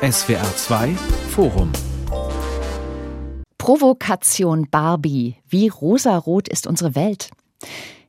SWR 0.00 0.54
2 0.54 0.94
Forum 1.30 1.72
Provokation 3.58 4.68
Barbie. 4.70 5.34
Wie 5.48 5.66
rosarot 5.66 6.46
ist 6.46 6.68
unsere 6.68 6.94
Welt? 6.94 7.30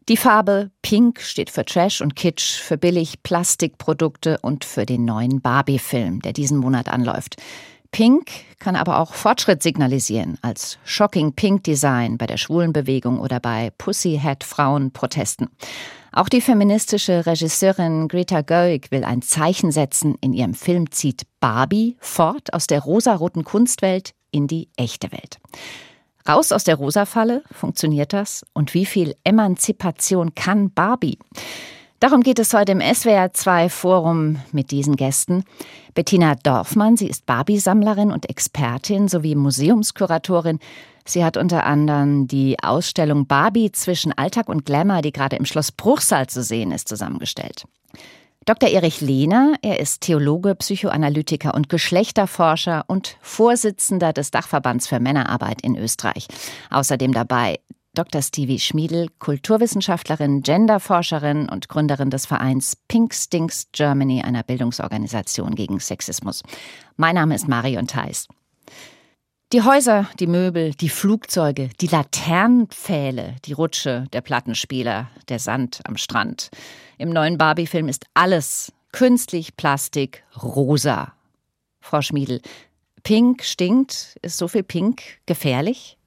Die 0.07 0.15
Farbe 0.15 0.69
Pink 0.83 1.19
steht 1.19 1.49
für 1.49 1.65
Trash 1.65 2.01
und 2.01 2.15
Kitsch, 2.15 2.59
für 2.59 2.77
billig 2.77 3.23
Plastikprodukte 3.23 4.37
und 4.43 4.65
für 4.65 4.85
den 4.85 5.03
neuen 5.03 5.41
Barbie-Film, 5.41 6.21
der 6.21 6.33
diesen 6.33 6.59
Monat 6.59 6.89
anläuft. 6.89 7.37
Pink 7.89 8.29
kann 8.59 8.75
aber 8.75 8.99
auch 8.99 9.15
Fortschritt 9.15 9.63
signalisieren, 9.63 10.37
als 10.43 10.77
Shocking 10.83 11.33
Pink 11.33 11.63
Design 11.63 12.19
bei 12.19 12.27
der 12.27 12.37
Schwulenbewegung 12.37 13.19
oder 13.19 13.39
bei 13.39 13.71
Pussyhead 13.79 14.43
Frauenprotesten. 14.43 15.49
Auch 16.11 16.29
die 16.29 16.41
feministische 16.41 17.25
Regisseurin 17.25 18.07
Greta 18.07 18.41
Gerwig 18.41 18.91
will 18.91 19.03
ein 19.03 19.21
Zeichen 19.21 19.71
setzen. 19.71 20.15
In 20.21 20.33
ihrem 20.33 20.53
Film 20.53 20.91
zieht 20.91 21.23
Barbie 21.39 21.97
fort 21.99 22.53
aus 22.53 22.67
der 22.67 22.81
rosaroten 22.81 23.43
Kunstwelt 23.43 24.11
in 24.31 24.47
die 24.47 24.69
echte 24.75 25.11
Welt. 25.11 25.39
Raus 26.27 26.51
aus 26.51 26.63
der 26.63 26.75
Rosa-Falle, 26.75 27.43
funktioniert 27.51 28.13
das? 28.13 28.45
Und 28.53 28.73
wie 28.73 28.85
viel 28.85 29.15
Emanzipation 29.23 30.35
kann 30.35 30.71
Barbie? 30.71 31.17
Darum 31.99 32.21
geht 32.21 32.39
es 32.39 32.53
heute 32.53 32.71
im 32.71 32.79
SWR2 32.79 33.67
Forum 33.67 34.37
mit 34.53 34.71
diesen 34.71 34.95
Gästen. 34.95 35.43
Bettina 35.93 36.35
Dorfmann, 36.35 36.95
sie 36.95 37.09
ist 37.09 37.25
Barbie-Sammlerin 37.25 38.11
und 38.11 38.29
Expertin 38.29 39.09
sowie 39.09 39.35
Museumskuratorin. 39.35 40.59
Sie 41.05 41.25
hat 41.25 41.35
unter 41.35 41.65
anderem 41.65 42.25
die 42.25 42.55
Ausstellung 42.63 43.27
Barbie 43.27 43.73
zwischen 43.73 44.17
Alltag 44.17 44.47
und 44.47 44.65
Glamour, 44.65 45.01
die 45.01 45.11
gerade 45.11 45.35
im 45.35 45.43
Schloss 45.43 45.73
Bruchsal 45.73 46.27
zu 46.27 46.41
sehen 46.41 46.71
ist, 46.71 46.87
zusammengestellt. 46.87 47.65
Dr. 48.45 48.69
Erich 48.69 49.01
Lehner, 49.01 49.55
er 49.61 49.81
ist 49.81 49.99
Theologe, 49.99 50.55
Psychoanalytiker 50.55 51.53
und 51.53 51.67
Geschlechterforscher 51.67 52.85
und 52.87 53.17
Vorsitzender 53.19 54.13
des 54.13 54.31
Dachverbands 54.31 54.87
für 54.87 55.01
Männerarbeit 55.01 55.61
in 55.61 55.75
Österreich. 55.75 56.27
Außerdem 56.69 57.11
dabei 57.11 57.59
Dr. 57.95 58.21
Stevie 58.21 58.59
Schmiedel, 58.59 59.07
Kulturwissenschaftlerin, 59.19 60.41
Genderforscherin 60.41 61.49
und 61.49 61.69
Gründerin 61.69 62.09
des 62.09 62.25
Vereins 62.25 62.77
Pink 62.87 63.13
Stinks 63.13 63.67
Germany, 63.71 64.21
einer 64.21 64.43
Bildungsorganisation 64.43 65.55
gegen 65.55 65.79
Sexismus. 65.79 66.43
Mein 66.97 67.15
Name 67.15 67.35
ist 67.35 67.47
Marion 67.47 67.87
Theis. 67.87 68.27
Die 69.51 69.63
Häuser, 69.63 70.07
die 70.19 70.27
Möbel, 70.27 70.75
die 70.75 70.89
Flugzeuge, 70.89 71.69
die 71.81 71.87
Laternenpfähle, 71.87 73.37
die 73.45 73.53
Rutsche, 73.53 74.05
der 74.13 74.21
Plattenspieler, 74.21 75.09
der 75.27 75.39
Sand 75.39 75.81
am 75.85 75.97
Strand. 75.97 76.51
Im 76.99 77.09
neuen 77.09 77.39
Barbie-Film 77.39 77.87
ist 77.87 78.05
alles 78.13 78.71
künstlich, 78.91 79.57
Plastik, 79.57 80.23
rosa. 80.41 81.13
Frau 81.81 82.03
Schmiedel, 82.03 82.41
Pink 83.01 83.43
stinkt. 83.43 84.17
Ist 84.21 84.37
so 84.37 84.47
viel 84.47 84.63
Pink 84.63 85.01
gefährlich? 85.25 85.98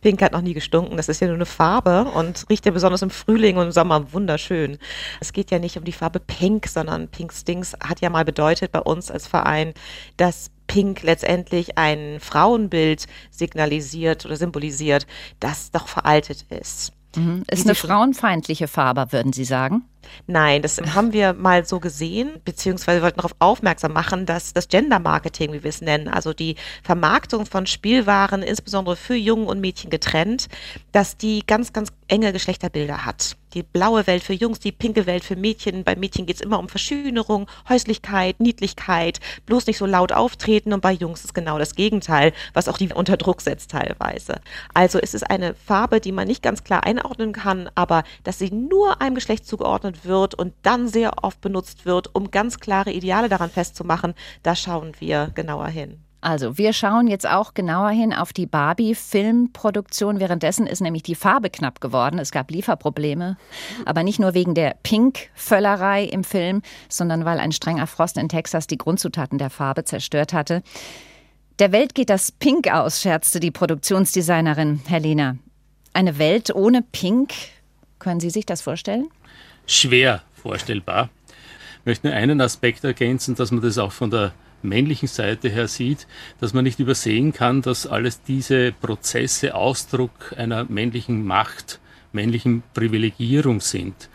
Pink 0.00 0.22
hat 0.22 0.32
noch 0.32 0.40
nie 0.40 0.54
gestunken. 0.54 0.96
Das 0.96 1.08
ist 1.08 1.20
ja 1.20 1.26
nur 1.26 1.36
eine 1.36 1.46
Farbe 1.46 2.04
und 2.04 2.44
riecht 2.50 2.66
ja 2.66 2.72
besonders 2.72 3.02
im 3.02 3.10
Frühling 3.10 3.56
und 3.56 3.66
im 3.66 3.72
Sommer 3.72 4.12
wunderschön. 4.12 4.78
Es 5.20 5.32
geht 5.32 5.50
ja 5.50 5.58
nicht 5.58 5.76
um 5.76 5.84
die 5.84 5.92
Farbe 5.92 6.20
Pink, 6.20 6.66
sondern 6.66 7.08
Pink 7.08 7.32
Stinks 7.32 7.74
hat 7.82 8.00
ja 8.00 8.10
mal 8.10 8.24
bedeutet 8.24 8.72
bei 8.72 8.80
uns 8.80 9.10
als 9.10 9.26
Verein, 9.26 9.74
dass 10.16 10.50
Pink 10.66 11.02
letztendlich 11.02 11.78
ein 11.78 12.18
Frauenbild 12.20 13.06
signalisiert 13.30 14.24
oder 14.24 14.36
symbolisiert, 14.36 15.06
das 15.40 15.70
doch 15.70 15.88
veraltet 15.88 16.44
ist. 16.48 16.92
Mhm. 17.16 17.44
Ist 17.50 17.66
eine 17.66 17.74
frauenfeindliche 17.74 18.68
Farbe, 18.68 19.12
würden 19.12 19.32
Sie 19.32 19.44
sagen? 19.44 19.84
Nein, 20.26 20.62
das 20.62 20.78
haben 20.94 21.12
wir 21.12 21.32
mal 21.32 21.64
so 21.64 21.80
gesehen, 21.80 22.40
beziehungsweise 22.44 22.98
wir 22.98 23.02
wollten 23.04 23.18
darauf 23.18 23.34
aufmerksam 23.38 23.92
machen, 23.92 24.26
dass 24.26 24.52
das 24.52 24.68
Gender 24.68 24.98
Marketing, 24.98 25.52
wie 25.52 25.62
wir 25.62 25.70
es 25.70 25.80
nennen, 25.80 26.08
also 26.08 26.32
die 26.32 26.56
Vermarktung 26.82 27.46
von 27.46 27.66
Spielwaren, 27.66 28.42
insbesondere 28.42 28.96
für 28.96 29.14
Jungen 29.14 29.46
und 29.46 29.60
Mädchen 29.60 29.90
getrennt, 29.90 30.48
dass 30.92 31.16
die 31.16 31.42
ganz, 31.46 31.72
ganz 31.72 31.90
enge 32.08 32.32
Geschlechterbilder 32.32 33.04
hat. 33.04 33.36
Die 33.54 33.62
blaue 33.62 34.06
Welt 34.06 34.22
für 34.22 34.32
Jungs, 34.32 34.60
die 34.60 34.72
pinke 34.72 35.04
Welt 35.04 35.24
für 35.24 35.36
Mädchen. 35.36 35.84
Bei 35.84 35.94
Mädchen 35.94 36.24
geht 36.24 36.36
es 36.36 36.42
immer 36.42 36.58
um 36.58 36.68
Verschönerung, 36.68 37.48
Häuslichkeit, 37.68 38.40
Niedlichkeit, 38.40 39.20
bloß 39.44 39.66
nicht 39.66 39.76
so 39.76 39.84
laut 39.84 40.12
auftreten. 40.12 40.72
Und 40.72 40.80
bei 40.80 40.92
Jungs 40.92 41.24
ist 41.24 41.34
genau 41.34 41.58
das 41.58 41.74
Gegenteil, 41.74 42.32
was 42.54 42.68
auch 42.68 42.78
die 42.78 42.92
unter 42.92 43.18
Druck 43.18 43.42
setzt 43.42 43.72
teilweise. 43.72 44.40
Also 44.72 44.98
es 44.98 45.12
ist 45.12 45.28
eine 45.28 45.54
Farbe, 45.54 46.00
die 46.00 46.12
man 46.12 46.28
nicht 46.28 46.42
ganz 46.42 46.64
klar 46.64 46.84
einordnen 46.84 47.32
kann, 47.32 47.68
aber 47.74 48.04
dass 48.24 48.38
sie 48.38 48.50
nur 48.50 49.02
einem 49.02 49.16
Geschlecht 49.16 49.46
zugeordnet 49.46 50.04
wird 50.04 50.34
und 50.34 50.54
dann 50.62 50.88
sehr 50.88 51.22
oft 51.22 51.40
benutzt 51.40 51.84
wird, 51.84 52.14
um 52.14 52.30
ganz 52.30 52.58
klare 52.58 52.92
Ideale 52.92 53.28
daran 53.28 53.50
festzumachen, 53.50 54.14
da 54.42 54.56
schauen 54.56 54.92
wir 54.98 55.30
genauer 55.34 55.68
hin. 55.68 56.02
Also, 56.22 56.56
wir 56.56 56.72
schauen 56.72 57.08
jetzt 57.08 57.28
auch 57.28 57.52
genauer 57.52 57.90
hin 57.90 58.14
auf 58.14 58.32
die 58.32 58.46
Barbie-Filmproduktion. 58.46 60.20
Währenddessen 60.20 60.68
ist 60.68 60.80
nämlich 60.80 61.02
die 61.02 61.16
Farbe 61.16 61.50
knapp 61.50 61.80
geworden. 61.80 62.20
Es 62.20 62.30
gab 62.30 62.52
Lieferprobleme. 62.52 63.36
Aber 63.84 64.04
nicht 64.04 64.20
nur 64.20 64.32
wegen 64.32 64.54
der 64.54 64.76
Pink-Völlerei 64.84 66.04
im 66.04 66.22
Film, 66.22 66.62
sondern 66.88 67.24
weil 67.24 67.40
ein 67.40 67.50
strenger 67.50 67.88
Frost 67.88 68.16
in 68.18 68.28
Texas 68.28 68.68
die 68.68 68.78
Grundzutaten 68.78 69.36
der 69.36 69.50
Farbe 69.50 69.84
zerstört 69.84 70.32
hatte. 70.32 70.62
Der 71.58 71.72
Welt 71.72 71.96
geht 71.96 72.08
das 72.08 72.30
Pink 72.30 72.72
aus, 72.72 73.02
scherzte 73.02 73.40
die 73.40 73.50
Produktionsdesignerin 73.50 74.80
Helena. 74.86 75.38
Eine 75.92 76.18
Welt 76.18 76.54
ohne 76.54 76.82
Pink? 76.82 77.32
Können 77.98 78.20
Sie 78.20 78.30
sich 78.30 78.46
das 78.46 78.62
vorstellen? 78.62 79.08
Schwer 79.66 80.22
vorstellbar. 80.40 81.10
Ich 81.80 81.86
möchte 81.86 82.06
nur 82.06 82.16
einen 82.16 82.40
Aspekt 82.40 82.84
ergänzen, 82.84 83.34
dass 83.34 83.50
man 83.50 83.60
das 83.60 83.76
auch 83.76 83.90
von 83.90 84.12
der 84.12 84.32
männlichen 84.62 85.08
Seite 85.08 85.48
her 85.48 85.68
sieht, 85.68 86.06
dass 86.40 86.54
man 86.54 86.64
nicht 86.64 86.80
übersehen 86.80 87.32
kann, 87.32 87.62
dass 87.62 87.86
alles 87.86 88.22
diese 88.22 88.72
Prozesse 88.72 89.54
Ausdruck 89.54 90.34
einer 90.36 90.64
männlichen 90.64 91.24
Macht 91.24 91.80
männlichen 92.12 92.62
Privilegierung 92.74 93.60
sind. 93.60 94.08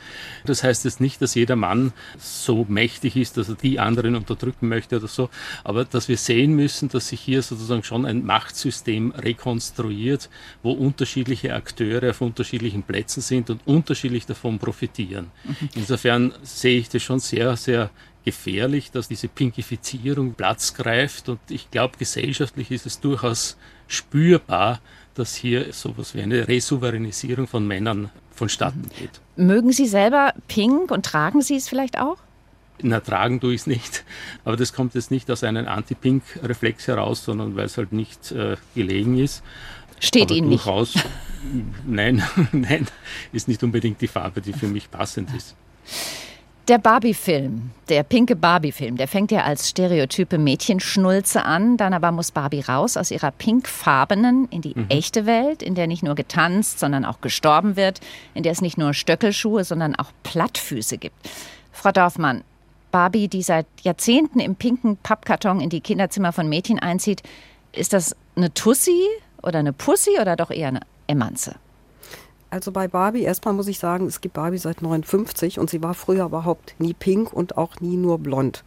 Das 0.46 0.63
heißt 0.63 0.85
jetzt 0.85 1.02
nicht, 1.02 1.22
dass 1.22 1.35
jeder 1.35 1.56
Mann 1.56 1.94
so 2.18 2.66
mächtig 2.68 3.16
ist, 3.16 3.38
dass 3.38 3.50
er 3.50 3.56
die 3.56 3.80
anderen 3.80 4.16
unterdrücken 4.16 4.68
möchte 4.68 4.97
oder 4.97 5.08
so, 5.08 5.30
aber 5.63 5.85
dass 5.85 6.08
wir 6.08 6.18
sehen 6.18 6.56
müssen, 6.56 6.90
dass 6.90 7.09
sich 7.09 7.19
hier 7.19 7.41
sozusagen 7.41 7.84
schon 7.84 8.06
ein 8.06 8.25
Machtsystem 8.25 9.12
rekonstruiert, 9.12 10.29
wo 10.64 10.72
unterschiedliche 10.72 11.53
Akteure 11.53 12.12
auf 12.12 12.22
unterschiedlichen 12.22 12.84
Plätzen 12.84 13.22
sind 13.22 13.50
und 13.50 13.66
unterschiedlich 13.66 14.25
davon 14.25 14.59
profitieren. 14.59 15.31
Mhm. 15.44 15.69
Insofern 15.75 16.34
sehe 16.44 16.79
ich 16.79 16.90
das 16.90 17.03
schon 17.03 17.19
sehr, 17.19 17.58
sehr 17.58 17.90
gefährlich, 18.27 18.91
dass 18.91 19.07
diese 19.07 19.29
Pinkifizierung 19.29 20.33
Platz 20.33 20.73
greift. 20.73 21.29
Und 21.29 21.39
ich 21.47 21.71
glaube, 21.71 21.97
gesellschaftlich 21.97 22.71
ist 22.71 22.85
es 22.85 22.99
durchaus 22.99 23.55
spürbar, 23.88 24.81
dass 25.13 25.33
hier 25.33 25.71
sowas 25.71 26.13
wie 26.13 26.21
eine 26.21 26.45
Resouveränisierung 26.45 27.47
von 27.47 27.66
Männern 27.66 28.09
vonstatten 28.31 28.89
geht. 28.99 29.21
Mögen 29.37 29.71
Sie 29.71 29.87
selber 29.87 30.33
Pink 30.49 30.91
und 30.91 31.05
tragen 31.05 31.41
Sie 31.41 31.55
es 31.55 31.69
vielleicht 31.69 31.97
auch? 31.97 32.17
Na, 32.81 32.99
tragen 32.99 33.39
tue 33.39 33.53
ich 33.53 33.61
es 33.61 33.67
nicht. 33.67 34.03
Aber 34.43 34.57
das 34.57 34.73
kommt 34.73 34.93
jetzt 34.95 35.09
nicht 35.09 35.31
aus 35.31 35.45
einem 35.45 35.66
Anti-Pink-Reflex 35.66 36.89
heraus, 36.89 37.23
sondern 37.23 37.55
weil 37.55 37.67
es 37.67 37.77
halt 37.77 37.93
nicht 37.93 38.33
äh, 38.33 38.57
gelegen 38.75 39.17
ist. 39.17 39.41
Steht 40.01 40.23
Aber 40.23 40.35
Ihnen 40.35 40.49
durchaus, 40.49 40.95
nicht? 40.95 41.07
Nein, 41.87 42.21
nein, 42.51 42.87
ist 43.31 43.47
nicht 43.47 43.63
unbedingt 43.63 44.01
die 44.01 44.07
Farbe, 44.09 44.41
die 44.41 44.51
für 44.51 44.67
mich 44.67 44.91
passend 44.91 45.33
ist. 45.33 45.55
Der 46.67 46.79
Barbie-Film, 46.79 47.72
der 47.88 48.03
pinke 48.03 48.35
Barbie-Film, 48.35 48.97
der 48.97 49.07
fängt 49.07 49.31
ja 49.31 49.45
als 49.45 49.69
stereotype 49.69 50.38
Mädchenschnulze 50.38 51.45
an, 51.45 51.78
dann 51.78 51.94
aber 51.94 52.11
muss 52.11 52.33
Barbie 52.33 52.59
raus 52.59 52.97
aus 52.97 53.09
ihrer 53.09 53.31
pinkfarbenen 53.31 54.50
in 54.50 54.61
die 54.61 54.73
mhm. 54.75 54.88
echte 54.89 55.25
Welt, 55.25 55.63
in 55.63 55.75
der 55.75 55.88
nicht 55.88 56.03
nur 56.03 56.16
getanzt, 56.16 56.79
sondern 56.79 57.05
auch 57.05 57.22
gestorben 57.22 57.78
wird, 57.78 58.01
in 58.33 58.44
der 58.44 58.51
es 58.51 58.59
nicht 58.59 58.78
nur 58.78 58.94
Stöckelschuhe, 58.94 59.63
sondern 59.63 59.95
auch 59.95 60.11
Plattfüße 60.23 60.97
gibt. 60.97 61.16
Frau 61.72 61.94
Dorfmann, 61.94 62.44
Barbie, 62.91 63.29
die 63.29 63.44
seit 63.44 63.67
Jahrzehnten 63.84 64.41
im 64.41 64.57
pinken 64.57 64.97
Pappkarton 64.97 65.61
in 65.61 65.69
die 65.69 65.79
Kinderzimmer 65.79 66.34
von 66.34 66.49
Mädchen 66.49 66.79
einzieht, 66.79 67.23
ist 67.72 67.93
das 67.93 68.14
eine 68.35 68.53
Tussi 68.53 69.08
oder 69.41 69.59
eine 69.59 69.72
Pussy 69.72 70.19
oder 70.19 70.35
doch 70.35 70.52
eher 70.52 70.67
eine 70.67 70.81
Emanze? 71.08 71.55
Also 72.49 72.72
bei 72.72 72.88
Barbie, 72.88 73.23
erstmal 73.23 73.53
muss 73.53 73.67
ich 73.67 73.79
sagen, 73.79 74.08
es 74.08 74.22
gibt 74.22 74.35
Barbie 74.35 74.58
seit 74.58 74.82
59 74.82 75.59
und 75.59 75.70
sie 75.70 75.84
war 75.84 75.94
früher 75.94 76.26
überhaupt 76.26 76.76
nie 76.79 76.94
pink 76.94 77.34
und 77.34 77.58
auch 77.58 77.79
nie 77.82 77.97
nur 77.97 78.20
blond. 78.20 78.64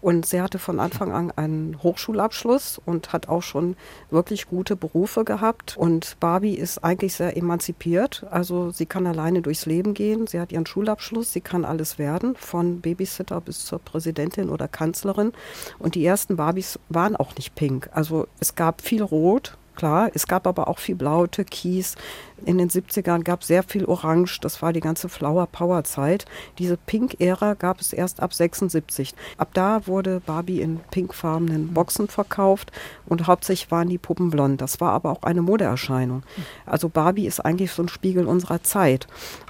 Und 0.00 0.24
sie 0.24 0.40
hatte 0.40 0.58
von 0.58 0.80
Anfang 0.80 1.12
an 1.12 1.30
einen 1.30 1.82
Hochschulabschluss 1.82 2.80
und 2.84 3.12
hat 3.12 3.28
auch 3.28 3.42
schon 3.42 3.76
wirklich 4.10 4.46
gute 4.46 4.74
Berufe 4.76 5.24
gehabt. 5.24 5.76
Und 5.76 6.16
Barbie 6.20 6.54
ist 6.54 6.82
eigentlich 6.82 7.14
sehr 7.14 7.36
emanzipiert. 7.36 8.26
Also 8.30 8.70
sie 8.70 8.86
kann 8.86 9.06
alleine 9.06 9.42
durchs 9.42 9.66
Leben 9.66 9.92
gehen. 9.92 10.26
Sie 10.26 10.40
hat 10.40 10.52
ihren 10.52 10.66
Schulabschluss. 10.66 11.32
Sie 11.32 11.42
kann 11.42 11.64
alles 11.64 11.98
werden, 11.98 12.34
von 12.36 12.80
Babysitter 12.80 13.40
bis 13.40 13.66
zur 13.66 13.78
Präsidentin 13.78 14.48
oder 14.48 14.68
Kanzlerin. 14.68 15.32
Und 15.78 15.94
die 15.94 16.04
ersten 16.04 16.36
Barbies 16.36 16.78
waren 16.88 17.16
auch 17.16 17.34
nicht 17.36 17.54
pink. 17.54 17.90
Also 17.92 18.26
es 18.40 18.54
gab 18.54 18.80
viel 18.80 19.02
Rot, 19.02 19.58
klar. 19.76 20.10
Es 20.14 20.26
gab 20.26 20.46
aber 20.46 20.68
auch 20.68 20.78
viel 20.78 20.94
Blau, 20.94 21.26
Türkis. 21.26 21.96
In 22.44 22.58
den 22.58 22.70
70ern 22.70 23.22
gab 23.22 23.42
es 23.42 23.48
sehr 23.48 23.62
viel 23.62 23.84
Orange. 23.84 24.40
Das 24.40 24.62
war 24.62 24.72
die 24.72 24.80
ganze 24.80 25.08
Flower 25.08 25.46
Power 25.46 25.84
Zeit. 25.84 26.24
Diese 26.58 26.76
Pink-Ära 26.76 27.54
gab 27.54 27.80
es 27.80 27.92
erst 27.92 28.20
ab 28.20 28.32
76. 28.32 29.14
Ab 29.36 29.50
da 29.54 29.86
wurde 29.86 30.20
Barbie 30.24 30.60
in 30.60 30.80
pinkfarbenen 30.90 31.74
Boxen 31.74 32.08
verkauft 32.08 32.72
und 33.06 33.26
hauptsächlich 33.26 33.70
waren 33.70 33.88
die 33.88 33.98
Puppen 33.98 34.30
blond. 34.30 34.60
Das 34.60 34.80
war 34.80 34.92
aber 34.92 35.10
auch 35.10 35.22
eine 35.22 35.42
Modeerscheinung. 35.42 36.22
Also 36.66 36.88
Barbie 36.88 37.26
ist 37.26 37.40
eigentlich 37.40 37.72
so 37.72 37.82
ein 37.82 37.88
Spiegel 37.88 38.26
unserer 38.26 38.62
Zeit. 38.62 39.06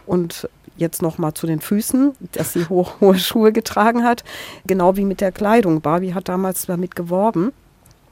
Und 0.06 0.48
jetzt 0.76 1.02
noch 1.02 1.18
mal 1.18 1.34
zu 1.34 1.46
den 1.46 1.60
Füßen, 1.60 2.14
dass 2.32 2.54
sie 2.54 2.68
hohe, 2.68 2.86
hohe 3.00 3.18
Schuhe 3.18 3.52
getragen 3.52 4.04
hat, 4.04 4.24
genau 4.66 4.96
wie 4.96 5.04
mit 5.04 5.20
der 5.20 5.32
Kleidung. 5.32 5.80
Barbie 5.80 6.14
hat 6.14 6.28
damals 6.28 6.66
damit 6.66 6.96
geworben 6.96 7.52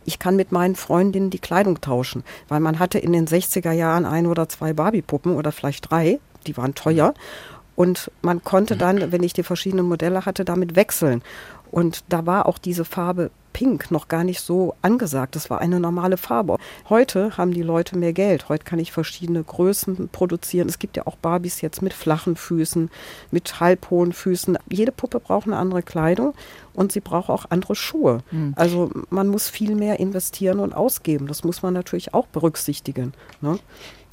ich 0.09 0.19
kann 0.19 0.37
mit 0.37 0.53
meinen 0.53 0.75
Freundinnen 0.75 1.29
die 1.29 1.39
Kleidung 1.39 1.83
tauschen, 1.83 2.25
weil 2.49 2.61
man 2.61 2.79
hatte 2.79 2.99
in 2.99 3.13
den 3.13 3.27
60er 3.27 3.73
Jahren 3.73 4.07
ein 4.07 4.27
oder 4.27 4.49
zwei 4.49 4.73
Barbie-Puppen 4.73 5.37
oder 5.37 5.53
vielleicht 5.53 5.91
drei, 5.91 6.19
die 6.47 6.57
waren 6.57 6.75
teuer. 6.75 7.13
Und 7.77 8.11
man 8.23 8.43
konnte 8.43 8.79
dann, 8.79 9.13
wenn 9.13 9.23
ich 9.23 9.35
die 9.35 9.43
verschiedenen 9.43 9.87
Modelle 9.87 10.25
hatte, 10.25 10.47
damit 10.47 10.77
wechseln. 10.77 11.23
Und 11.71 12.05
da 12.09 12.25
war 12.25 12.47
auch 12.47 12.57
diese 12.57 12.87
Farbe 12.87 13.31
Pink 13.53 13.91
noch 13.91 14.09
gar 14.09 14.25
nicht 14.25 14.41
so 14.41 14.75
angesagt. 14.83 15.37
Das 15.37 15.51
war 15.51 15.61
eine 15.61 15.81
normale 15.81 16.17
Farbe. 16.17 16.59
Heute 16.89 17.37
haben 17.37 17.53
die 17.53 17.63
Leute 17.63 17.99
mehr 17.99 18.13
Geld. 18.13 18.49
Heute 18.49 18.65
kann 18.65 18.79
ich 18.79 18.93
verschiedene 18.93 19.43
Größen 19.43 20.09
produzieren. 20.11 20.69
Es 20.69 20.79
gibt 20.79 20.97
ja 20.97 21.07
auch 21.07 21.17
Barbies 21.17 21.61
jetzt 21.61 21.83
mit 21.83 21.93
flachen 21.93 22.37
Füßen, 22.37 22.91
mit 23.31 23.61
halbhohen 23.61 24.13
Füßen. 24.13 24.59
Jede 24.71 24.93
Puppe 24.93 25.21
braucht 25.21 25.47
eine 25.47 25.57
andere 25.57 25.83
Kleidung 25.83 26.35
und 26.79 26.93
sie 26.93 27.01
braucht 27.01 27.29
auch 27.29 27.47
andere 27.51 27.75
Schuhe. 27.75 28.21
Mhm. 28.31 28.55
Also 28.57 28.91
man 29.11 29.29
muss 29.29 29.49
viel 29.49 29.75
mehr 29.75 29.99
investieren 29.99 30.61
und 30.61 30.73
ausgeben. 30.73 31.27
Das 31.27 31.45
muss 31.45 31.63
man 31.63 31.75
natürlich 31.75 32.15
auch 32.15 32.27
berücksichtigen. 32.27 33.13
Ne? 33.41 33.59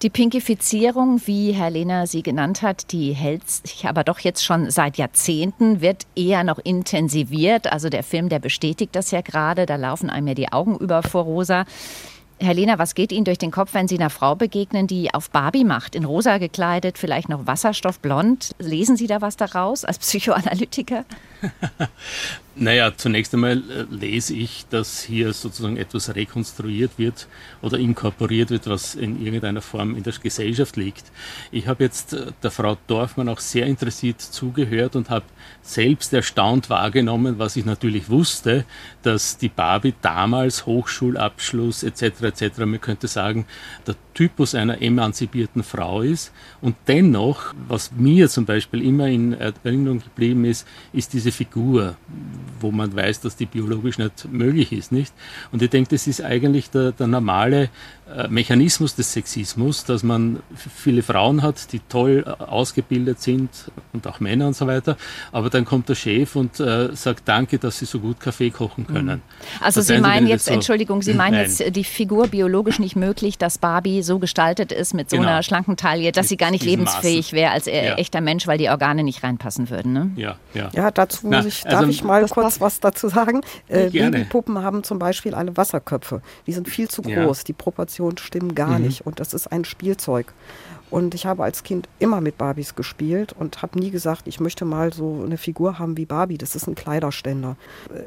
Die 0.02 0.10
Pinkifizierung, 0.10 1.22
wie 1.26 1.54
Herr 1.54 1.70
Lehner 1.70 2.06
sie 2.06 2.22
genannt 2.22 2.62
hat, 2.62 2.92
die 2.92 3.14
hält 3.14 3.50
sich 3.50 3.88
aber 3.88 4.04
doch 4.04 4.20
jetzt 4.20 4.44
schon 4.44 4.70
seit 4.70 4.98
Jahrzehnten, 4.98 5.80
wird 5.80 6.06
eher 6.16 6.44
noch 6.44 6.60
intensiviert. 6.60 7.72
Also 7.72 7.90
der 7.90 8.04
Film, 8.04 8.28
der 8.28 8.40
bestätigt 8.40 8.96
das 8.96 9.12
ja 9.12 9.22
gerade, 9.22 9.66
da 9.66 9.78
laufen 9.78 10.10
einem 10.10 10.28
ja 10.28 10.34
die 10.34 10.52
Augen 10.52 10.78
über 10.78 11.02
vor 11.02 11.24
Rosa. 11.24 11.66
Herr 12.38 12.54
Lehner, 12.54 12.78
was 12.78 12.96
geht 12.96 13.14
Ihnen 13.14 13.24
durch 13.24 13.38
den 13.38 13.52
Kopf, 13.52 13.74
wenn 13.74 13.88
Sie 13.88 13.98
einer 13.98 14.10
Frau 14.10 14.36
begegnen, 14.36 14.88
die 14.88 15.14
auf 15.14 15.30
Barbie 15.30 15.64
macht, 15.64 15.96
in 15.96 16.04
rosa 16.04 16.38
gekleidet, 16.38 16.98
vielleicht 16.98 17.30
noch 17.30 17.48
wasserstoffblond? 17.48 18.52
Lesen 18.60 18.98
Sie 18.98 19.08
da 19.08 19.22
was 19.22 19.38
daraus 19.38 19.86
als 19.86 20.00
Psychoanalytiker? 20.00 21.06
Naja, 22.58 22.94
zunächst 22.96 23.34
einmal 23.34 23.58
äh, 23.70 23.86
lese 23.90 24.34
ich, 24.34 24.66
dass 24.70 25.02
hier 25.02 25.34
sozusagen 25.34 25.76
etwas 25.76 26.16
rekonstruiert 26.16 26.98
wird 26.98 27.28
oder 27.62 27.78
inkorporiert 27.78 28.50
wird, 28.50 28.68
was 28.68 28.96
in 28.96 29.22
irgendeiner 29.22 29.62
Form 29.62 29.94
in 29.94 30.04
der 30.04 30.14
Gesellschaft 30.14 30.78
liegt. 30.78 31.12
Ich 31.52 31.68
habe 31.68 31.84
jetzt 31.84 32.14
äh, 32.14 32.28
der 32.42 32.52
Frau 32.52 32.78
Dorfmann 32.88 33.28
auch 33.28 33.42
sehr 33.42 33.66
interessiert 33.66 34.22
zugehört 34.22 34.96
und 34.96 35.10
habe 35.10 35.26
selbst 35.64 36.14
erstaunt 36.14 36.70
wahrgenommen, 36.70 37.40
was 37.40 37.58
ich 37.58 37.66
natürlich 37.66 38.10
wusste, 38.10 38.64
dass 39.04 39.38
die 39.38 39.50
Barbie 39.50 39.94
damals 40.02 40.66
Hochschulabschluss 40.66 41.84
etc. 41.84 42.22
etc. 42.22 42.60
Man 42.60 42.80
könnte 42.80 43.10
sagen, 43.10 43.46
der 43.86 43.96
Typus 44.14 44.56
einer 44.56 44.82
emanzipierten 44.82 45.62
Frau 45.62 46.02
ist. 46.02 46.32
Und 46.62 46.78
dennoch, 46.88 47.54
was 47.68 47.92
mir 47.92 48.30
zum 48.30 48.46
Beispiel 48.46 48.82
immer 48.82 49.08
in 49.08 49.34
Erinnerung 49.34 50.00
geblieben 50.00 50.46
ist, 50.46 50.66
ist 50.94 51.12
diese 51.12 51.34
Figur, 51.34 51.98
wo 52.60 52.72
man 52.72 52.96
weiß, 52.96 53.22
dass 53.22 53.36
die 53.36 53.46
biologisch 53.46 53.98
nicht 53.98 54.28
möglich 54.32 54.72
ist, 54.72 54.92
nicht? 54.92 55.14
Und 55.52 55.62
ich 55.62 55.70
denke, 55.70 55.90
das 55.92 56.08
ist 56.08 56.22
eigentlich 56.22 56.70
der, 56.70 56.92
der 56.92 57.08
normale 57.08 57.70
Mechanismus 58.30 58.94
des 58.94 59.12
Sexismus, 59.14 59.84
dass 59.84 60.04
man 60.04 60.40
viele 60.56 61.02
Frauen 61.02 61.42
hat, 61.42 61.72
die 61.74 61.80
toll 61.80 62.24
äh, 62.26 62.44
ausgebildet 62.44 63.20
sind 63.20 63.50
und 63.94 64.06
auch 64.06 64.20
Männer 64.20 64.46
und 64.46 64.56
so 64.56 64.68
weiter, 64.68 64.96
aber 65.32 65.50
dann 65.50 65.66
kommt 65.66 65.90
der 65.90 65.96
Chef 65.96 66.36
und 66.36 66.60
äh, 66.60 66.96
sagt 66.96 67.28
Danke, 67.28 67.58
dass 67.58 67.80
Sie 67.80 67.86
so 67.86 68.00
gut 68.00 68.20
Kaffee 68.20 68.52
kochen 68.52 68.86
können. 68.86 69.18
Mhm. 69.18 69.22
Also 69.60 69.80
das 69.80 69.88
Sie 69.88 69.98
meinen 69.98 70.28
jetzt, 70.28 70.46
so, 70.46 70.54
Entschuldigung, 70.54 71.02
Sie 71.02 71.16
meinen 71.16 71.34
nein. 71.34 71.46
jetzt 71.50 71.76
die 71.76 71.84
Figur 71.84 72.28
biologisch 72.28 72.78
nicht 72.78 72.96
möglich, 72.96 73.40
dass 73.40 73.58
Barbie 73.58 74.04
so 74.04 74.20
gestaltet 74.20 74.72
ist 74.72 74.94
mit 74.94 75.10
so 75.10 75.18
genau. 75.18 75.30
einer 75.30 75.44
schlanken 75.44 75.76
Taille, 75.76 76.12
dass 76.12 76.26
mit 76.26 76.30
sie 76.30 76.38
gar 76.38 76.52
nicht 76.52 76.64
lebensfähig 76.64 77.34
wäre 77.34 77.52
als 77.52 77.66
äh, 77.66 77.88
ja. 77.88 77.96
echter 77.96 78.22
Mensch, 78.22 78.46
weil 78.46 78.60
die 78.60 78.70
Organe 78.70 79.04
nicht 79.04 79.24
reinpassen 79.24 79.72
würden. 79.72 79.94
Ne? 79.94 80.12
Ja, 80.16 80.36
ja. 80.54 80.70
ja, 80.74 80.92
dazu 80.92 81.28
Na, 81.28 81.44
ich, 81.44 81.64
darf 81.64 81.80
also, 81.80 81.90
ich 81.90 82.04
mal 82.04 82.28
kurz 82.28 82.62
was 82.62 82.80
dazu 82.80 83.08
sagen. 83.08 83.42
Äh, 83.68 83.90
Babypuppen 83.90 84.62
haben 84.62 84.84
zum 84.84 85.00
Beispiel 85.00 85.34
alle 85.34 85.58
Wasserköpfe. 85.58 86.22
Die 86.46 86.54
sind 86.54 86.70
viel 86.70 86.88
zu 86.88 87.02
groß. 87.02 87.44
Die 87.46 87.54
Proportionen 87.54 87.95
Emotionen 87.96 88.18
stimmen 88.18 88.56
gar 88.56 88.80
mhm. 88.80 88.86
nicht. 88.86 89.06
Und 89.06 89.20
das 89.20 89.34
ist 89.34 89.52
ein 89.52 89.66
Spielzeug. 89.66 90.34
Und 90.92 91.16
ich 91.16 91.26
habe 91.26 91.44
als 91.44 91.64
Kind 91.64 91.90
immer 92.00 92.22
mit 92.22 92.38
Barbies 92.38 92.76
gespielt 92.76 93.34
und 93.38 93.62
habe 93.62 93.80
nie 93.80 93.90
gesagt, 93.90 94.28
ich 94.28 94.40
möchte 94.40 94.66
mal 94.66 94.94
so 94.94 95.24
eine 95.26 95.38
Figur 95.38 95.80
haben 95.80 95.98
wie 95.98 96.06
Barbie. 96.06 96.38
Das 96.38 96.56
ist 96.56 96.68
ein 96.68 96.76
Kleiderständer. 96.76 97.58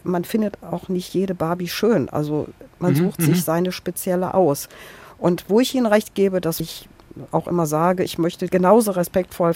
Man 0.05 0.25
findet 0.25 0.63
auch 0.63 0.89
nicht 0.89 1.13
jede 1.13 1.35
Barbie 1.35 1.69
schön. 1.69 2.09
Also 2.09 2.49
man 2.79 2.93
mhm. 2.93 2.97
sucht 2.97 3.21
sich 3.21 3.37
mhm. 3.37 3.43
seine 3.43 3.73
spezielle 3.73 4.35
aus. 4.35 4.69
Und 5.19 5.47
wo 5.49 5.59
ich 5.61 5.75
Ihnen 5.75 5.87
recht 5.87 6.15
gebe, 6.15 6.41
dass 6.41 6.61
ich 6.61 6.89
auch 7.31 7.47
immer 7.47 7.67
sage, 7.67 8.03
ich 8.03 8.19
möchte 8.19 8.49
genauso 8.49 8.93
respektvoll 8.93 9.53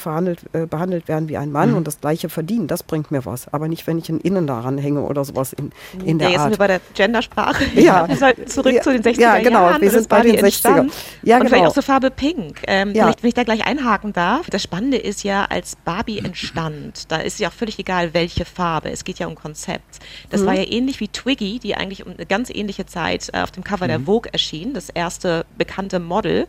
äh, 0.53 0.67
behandelt 0.67 1.09
werden 1.09 1.29
wie 1.29 1.37
ein 1.37 1.53
Mann 1.53 1.71
mhm. 1.71 1.77
und 1.79 1.87
das 1.87 2.01
Gleiche 2.01 2.29
verdienen. 2.29 2.67
Das 2.67 2.83
bringt 2.83 3.11
mir 3.11 3.25
was. 3.25 3.53
Aber 3.53 3.69
nicht, 3.69 3.87
wenn 3.87 3.99
ich 3.99 4.09
ein 4.09 4.21
Innen 4.21 4.47
daran 4.47 4.79
hänge 4.79 5.03
oder 5.03 5.25
sowas 5.25 5.53
in, 5.53 5.71
in 6.05 6.19
der 6.19 6.29
ja, 6.29 6.33
jetzt 6.33 6.41
Art. 6.41 6.45
sind 6.45 6.53
wir 6.55 6.59
bei 6.59 6.67
der 6.67 6.81
Gendersprache. 6.95 7.65
Ja. 7.75 8.09
wir 8.09 8.17
sollten 8.17 8.47
zurück 8.47 8.75
ja, 8.75 8.83
zu 8.83 8.93
den 8.93 9.03
60er 9.03 9.21
ja, 9.21 9.39
genau. 9.39 9.69
Jahren. 9.69 9.83
Wir 9.83 9.91
sind 9.91 10.09
bei 10.09 10.23
den 10.23 10.37
60er. 10.37 10.91
Ja, 11.23 11.37
und 11.37 11.43
genau. 11.43 11.49
vielleicht 11.49 11.67
auch 11.67 11.73
zur 11.73 11.83
Farbe 11.83 12.11
Pink. 12.11 12.63
Ähm, 12.67 12.93
ja. 12.95 13.05
Vielleicht, 13.05 13.23
wenn 13.23 13.29
ich 13.29 13.35
da 13.35 13.45
gleich 13.45 13.67
einhaken 13.67 14.13
darf. 14.13 14.49
Das 14.51 14.63
Spannende 14.63 14.97
ist 14.97 15.23
ja, 15.25 15.45
als 15.45 15.77
Barbie 15.77 16.19
entstand, 16.19 17.11
da 17.11 17.17
ist 17.17 17.39
ja 17.39 17.49
auch 17.49 17.53
völlig 17.53 17.79
egal, 17.79 18.15
welche 18.15 18.45
Farbe. 18.45 18.91
Es 18.91 19.05
geht 19.05 19.19
ja 19.19 19.27
um 19.27 19.35
Konzept. 19.35 19.99
Das 20.31 20.43
mhm. 20.43 20.47
war 20.47 20.55
ja 20.55 20.65
ähnlich 20.65 21.01
wie 21.01 21.09
Twiggy, 21.09 21.59
die 21.59 21.75
eigentlich 21.75 22.05
um 22.07 22.13
eine 22.13 22.27
ganz 22.27 22.51
ähnliche 22.51 22.87
Zeit 22.87 23.31
äh, 23.33 23.41
auf 23.41 23.51
dem 23.51 23.65
Cover 23.65 23.85
mhm. 23.87 23.91
der 23.91 24.01
Vogue 24.01 24.33
erschien. 24.33 24.75
Das 24.75 24.89
erste 24.89 25.47
bekannte 25.57 26.01
Model. 26.01 26.47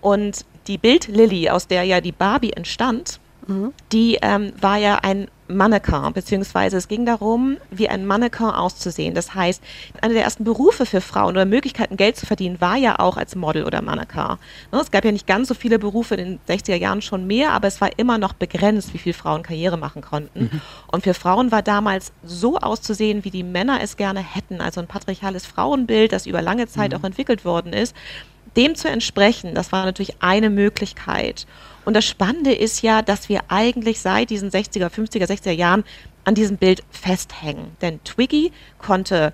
Und 0.00 0.44
die 0.66 0.78
Bildlilly, 0.78 1.50
aus 1.50 1.66
der 1.66 1.84
ja 1.84 2.00
die 2.00 2.12
Barbie 2.12 2.52
entstand, 2.52 3.20
mhm. 3.46 3.72
die 3.92 4.18
ähm, 4.22 4.52
war 4.60 4.76
ja 4.76 4.96
ein 4.96 5.28
Mannequin, 5.50 6.12
beziehungsweise 6.12 6.76
es 6.76 6.88
ging 6.88 7.04
darum, 7.04 7.56
wie 7.70 7.88
ein 7.88 8.06
Mannequin 8.06 8.46
auszusehen. 8.46 9.14
Das 9.14 9.34
heißt, 9.34 9.62
eine 10.00 10.14
der 10.14 10.22
ersten 10.22 10.44
Berufe 10.44 10.86
für 10.86 11.00
Frauen 11.00 11.34
oder 11.34 11.44
Möglichkeiten, 11.44 11.96
Geld 11.96 12.16
zu 12.16 12.26
verdienen, 12.26 12.60
war 12.60 12.76
ja 12.76 12.98
auch 12.98 13.16
als 13.16 13.34
Model 13.34 13.64
oder 13.64 13.82
Mannequin. 13.82 14.36
Ne, 14.72 14.80
es 14.80 14.90
gab 14.90 15.04
ja 15.04 15.12
nicht 15.12 15.26
ganz 15.26 15.48
so 15.48 15.54
viele 15.54 15.78
Berufe, 15.78 16.14
in 16.14 16.38
den 16.46 16.58
60er 16.58 16.76
Jahren 16.76 17.02
schon 17.02 17.26
mehr, 17.26 17.52
aber 17.52 17.68
es 17.68 17.80
war 17.80 17.90
immer 17.98 18.18
noch 18.18 18.32
begrenzt, 18.32 18.94
wie 18.94 18.98
viel 18.98 19.12
Frauen 19.12 19.42
Karriere 19.42 19.76
machen 19.76 20.02
konnten. 20.02 20.44
Mhm. 20.44 20.60
Und 20.92 21.02
für 21.02 21.14
Frauen 21.14 21.50
war 21.50 21.62
damals 21.62 22.12
so 22.22 22.58
auszusehen, 22.58 23.24
wie 23.24 23.30
die 23.30 23.42
Männer 23.42 23.80
es 23.82 23.96
gerne 23.96 24.20
hätten, 24.20 24.60
also 24.60 24.80
ein 24.80 24.86
patriarchales 24.86 25.46
Frauenbild, 25.46 26.12
das 26.12 26.26
über 26.26 26.42
lange 26.42 26.68
Zeit 26.68 26.92
mhm. 26.92 26.98
auch 26.98 27.04
entwickelt 27.04 27.44
worden 27.44 27.72
ist, 27.72 27.94
dem 28.56 28.74
zu 28.74 28.88
entsprechen, 28.88 29.54
das 29.54 29.72
war 29.72 29.84
natürlich 29.84 30.16
eine 30.20 30.50
Möglichkeit. 30.50 31.46
Und 31.84 31.94
das 31.94 32.04
Spannende 32.04 32.52
ist 32.52 32.82
ja, 32.82 33.02
dass 33.02 33.28
wir 33.28 33.40
eigentlich 33.48 34.00
seit 34.00 34.30
diesen 34.30 34.50
60er, 34.50 34.88
50er, 34.88 35.26
60er 35.26 35.52
Jahren 35.52 35.84
an 36.24 36.34
diesem 36.34 36.58
Bild 36.58 36.82
festhängen. 36.90 37.76
Denn 37.80 38.02
Twiggy 38.04 38.52
konnte 38.78 39.32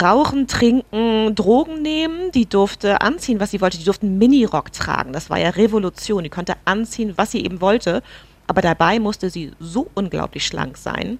rauchen, 0.00 0.46
trinken, 0.46 1.34
Drogen 1.34 1.82
nehmen, 1.82 2.30
die 2.32 2.46
durfte 2.46 3.00
anziehen, 3.00 3.40
was 3.40 3.50
sie 3.50 3.60
wollte. 3.60 3.78
Die 3.78 3.84
durfte 3.84 4.06
einen 4.06 4.18
Minirock 4.18 4.72
tragen. 4.72 5.12
Das 5.12 5.30
war 5.30 5.38
ja 5.38 5.50
Revolution. 5.50 6.24
Die 6.24 6.30
konnte 6.30 6.54
anziehen, 6.64 7.14
was 7.16 7.30
sie 7.30 7.44
eben 7.44 7.60
wollte. 7.60 8.02
Aber 8.46 8.60
dabei 8.60 8.98
musste 9.00 9.30
sie 9.30 9.52
so 9.58 9.90
unglaublich 9.94 10.46
schlank 10.46 10.76
sein, 10.76 11.18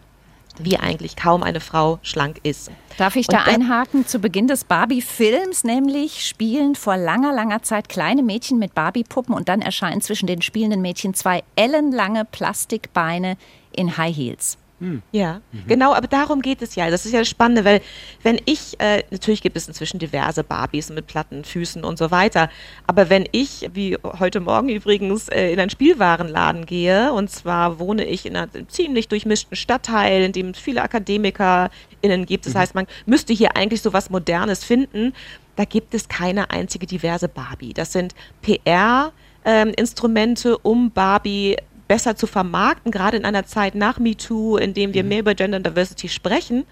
wie 0.64 0.78
eigentlich 0.78 1.16
kaum 1.16 1.42
eine 1.42 1.60
Frau 1.60 1.98
schlank 2.02 2.40
ist. 2.42 2.70
Darf 2.98 3.16
ich 3.16 3.26
da, 3.26 3.44
da 3.44 3.52
einhaken? 3.52 4.06
Zu 4.06 4.18
Beginn 4.18 4.46
des 4.46 4.64
Barbie-Films 4.64 5.64
nämlich 5.64 6.26
spielen 6.26 6.74
vor 6.74 6.96
langer, 6.96 7.32
langer 7.32 7.62
Zeit 7.62 7.88
kleine 7.88 8.22
Mädchen 8.22 8.58
mit 8.58 8.74
Barbie-Puppen 8.74 9.34
und 9.34 9.48
dann 9.48 9.62
erscheinen 9.62 10.00
zwischen 10.00 10.26
den 10.26 10.42
spielenden 10.42 10.80
Mädchen 10.80 11.14
zwei 11.14 11.42
ellenlange 11.56 12.24
Plastikbeine 12.24 13.36
in 13.72 13.96
High 13.96 14.16
Heels. 14.16 14.58
Hm. 14.78 15.02
Ja, 15.10 15.40
mhm. 15.52 15.64
genau, 15.66 15.94
aber 15.94 16.06
darum 16.06 16.42
geht 16.42 16.60
es 16.60 16.74
ja. 16.74 16.90
Das 16.90 17.06
ist 17.06 17.12
ja 17.12 17.20
das 17.20 17.28
Spannende, 17.28 17.64
weil 17.64 17.80
wenn 18.22 18.38
ich, 18.44 18.78
äh, 18.78 19.04
natürlich 19.10 19.40
gibt 19.40 19.56
es 19.56 19.66
inzwischen 19.68 19.98
diverse 19.98 20.44
Barbies 20.44 20.90
mit 20.90 21.06
platten 21.06 21.44
Füßen 21.44 21.82
und 21.82 21.96
so 21.96 22.10
weiter, 22.10 22.50
aber 22.86 23.08
wenn 23.08 23.26
ich, 23.32 23.70
wie 23.72 23.96
heute 24.02 24.40
Morgen 24.40 24.68
übrigens, 24.68 25.28
äh, 25.28 25.50
in 25.50 25.60
einen 25.60 25.70
Spielwarenladen 25.70 26.66
gehe, 26.66 27.12
und 27.12 27.30
zwar 27.30 27.78
wohne 27.78 28.04
ich 28.04 28.26
in 28.26 28.36
einem 28.36 28.68
ziemlich 28.68 29.08
durchmischten 29.08 29.56
Stadtteil, 29.56 30.22
in 30.22 30.32
dem 30.32 30.50
es 30.50 30.58
viele 30.58 30.82
AkademikerInnen 30.82 32.26
gibt, 32.26 32.44
das 32.44 32.52
mhm. 32.52 32.58
heißt, 32.58 32.74
man 32.74 32.86
müsste 33.06 33.32
hier 33.32 33.56
eigentlich 33.56 33.80
so 33.80 33.94
was 33.94 34.10
Modernes 34.10 34.62
finden, 34.62 35.14
da 35.56 35.64
gibt 35.64 35.94
es 35.94 36.08
keine 36.08 36.50
einzige 36.50 36.86
diverse 36.86 37.28
Barbie. 37.28 37.72
Das 37.72 37.92
sind 37.92 38.14
PR- 38.44 39.12
ähm, 39.46 39.72
Instrumente, 39.76 40.58
um 40.58 40.90
Barbie 40.90 41.56
besser 41.88 42.16
zu 42.16 42.26
vermarkten, 42.26 42.92
gerade 42.92 43.16
in 43.16 43.24
einer 43.24 43.46
Zeit 43.46 43.74
nach 43.74 43.98
MeToo, 43.98 44.56
in 44.56 44.74
dem 44.74 44.94
wir 44.94 45.02
mhm. 45.02 45.08
mehr 45.08 45.20
über 45.20 45.34
Gender 45.34 45.60
Diversity 45.60 46.08
sprechen. 46.08 46.64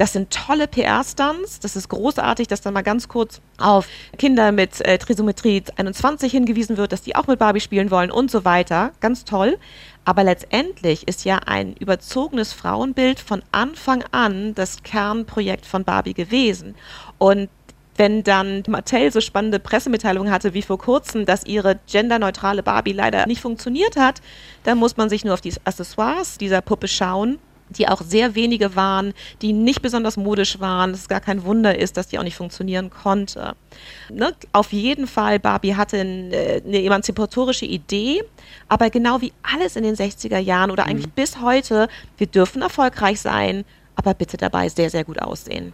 Das 0.00 0.14
sind 0.14 0.30
tolle 0.30 0.66
PR-Stunts. 0.66 1.60
Das 1.60 1.76
ist 1.76 1.90
großartig, 1.90 2.48
dass 2.48 2.62
dann 2.62 2.72
mal 2.72 2.80
ganz 2.80 3.06
kurz 3.06 3.42
auf 3.58 3.86
Kinder 4.16 4.50
mit 4.50 4.80
äh, 4.80 4.96
Trisometrie 4.96 5.62
21 5.76 6.32
hingewiesen 6.32 6.78
wird, 6.78 6.92
dass 6.92 7.02
die 7.02 7.16
auch 7.16 7.26
mit 7.26 7.38
Barbie 7.38 7.60
spielen 7.60 7.90
wollen 7.90 8.10
und 8.10 8.30
so 8.30 8.46
weiter. 8.46 8.92
Ganz 9.00 9.26
toll. 9.26 9.58
Aber 10.06 10.24
letztendlich 10.24 11.06
ist 11.06 11.26
ja 11.26 11.40
ein 11.44 11.74
überzogenes 11.74 12.54
Frauenbild 12.54 13.20
von 13.20 13.42
Anfang 13.52 14.02
an 14.10 14.54
das 14.54 14.82
Kernprojekt 14.82 15.66
von 15.66 15.84
Barbie 15.84 16.14
gewesen. 16.14 16.76
Und 17.18 17.50
wenn 18.00 18.24
dann 18.24 18.62
Mattel 18.66 19.12
so 19.12 19.20
spannende 19.20 19.58
Pressemitteilungen 19.58 20.32
hatte 20.32 20.54
wie 20.54 20.62
vor 20.62 20.78
kurzem, 20.78 21.26
dass 21.26 21.44
ihre 21.44 21.78
genderneutrale 21.86 22.62
Barbie 22.62 22.94
leider 22.94 23.26
nicht 23.26 23.42
funktioniert 23.42 23.96
hat, 23.96 24.22
dann 24.64 24.78
muss 24.78 24.96
man 24.96 25.10
sich 25.10 25.22
nur 25.22 25.34
auf 25.34 25.42
die 25.42 25.52
Accessoires 25.64 26.38
dieser 26.38 26.62
Puppe 26.62 26.88
schauen 26.88 27.38
die 27.72 27.86
auch 27.86 28.00
sehr 28.00 28.34
wenige 28.34 28.74
waren, 28.74 29.14
die 29.42 29.52
nicht 29.52 29.80
besonders 29.80 30.16
modisch 30.16 30.58
waren, 30.58 30.90
dass 30.90 31.02
es 31.02 31.08
gar 31.08 31.20
kein 31.20 31.44
Wunder 31.44 31.78
ist, 31.78 31.96
dass 31.96 32.08
die 32.08 32.18
auch 32.18 32.24
nicht 32.24 32.34
funktionieren 32.34 32.90
konnte. 32.90 33.54
Ne? 34.12 34.34
Auf 34.52 34.72
jeden 34.72 35.06
Fall, 35.06 35.38
Barbie 35.38 35.76
hatte 35.76 35.98
äh, 35.98 36.62
eine 36.66 36.82
emanzipatorische 36.82 37.66
Idee, 37.66 38.24
aber 38.68 38.90
genau 38.90 39.20
wie 39.20 39.32
alles 39.44 39.76
in 39.76 39.84
den 39.84 39.94
60er 39.94 40.38
Jahren 40.38 40.72
oder 40.72 40.86
eigentlich 40.86 41.06
mhm. 41.06 41.12
bis 41.14 41.40
heute, 41.40 41.86
wir 42.18 42.26
dürfen 42.26 42.62
erfolgreich 42.62 43.20
sein, 43.20 43.64
aber 43.94 44.14
bitte 44.14 44.36
dabei 44.36 44.68
sehr, 44.68 44.90
sehr 44.90 45.04
gut 45.04 45.22
aussehen. 45.22 45.72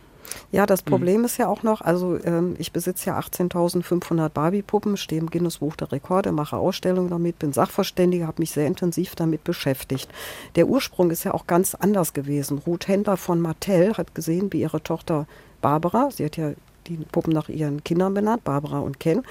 Ja, 0.57 0.65
das 0.65 0.87
mhm. 0.87 0.91
Problem 0.91 1.19
mhm. 1.19 1.25
ist 1.27 1.37
ja 1.37 1.49
auch 1.49 1.63
noch, 1.63 1.83
also 1.83 2.19
ähm, 2.25 2.55
ich 2.59 2.73
besitze 2.73 3.11
ja 3.11 3.19
18.500 3.19 4.31
Barbie-Puppen, 4.31 4.97
stehe 4.97 5.21
im 5.21 5.29
Guinness-Buch 5.29 5.77
der 5.77 5.93
Rekorde, 5.93 6.33
mache 6.33 6.57
Ausstellungen 6.57 7.11
damit, 7.11 7.39
bin 7.39 7.53
Sachverständige, 7.53 8.27
habe 8.27 8.41
mich 8.41 8.53
sehr 8.53 8.67
intensiv 8.67 9.15
damit 9.15 9.45
beschäftigt. 9.45 10.09
Der 10.55 10.67
Ursprung 10.67 11.11
ist 11.11 11.25
ja 11.25 11.35
auch 11.35 11.47
ganz 11.47 11.75
anders 11.75 12.15
gewesen. 12.15 12.63
Ruth 12.67 12.89
Händler 12.89 13.19
von 13.19 13.39
Mattel 13.39 13.99
hat 13.99 14.15
gesehen, 14.15 14.51
wie 14.51 14.63
ihre 14.63 14.83
Tochter 14.83 15.27
Barbara, 15.61 16.11
sie 16.11 16.25
hat 16.25 16.39
ja 16.39 16.53
die 16.87 16.97
Puppen 16.97 17.35
nach 17.35 17.51
ihren 17.51 17.85
Kindern 17.85 18.15
benannt, 18.15 18.43
Barbara 18.45 18.79
und 18.79 18.99
Ken, 18.99 19.25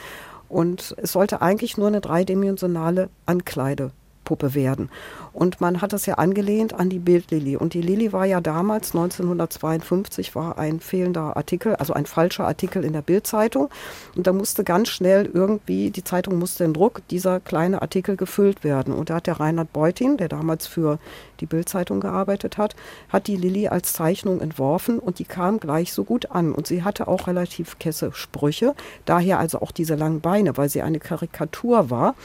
und 0.48 0.96
es 1.02 1.14
sollte 1.14 1.42
eigentlich 1.42 1.76
nur 1.76 1.88
eine 1.88 2.02
dreidimensionale 2.02 3.10
Ankleide 3.26 3.92
Puppe 4.26 4.54
werden. 4.54 4.90
Und 5.32 5.62
man 5.62 5.82
hat 5.82 5.94
das 5.94 6.06
ja 6.06 6.16
angelehnt 6.16 6.74
an 6.74 6.90
die 6.90 7.00
Bildlilly. 7.00 7.56
Und 7.56 7.74
die 7.74 7.82
Lilly 7.82 8.12
war 8.12 8.26
ja 8.26 8.42
damals, 8.42 8.94
1952, 8.94 10.36
war 10.36 10.58
ein 10.58 10.82
fehlender 10.82 11.38
Artikel, 11.38 11.76
also 11.76 11.94
ein 11.94 12.06
falscher 12.06 12.46
Artikel 12.46 12.84
in 12.84 12.94
der 12.94 13.02
Bildzeitung. 13.02 13.70
Und 14.16 14.28
da 14.28 14.34
musste 14.34 14.64
ganz 14.64 14.90
schnell 14.90 15.30
irgendwie, 15.34 15.92
die 15.92 16.04
Zeitung 16.04 16.40
musste 16.40 16.64
in 16.64 16.74
Druck, 16.74 17.02
dieser 17.10 17.40
kleine 17.40 17.82
Artikel 17.82 18.18
gefüllt 18.18 18.64
werden. 18.64 18.94
Und 18.94 19.10
da 19.10 19.16
hat 19.16 19.28
der 19.28 19.40
Reinhard 19.40 19.72
Beutin, 19.72 20.18
der 20.18 20.28
damals 20.28 20.68
für 20.68 21.00
die 21.40 21.46
Bildzeitung 21.46 22.00
gearbeitet 22.00 22.58
hat, 22.58 22.76
hat 23.10 23.28
die 23.28 23.36
Lilly 23.36 23.68
als 23.68 23.94
Zeichnung 23.94 24.42
entworfen 24.42 25.00
und 25.00 25.20
die 25.20 25.26
kam 25.26 25.60
gleich 25.60 25.94
so 25.94 26.04
gut 26.04 26.32
an. 26.32 26.54
Und 26.54 26.68
sie 26.68 26.84
hatte 26.84 27.08
auch 27.08 27.28
relativ 27.28 27.78
kesse 27.80 28.12
Sprüche, 28.14 28.74
daher 29.06 29.40
also 29.40 29.62
auch 29.62 29.72
diese 29.72 29.96
langen 29.96 30.22
Beine, 30.22 30.58
weil 30.58 30.70
sie 30.70 30.82
eine 30.82 31.00
Karikatur 31.00 31.90
war. 31.90 32.16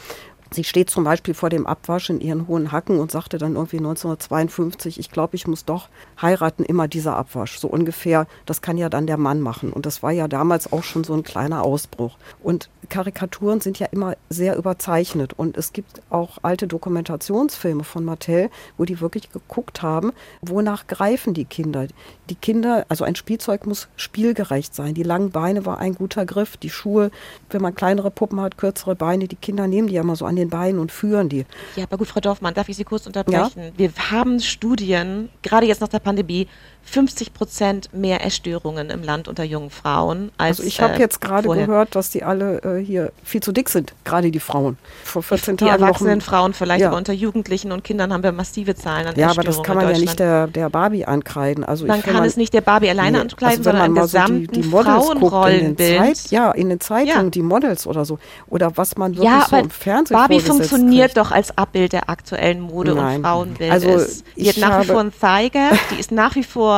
Sie 0.53 0.65
steht 0.65 0.91
zum 0.91 1.05
Beispiel 1.05 1.33
vor 1.35 1.49
dem 1.49 1.65
Abwasch 1.65 2.11
in 2.11 2.21
ihren 2.21 2.49
hohen 2.49 2.73
Hacken 2.73 2.99
und 2.99 3.13
sagte 3.13 3.39
dann 3.39 3.55
irgendwie 3.55 3.77
1952, 3.77 4.99
ich 4.99 5.11
glaube, 5.11 5.37
ich 5.37 5.47
muss 5.47 5.65
doch 5.65 5.89
heiraten, 6.21 6.65
immer 6.65 6.89
dieser 6.89 7.17
Abwasch. 7.17 7.61
So 7.61 7.69
ungefähr, 7.69 8.27
das 8.47 8.61
kann 8.61 8.77
ja 8.77 8.89
dann 8.89 9.07
der 9.07 9.17
Mann 9.17 9.41
machen. 9.41 9.73
Und 9.73 9.87
das 9.87 10.03
war 10.03 10.11
ja 10.11 10.27
damals 10.27 10.73
auch 10.73 10.83
schon 10.83 11.05
so 11.05 11.15
ein 11.15 11.23
kleiner 11.23 11.63
Ausbruch. 11.63 12.17
Und 12.43 12.69
Karikaturen 12.89 13.61
sind 13.61 13.79
ja 13.79 13.87
immer 13.93 14.17
sehr 14.29 14.57
überzeichnet. 14.57 15.35
Und 15.35 15.57
es 15.57 15.73
gibt 15.73 16.03
auch 16.11 16.39
alte 16.43 16.67
Dokumentationsfilme 16.67 17.85
von 17.85 18.05
Mattel, 18.05 18.51
wo 18.77 18.85
die 18.85 19.01
wirklich 19.01 19.31
geguckt 19.31 19.83
haben, 19.83 20.11
wonach 20.41 20.89
greifen 20.89 21.33
die 21.33 21.45
Kinder. 21.45 21.87
Die 22.29 22.35
Kinder, 22.35 22.87
also 22.89 23.05
ein 23.05 23.15
Spielzeug 23.15 23.67
muss 23.67 23.87
spielgerecht 23.95 24.75
sein. 24.75 24.95
Die 24.95 25.05
langen 25.05 25.31
Beine 25.31 25.65
war 25.65 25.79
ein 25.79 25.95
guter 25.95 26.27
Griff. 26.27 26.57
Die 26.57 26.71
Schuhe, 26.71 27.13
wenn 27.51 27.63
man 27.63 27.77
kleinere 27.77 28.11
Puppen 28.11 28.41
hat, 28.41 28.59
kürzere 28.59 28.97
Beine, 28.97 29.29
die 29.29 29.37
Kinder 29.37 29.69
nehmen 29.69 29.87
die 29.87 29.95
ja 29.95 30.01
immer 30.01 30.17
so 30.17 30.27
an 30.27 30.40
den 30.41 30.51
Beinen 30.51 30.81
und 30.81 30.91
führen 30.91 31.29
die. 31.29 31.45
Ja, 31.77 31.85
aber 31.85 31.99
gut, 31.99 32.09
Frau 32.09 32.21
Dorfmann, 32.21 32.55
darf 32.55 32.69
ich 32.69 32.77
Sie 32.77 32.85
kurz 32.85 33.07
unterbrechen? 33.07 33.63
Ja? 33.63 33.71
Wir 33.77 33.93
haben 34.11 34.41
Studien, 34.41 35.29
gerade 35.43 35.67
jetzt 35.67 35.81
nach 35.81 35.89
der 35.89 36.01
Pandemie, 36.01 36.49
50 36.85 37.33
Prozent 37.35 37.95
mehr 37.95 38.25
Essstörungen 38.25 38.91
im 38.91 39.03
Land 39.05 39.29
unter 39.29 39.45
jungen 39.45 39.71
Frauen 39.71 40.33
als 40.37 40.59
Also 40.59 40.69
ich 40.69 40.81
habe 40.81 40.95
äh, 40.95 40.99
jetzt 40.99 41.21
gerade 41.21 41.49
gehört, 41.49 41.95
dass 41.95 42.11
die 42.11 42.25
alle 42.25 42.59
äh, 42.63 42.85
hier 42.85 43.13
viel 43.23 43.41
zu 43.41 43.53
dick 43.53 43.69
sind, 43.69 43.95
gerade 44.05 44.31
die 44.31 44.41
Frauen. 44.41 44.77
Vor 45.05 45.23
14 45.23 45.57
die, 45.57 45.65
Tagen 45.65 45.79
die 45.79 45.83
erwachsenen 45.83 46.21
Frauen 46.21 46.53
vielleicht, 46.53 46.81
ja. 46.81 46.89
aber 46.89 46.97
unter 46.97 47.13
Jugendlichen 47.13 47.71
und 47.71 47.85
Kindern 47.85 48.13
haben 48.13 48.25
wir 48.25 48.33
massive 48.33 48.75
Zahlen 48.75 49.07
an 49.07 49.15
Ja, 49.17 49.31
aber 49.31 49.43
das 49.43 49.63
kann 49.63 49.77
man 49.77 49.89
ja 49.89 49.99
nicht 49.99 50.19
der, 50.19 50.49
der 50.49 50.69
Barbie 50.69 51.05
ankreiden. 51.05 51.65
Also 51.65 51.87
man 51.87 52.03
kann 52.03 52.15
man, 52.15 52.25
es 52.25 52.37
nicht 52.37 52.53
der 52.55 52.61
Barbie 52.61 52.91
alleine 52.91 53.19
nee, 53.19 53.23
ankreiden, 53.23 53.59
also 53.59 53.63
sondern 53.63 53.87
am 53.87 53.95
gesamten 53.95 54.47
so 54.47 54.53
die, 54.53 54.61
die 54.61 54.69
Frauenrollenbild. 54.69 56.31
ja, 56.31 56.51
in 56.51 56.71
den 56.71 56.81
Zeitungen, 56.81 57.27
ja. 57.27 57.31
die 57.31 57.43
Models 57.43 57.87
oder 57.87 58.05
so. 58.05 58.19
Oder 58.49 58.77
was 58.77 58.97
man 58.97 59.13
wirklich 59.13 59.31
ja, 59.31 59.47
so 59.49 59.57
im 59.57 59.71
Fernsehen 59.71 60.17
Barbie 60.17 60.41
funktioniert 60.41 61.15
kriegt. 61.15 61.19
doch 61.19 61.31
als 61.31 61.57
Abbild 61.57 61.93
der 61.93 62.11
aktuellen 62.11 62.61
Mode- 62.61 62.95
Nein. 62.95 63.17
und 63.17 63.23
Frauenbild. 63.23 63.71
Also 63.71 64.05
Die 64.37 64.49
hat 64.49 64.57
nach 64.59 64.83
wie 64.83 64.87
vor 64.87 65.01
ein 65.01 65.13
Thigh 65.13 65.53
Gap, 65.53 65.79
die 65.93 66.01
ist 66.01 66.11
nach 66.11 66.35
wie 66.35 66.43
vor 66.43 66.70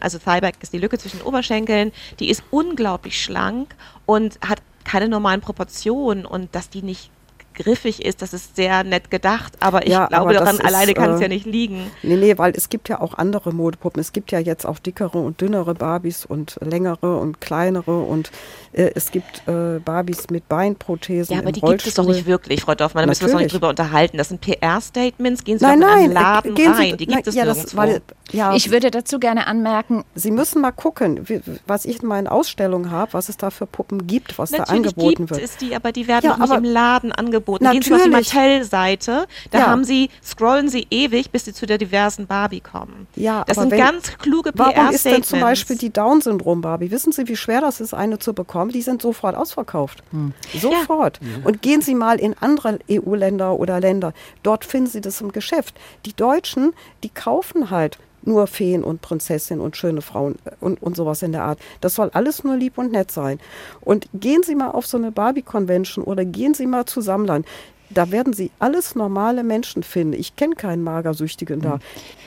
also 0.00 0.18
Thighback 0.18 0.56
ist 0.60 0.72
die 0.72 0.78
Lücke 0.78 0.98
zwischen 0.98 1.18
den 1.18 1.26
Oberschenkeln, 1.26 1.92
die 2.18 2.30
ist 2.30 2.42
unglaublich 2.50 3.22
schlank 3.22 3.74
und 4.06 4.38
hat 4.46 4.62
keine 4.84 5.08
normalen 5.08 5.40
Proportionen 5.40 6.26
und 6.26 6.54
dass 6.54 6.70
die 6.70 6.82
nicht 6.82 7.10
griffig 7.54 8.04
ist, 8.04 8.22
das 8.22 8.32
ist 8.32 8.56
sehr 8.56 8.84
nett 8.84 9.10
gedacht, 9.10 9.54
aber 9.60 9.86
ich 9.86 9.92
ja, 9.92 10.06
glaube, 10.06 10.34
daran 10.34 10.56
ist, 10.56 10.64
alleine 10.64 10.94
kann 10.94 11.10
äh, 11.10 11.14
es 11.14 11.20
ja 11.20 11.28
nicht 11.28 11.46
liegen. 11.46 11.90
Nee, 12.02 12.16
nee, 12.16 12.38
weil 12.38 12.52
es 12.56 12.68
gibt 12.68 12.88
ja 12.88 13.00
auch 13.00 13.14
andere 13.14 13.52
Modepuppen. 13.52 14.00
Es 14.00 14.12
gibt 14.12 14.32
ja 14.32 14.38
jetzt 14.38 14.64
auch 14.64 14.78
dickere 14.78 15.18
und 15.18 15.40
dünnere 15.40 15.74
Barbies 15.74 16.24
und 16.24 16.56
längere 16.60 17.18
und 17.18 17.40
kleinere 17.40 18.00
und 18.00 18.30
äh, 18.72 18.90
es 18.94 19.10
gibt 19.10 19.42
äh, 19.48 19.78
Barbies 19.84 20.30
mit 20.30 20.48
Beinprothesen. 20.48 21.34
Ja, 21.34 21.40
aber 21.40 21.52
die 21.52 21.60
gibt 21.60 21.86
es 21.86 21.94
doch 21.94 22.06
nicht 22.06 22.26
wirklich, 22.26 22.62
Frau 22.62 22.74
Dorfmann. 22.74 23.02
Da 23.02 23.08
müssen 23.08 23.22
wir 23.22 23.26
uns 23.26 23.32
doch 23.32 23.40
nicht 23.40 23.52
drüber 23.52 23.68
unterhalten. 23.68 24.16
Das 24.16 24.28
sind 24.28 24.40
PR-Statements. 24.40 25.44
Gehen 25.44 25.58
Sie 25.58 25.64
nein, 25.64 25.80
doch 25.80 25.88
nein, 25.88 25.98
in 25.98 26.04
einen 26.04 26.12
Laden 26.14 26.54
gehen 26.54 26.72
rein. 26.72 26.96
Die 26.96 27.06
gibt 27.06 27.10
nein, 27.10 27.22
es 27.26 27.34
ja, 27.34 27.44
das, 27.44 27.76
weil, 27.76 28.00
ja, 28.32 28.54
Ich 28.54 28.70
würde 28.70 28.90
dazu 28.90 29.18
gerne 29.18 29.46
anmerken. 29.46 30.04
Sie 30.14 30.30
müssen 30.30 30.62
mal 30.62 30.70
gucken, 30.72 31.28
wie, 31.28 31.40
was 31.66 31.84
ich 31.84 32.02
in 32.02 32.08
meinen 32.08 32.28
Ausstellungen 32.28 32.90
habe, 32.90 33.12
was 33.12 33.28
es 33.28 33.36
da 33.36 33.50
für 33.50 33.66
Puppen 33.66 34.06
gibt, 34.06 34.38
was 34.38 34.52
natürlich 34.52 34.68
da 34.68 34.74
angeboten 34.74 35.26
gibt 35.26 35.30
wird. 35.30 35.42
Es 35.42 35.56
die, 35.56 35.74
aber 35.74 35.92
die 35.92 36.06
werden 36.06 36.26
ja, 36.26 36.34
auch 36.34 36.38
nicht 36.38 36.54
im 36.54 36.64
Laden 36.64 37.12
angeboten. 37.12 37.49
Natürlich. 37.58 37.86
Gehen 37.86 37.88
Sie 37.88 37.94
auf 37.94 38.02
die 38.02 38.10
Mattel-Seite. 38.10 39.26
Da 39.50 39.58
ja. 39.58 39.66
haben 39.66 39.84
Sie, 39.84 40.10
scrollen 40.24 40.68
Sie 40.68 40.86
ewig, 40.90 41.30
bis 41.30 41.44
Sie 41.44 41.52
zu 41.52 41.66
der 41.66 41.78
diversen 41.78 42.26
Barbie 42.26 42.60
kommen. 42.60 43.06
Ja, 43.16 43.44
das 43.46 43.56
sind 43.56 43.70
wenn, 43.70 43.78
ganz 43.78 44.18
kluge 44.18 44.52
PR-Statements. 44.52 44.76
Warum 44.76 44.94
ist 44.94 45.04
denn 45.04 45.22
zum 45.22 45.40
Beispiel 45.40 45.76
die 45.76 45.90
Down-Syndrom-Barbie? 45.90 46.90
Wissen 46.90 47.12
Sie, 47.12 47.26
wie 47.28 47.36
schwer 47.36 47.60
das 47.60 47.80
ist, 47.80 47.94
eine 47.94 48.18
zu 48.18 48.34
bekommen? 48.34 48.70
Die 48.70 48.82
sind 48.82 49.02
sofort 49.02 49.36
ausverkauft. 49.36 50.02
Hm. 50.10 50.32
Sofort. 50.54 51.20
Ja. 51.22 51.46
Und 51.46 51.62
gehen 51.62 51.82
Sie 51.82 51.94
mal 51.94 52.18
in 52.18 52.34
andere 52.40 52.78
EU-Länder 52.90 53.58
oder 53.58 53.80
Länder. 53.80 54.12
Dort 54.42 54.64
finden 54.64 54.88
Sie 54.88 55.00
das 55.00 55.20
im 55.20 55.32
Geschäft. 55.32 55.74
Die 56.06 56.14
Deutschen, 56.14 56.72
die 57.02 57.08
kaufen 57.08 57.70
halt 57.70 57.98
nur 58.22 58.46
Feen 58.46 58.84
und 58.84 59.00
Prinzessinnen 59.00 59.64
und 59.64 59.76
schöne 59.76 60.02
Frauen 60.02 60.36
und, 60.60 60.82
und 60.82 60.96
sowas 60.96 61.22
in 61.22 61.32
der 61.32 61.44
Art. 61.44 61.58
Das 61.80 61.94
soll 61.94 62.10
alles 62.12 62.44
nur 62.44 62.56
lieb 62.56 62.78
und 62.78 62.92
nett 62.92 63.10
sein. 63.10 63.38
Und 63.80 64.08
gehen 64.14 64.42
Sie 64.42 64.54
mal 64.54 64.70
auf 64.70 64.86
so 64.86 64.96
eine 64.96 65.12
Barbie-Convention 65.12 66.04
oder 66.04 66.24
gehen 66.24 66.54
Sie 66.54 66.66
mal 66.66 66.86
zu 66.86 67.00
Sammlern 67.00 67.44
da 67.92 68.12
werden 68.12 68.32
Sie 68.32 68.52
alles 68.60 68.94
normale 68.94 69.42
Menschen 69.42 69.82
finden. 69.82 70.14
Ich 70.14 70.36
kenne 70.36 70.54
keinen 70.54 70.84
Magersüchtigen 70.84 71.60
da. 71.60 71.80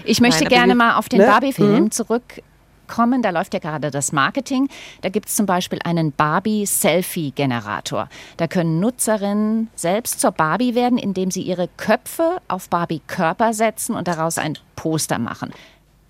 Ich 0.04 0.20
möchte 0.20 0.44
Nein, 0.44 0.50
gerne 0.50 0.76
mal 0.76 0.98
auf 0.98 1.08
den 1.08 1.20
ne? 1.20 1.26
Barbie-Film 1.26 1.86
mhm. 1.86 1.92
zurück 1.92 2.42
kommen. 2.88 3.22
Da 3.22 3.30
läuft 3.30 3.54
ja 3.54 3.60
gerade 3.60 3.92
das 3.92 4.12
Marketing. 4.12 4.68
Da 5.02 5.10
gibt 5.10 5.30
es 5.30 5.36
zum 5.36 5.46
Beispiel 5.46 5.80
einen 5.84 6.12
Barbie-Selfie-Generator. 6.12 8.10
Da 8.38 8.48
können 8.48 8.80
Nutzerinnen 8.80 9.70
selbst 9.76 10.20
zur 10.20 10.32
Barbie 10.32 10.76
werden, 10.76 10.98
indem 10.98 11.32
sie 11.32 11.42
ihre 11.42 11.70
Köpfe 11.78 12.42
auf 12.48 12.70
Barbie-Körper 12.70 13.54
setzen 13.54 13.96
und 13.96 14.08
daraus 14.08 14.38
ein 14.38 14.58
Poster 14.76 15.18
machen. 15.18 15.52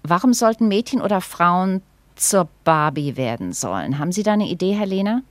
Warum 0.03 0.33
sollten 0.33 0.67
Mädchen 0.67 1.01
oder 1.01 1.22
Frauen 1.22 1.81
zur 2.15 2.50
Barbie 2.63 3.15
werden 3.15 3.53
sollen? 3.53 4.00
Haben 4.00 4.12
Sie 4.12 4.24
da 4.24 4.33
eine 4.33 4.50
Idee, 4.50 4.74
Herr 4.74 4.86
Lehner? 4.86 5.24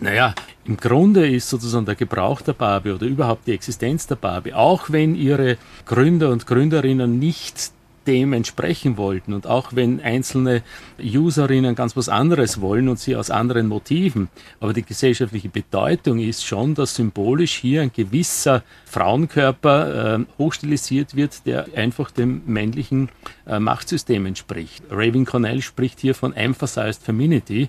Naja, 0.00 0.34
im 0.64 0.76
Grunde 0.76 1.28
ist 1.28 1.48
sozusagen 1.48 1.86
der 1.86 1.94
Gebrauch 1.94 2.40
der 2.40 2.52
Barbie 2.54 2.90
oder 2.90 3.06
überhaupt 3.06 3.46
die 3.46 3.52
Existenz 3.52 4.06
der 4.06 4.16
Barbie, 4.16 4.54
auch 4.54 4.90
wenn 4.90 5.14
ihre 5.14 5.56
Gründer 5.86 6.30
und 6.30 6.46
Gründerinnen 6.46 7.18
nicht 7.18 7.72
dem 8.06 8.32
entsprechen 8.32 8.96
wollten. 8.96 9.32
Und 9.32 9.46
auch 9.46 9.74
wenn 9.74 10.00
einzelne 10.00 10.62
Userinnen 10.98 11.74
ganz 11.74 11.96
was 11.96 12.08
anderes 12.08 12.60
wollen 12.60 12.88
und 12.88 12.98
sie 12.98 13.16
aus 13.16 13.30
anderen 13.30 13.68
Motiven, 13.68 14.28
aber 14.60 14.72
die 14.72 14.82
gesellschaftliche 14.82 15.48
Bedeutung 15.48 16.18
ist 16.18 16.44
schon, 16.44 16.74
dass 16.74 16.94
symbolisch 16.94 17.54
hier 17.54 17.82
ein 17.82 17.92
gewisser 17.92 18.62
Frauenkörper 18.86 20.16
äh, 20.16 20.24
hochstilisiert 20.38 21.16
wird, 21.16 21.46
der 21.46 21.66
einfach 21.74 22.10
dem 22.10 22.42
männlichen 22.46 23.08
äh, 23.46 23.58
Machtsystem 23.58 24.26
entspricht. 24.26 24.84
Raven 24.90 25.24
Cornell 25.24 25.62
spricht 25.62 26.00
hier 26.00 26.14
von 26.14 26.34
Emphasized 26.34 27.02
Femininity, 27.02 27.68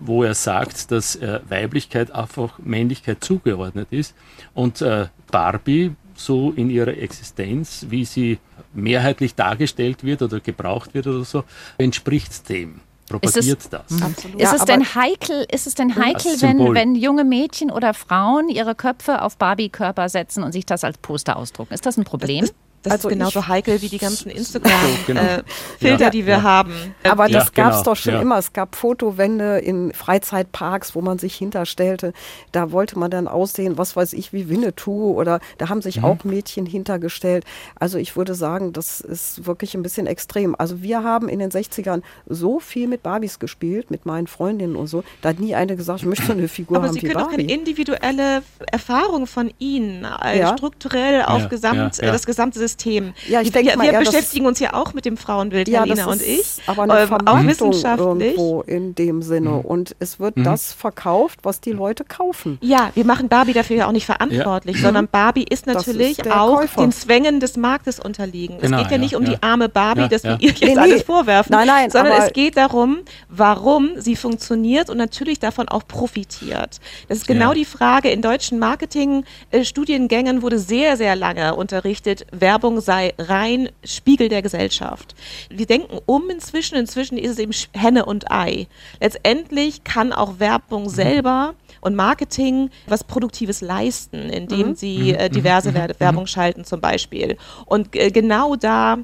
wo 0.00 0.22
er 0.22 0.34
sagt, 0.34 0.90
dass 0.90 1.16
äh, 1.16 1.40
Weiblichkeit 1.48 2.10
einfach 2.10 2.58
Männlichkeit 2.58 3.22
zugeordnet 3.22 3.88
ist. 3.90 4.14
Und 4.54 4.82
äh, 4.82 5.06
Barbie 5.30 5.92
so 6.16 6.52
in 6.52 6.70
ihrer 6.70 6.96
Existenz, 6.96 7.86
wie 7.90 8.04
sie 8.04 8.38
mehrheitlich 8.74 9.34
dargestellt 9.34 10.04
wird 10.04 10.22
oder 10.22 10.40
gebraucht 10.40 10.94
wird 10.94 11.06
oder 11.06 11.24
so, 11.24 11.44
entspricht 11.78 12.48
dem 12.48 12.80
propagiert 13.08 13.60
es, 13.60 13.68
das. 13.68 14.02
Absolut. 14.02 14.40
Ist, 14.40 14.52
es 14.52 14.64
denn 14.64 14.94
heikel, 14.94 15.46
ist 15.52 15.66
es 15.66 15.74
denn 15.74 15.96
heikel, 15.96 16.40
wenn, 16.42 16.74
wenn 16.74 16.94
junge 16.94 17.24
Mädchen 17.24 17.70
oder 17.70 17.94
Frauen 17.94 18.48
ihre 18.48 18.74
Köpfe 18.74 19.22
auf 19.22 19.36
Barbie-Körper 19.36 20.08
setzen 20.08 20.42
und 20.42 20.52
sich 20.52 20.66
das 20.66 20.84
als 20.84 20.98
Poster 20.98 21.36
ausdrucken? 21.36 21.74
Ist 21.74 21.86
das 21.86 21.96
ein 21.96 22.04
Problem? 22.04 22.48
Das, 22.86 22.92
also 22.92 23.08
ist 23.08 23.14
genauso 23.14 23.48
heikel 23.48 23.82
wie 23.82 23.88
die 23.88 23.98
ganzen 23.98 24.30
Instagram-Filter, 24.30 25.42
genau. 25.80 25.96
äh, 25.96 26.00
ja, 26.00 26.10
die 26.10 26.24
wir 26.24 26.34
ja. 26.34 26.42
haben. 26.42 26.72
Aber 27.02 27.28
das 27.28 27.46
ja, 27.46 27.64
gab 27.64 27.72
es 27.72 27.78
genau, 27.78 27.82
doch 27.82 27.96
schon 27.96 28.14
immer. 28.14 28.38
Es 28.38 28.52
gab 28.52 28.76
Fotowände 28.76 29.58
in 29.58 29.92
Freizeitparks, 29.92 30.94
wo 30.94 31.00
man 31.00 31.18
sich 31.18 31.34
hinterstellte. 31.34 32.12
Da 32.52 32.70
wollte 32.70 32.96
man 32.96 33.10
dann 33.10 33.26
aussehen, 33.26 33.76
was 33.76 33.96
weiß 33.96 34.12
ich, 34.12 34.32
wie 34.32 34.48
Winnetou 34.48 35.18
oder 35.18 35.40
da 35.58 35.68
haben 35.68 35.82
sich 35.82 35.98
mhm. 35.98 36.04
auch 36.04 36.24
Mädchen 36.24 36.64
hintergestellt. 36.64 37.44
Also 37.74 37.98
ich 37.98 38.16
würde 38.16 38.36
sagen, 38.36 38.72
das 38.72 39.00
ist 39.00 39.46
wirklich 39.46 39.74
ein 39.74 39.82
bisschen 39.82 40.06
extrem. 40.06 40.54
Also 40.56 40.80
wir 40.80 41.02
haben 41.02 41.28
in 41.28 41.40
den 41.40 41.50
60ern 41.50 42.02
so 42.26 42.60
viel 42.60 42.86
mit 42.86 43.02
Barbies 43.02 43.40
gespielt, 43.40 43.90
mit 43.90 44.06
meinen 44.06 44.28
Freundinnen 44.28 44.76
und 44.76 44.86
so. 44.86 45.02
Da 45.22 45.30
hat 45.30 45.40
nie 45.40 45.56
eine 45.56 45.74
gesagt, 45.74 46.00
ich 46.00 46.06
möchte 46.06 46.26
so 46.26 46.32
eine 46.32 46.46
Figur 46.46 46.76
Aber 46.76 46.86
haben 46.86 46.94
Sie 46.94 47.02
wie 47.02 47.06
können 47.08 47.18
Barbie. 47.18 47.36
doch 47.36 47.36
keine 47.36 47.52
individuelle 47.52 48.42
Erfahrung 48.70 49.26
von 49.26 49.52
Ihnen 49.58 50.04
äh, 50.04 50.46
strukturell 50.56 51.22
auf 51.22 51.48
Gesamt, 51.48 52.00
das 52.00 52.26
gesamte 52.26 52.60
System 52.60 52.75
System. 52.76 53.14
Ja, 53.28 53.40
ich 53.40 53.50
denke 53.52 53.70
wir, 53.70 53.76
mal, 53.76 53.90
wir 53.90 53.98
beschäftigen 53.98 54.46
uns 54.46 54.60
ja 54.60 54.74
auch 54.74 54.92
mit 54.92 55.04
dem 55.04 55.16
Frauenbild, 55.16 55.68
ja, 55.68 55.82
Helena 55.82 56.06
und 56.06 56.22
ich. 56.22 56.58
Aber 56.66 56.82
eine 56.82 57.00
ähm, 57.00 57.26
auch 57.26 57.44
wissenschaftlich. 57.44 58.36
irgendwo 58.36 58.62
in 58.62 58.94
dem 58.94 59.22
Sinne. 59.22 59.50
Mhm. 59.50 59.60
Und 59.60 59.96
es 59.98 60.20
wird 60.20 60.36
mhm. 60.36 60.44
das 60.44 60.72
verkauft, 60.72 61.40
was 61.42 61.60
die 61.60 61.72
Leute 61.72 62.04
kaufen. 62.04 62.58
Ja, 62.60 62.90
wir 62.94 63.04
machen 63.04 63.28
Barbie 63.28 63.52
dafür 63.52 63.76
ja 63.76 63.86
auch 63.86 63.92
nicht 63.92 64.06
verantwortlich, 64.06 64.76
ja. 64.76 64.82
sondern 64.82 65.08
Barbie 65.08 65.44
ist 65.48 65.66
natürlich 65.66 66.18
ist 66.18 66.30
auch 66.30 66.60
Käufer. 66.60 66.80
den 66.80 66.92
Zwängen 66.92 67.40
des 67.40 67.56
Marktes 67.56 67.98
unterliegen. 67.98 68.58
Genau, 68.60 68.76
es 68.78 68.82
geht 68.82 68.90
ja, 68.90 68.96
ja 68.96 69.02
nicht 69.02 69.16
um 69.16 69.24
die 69.24 69.42
arme 69.42 69.68
Barbie, 69.68 70.08
dass 70.08 70.24
wir 70.24 70.36
ihr 70.40 70.50
jetzt 70.50 70.62
nee, 70.62 70.76
alles 70.76 71.02
vorwerfen, 71.02 71.52
nein, 71.52 71.66
nein, 71.66 71.90
sondern 71.90 72.22
es 72.22 72.32
geht 72.32 72.56
darum, 72.56 72.98
warum 73.28 73.90
sie 73.96 74.16
funktioniert 74.16 74.90
und 74.90 74.98
natürlich 74.98 75.38
davon 75.38 75.68
auch 75.68 75.86
profitiert. 75.86 76.80
Das 77.08 77.18
ist 77.18 77.26
genau 77.26 77.52
die 77.52 77.64
Frage. 77.64 78.10
In 78.10 78.22
deutschen 78.22 78.58
Marketing-Studiengängen 78.58 80.42
wurde 80.42 80.58
sehr, 80.58 80.96
sehr 80.96 81.16
lange 81.16 81.54
unterrichtet, 81.54 82.26
Werbung 82.32 82.65
Werbung 82.66 82.80
sei 82.80 83.14
rein 83.16 83.68
Spiegel 83.84 84.28
der 84.28 84.42
Gesellschaft. 84.42 85.14
Wir 85.50 85.66
denken 85.66 86.00
um 86.04 86.28
inzwischen, 86.30 86.74
inzwischen 86.74 87.16
ist 87.16 87.30
es 87.30 87.38
eben 87.38 87.52
Henne 87.72 88.04
und 88.06 88.32
Ei. 88.32 88.66
Letztendlich 89.00 89.84
kann 89.84 90.12
auch 90.12 90.40
Werbung 90.40 90.84
mhm. 90.84 90.88
selber 90.88 91.54
und 91.80 91.94
Marketing 91.94 92.70
was 92.88 93.04
Produktives 93.04 93.60
leisten, 93.60 94.30
indem 94.30 94.70
mhm. 94.70 94.74
sie 94.74 95.14
äh, 95.14 95.30
diverse 95.30 95.70
mhm. 95.70 95.94
Werbung 96.00 96.26
schalten 96.26 96.64
zum 96.64 96.80
Beispiel. 96.80 97.36
Und 97.66 97.94
äh, 97.94 98.10
genau 98.10 98.56
da 98.56 98.98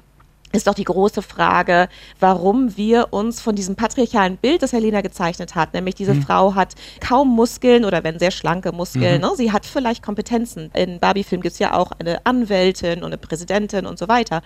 ist 0.52 0.66
doch 0.66 0.74
die 0.74 0.84
große 0.84 1.22
Frage, 1.22 1.88
warum 2.20 2.76
wir 2.76 3.08
uns 3.10 3.40
von 3.40 3.54
diesem 3.54 3.76
patriarchalen 3.76 4.36
Bild, 4.36 4.62
das 4.62 4.72
Helena 4.72 5.00
gezeichnet 5.00 5.54
hat, 5.54 5.74
nämlich 5.74 5.94
diese 5.94 6.14
mhm. 6.14 6.22
Frau 6.22 6.54
hat 6.54 6.74
kaum 7.00 7.28
Muskeln 7.28 7.84
oder 7.84 8.04
wenn 8.04 8.18
sehr 8.18 8.30
schlanke 8.30 8.72
Muskeln, 8.72 9.20
mhm. 9.20 9.28
ne? 9.28 9.32
sie 9.36 9.52
hat 9.52 9.66
vielleicht 9.66 10.02
Kompetenzen. 10.02 10.70
In 10.74 11.00
Barbie-Film 11.00 11.42
gibt 11.42 11.54
es 11.54 11.58
ja 11.58 11.74
auch 11.74 11.92
eine 11.98 12.24
Anwältin 12.24 13.00
und 13.00 13.06
eine 13.06 13.18
Präsidentin 13.18 13.86
und 13.86 13.98
so 13.98 14.08
weiter. 14.08 14.42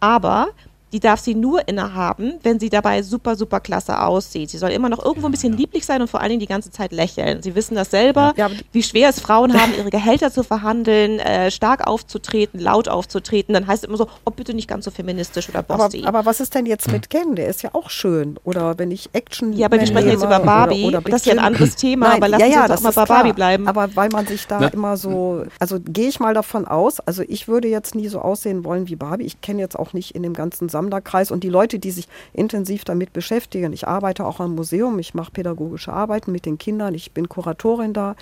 Aber 0.00 0.48
die 0.92 1.00
darf 1.00 1.20
sie 1.20 1.34
nur 1.34 1.66
innehaben, 1.68 2.34
wenn 2.42 2.60
sie 2.60 2.70
dabei 2.70 3.02
super, 3.02 3.36
super 3.36 3.60
klasse 3.60 4.00
aussieht. 4.00 4.50
Sie 4.50 4.58
soll 4.58 4.70
immer 4.70 4.88
noch 4.88 5.04
irgendwo 5.04 5.26
ein 5.26 5.32
bisschen 5.32 5.52
lieblich 5.52 5.84
sein 5.84 6.00
und 6.00 6.08
vor 6.08 6.20
allen 6.20 6.30
Dingen 6.30 6.40
die 6.40 6.46
ganze 6.46 6.70
Zeit 6.70 6.92
lächeln. 6.92 7.42
Sie 7.42 7.54
wissen 7.54 7.74
das 7.74 7.90
selber, 7.90 8.34
ja, 8.36 8.48
wie 8.72 8.82
schwer 8.82 9.10
es 9.10 9.20
Frauen 9.20 9.52
haben, 9.60 9.74
ihre 9.76 9.90
Gehälter 9.90 10.30
zu 10.30 10.44
verhandeln, 10.44 11.18
äh, 11.18 11.50
stark 11.50 11.86
aufzutreten, 11.86 12.60
laut 12.60 12.88
aufzutreten. 12.88 13.52
Dann 13.52 13.66
heißt 13.66 13.82
es 13.82 13.88
immer 13.88 13.98
so, 13.98 14.08
oh, 14.24 14.30
bitte 14.30 14.54
nicht 14.54 14.68
ganz 14.68 14.84
so 14.84 14.90
feministisch 14.90 15.48
oder 15.48 15.62
bossy. 15.62 16.00
Aber, 16.00 16.18
aber 16.20 16.26
was 16.26 16.40
ist 16.40 16.54
denn 16.54 16.66
jetzt 16.66 16.90
mit 16.90 17.10
Ken? 17.10 17.34
Der 17.34 17.48
ist 17.48 17.62
ja 17.62 17.70
auch 17.72 17.90
schön. 17.90 18.38
Oder 18.44 18.78
wenn 18.78 18.90
ich 18.90 19.10
Action 19.12 19.52
Ja, 19.52 19.66
aber 19.66 19.80
wir 19.80 19.86
sprechen 19.86 20.10
jetzt 20.10 20.22
über 20.22 20.38
Barbie. 20.40 20.84
Oder, 20.84 20.98
oder 20.98 21.10
das 21.10 21.22
ist 21.22 21.26
ja 21.26 21.32
ein 21.32 21.38
anderes 21.40 21.74
Thema, 21.74 22.08
Nein, 22.08 22.16
aber 22.18 22.28
lassen 22.28 22.42
ja, 22.42 22.48
ja, 22.48 22.62
uns 22.62 22.70
auch 22.70 22.80
mal 22.82 22.92
bei 22.92 23.04
Barbie 23.04 23.32
bleiben. 23.32 23.66
Aber 23.66 23.96
weil 23.96 24.08
man 24.10 24.26
sich 24.26 24.46
da 24.46 24.60
Na. 24.60 24.68
immer 24.68 24.96
so, 24.96 25.44
also 25.58 25.78
gehe 25.80 26.08
ich 26.08 26.20
mal 26.20 26.34
davon 26.34 26.66
aus, 26.66 27.00
also 27.00 27.22
ich 27.26 27.48
würde 27.48 27.68
jetzt 27.68 27.94
nie 27.94 28.08
so 28.08 28.20
aussehen 28.20 28.64
wollen 28.64 28.88
wie 28.88 28.96
Barbie. 28.96 29.24
Ich 29.24 29.40
kenne 29.40 29.60
jetzt 29.60 29.76
auch 29.76 29.92
nicht 29.92 30.14
in 30.14 30.22
dem 30.22 30.34
ganzen 30.34 30.68
Sammlerkreis 30.76 31.30
und 31.30 31.42
die 31.42 31.48
Leute, 31.48 31.78
die 31.78 31.90
sich 31.90 32.06
intensiv 32.34 32.84
damit 32.84 33.14
beschäftigen. 33.14 33.72
Ich 33.72 33.88
arbeite 33.88 34.26
auch 34.26 34.40
am 34.40 34.54
Museum, 34.54 34.98
ich 34.98 35.14
mache 35.14 35.30
pädagogische 35.30 35.90
Arbeiten 35.90 36.32
mit 36.32 36.44
den 36.44 36.58
Kindern, 36.58 36.94
ich 36.94 37.12
bin 37.12 37.30
Kuratorin 37.30 37.94
da. 37.94 38.14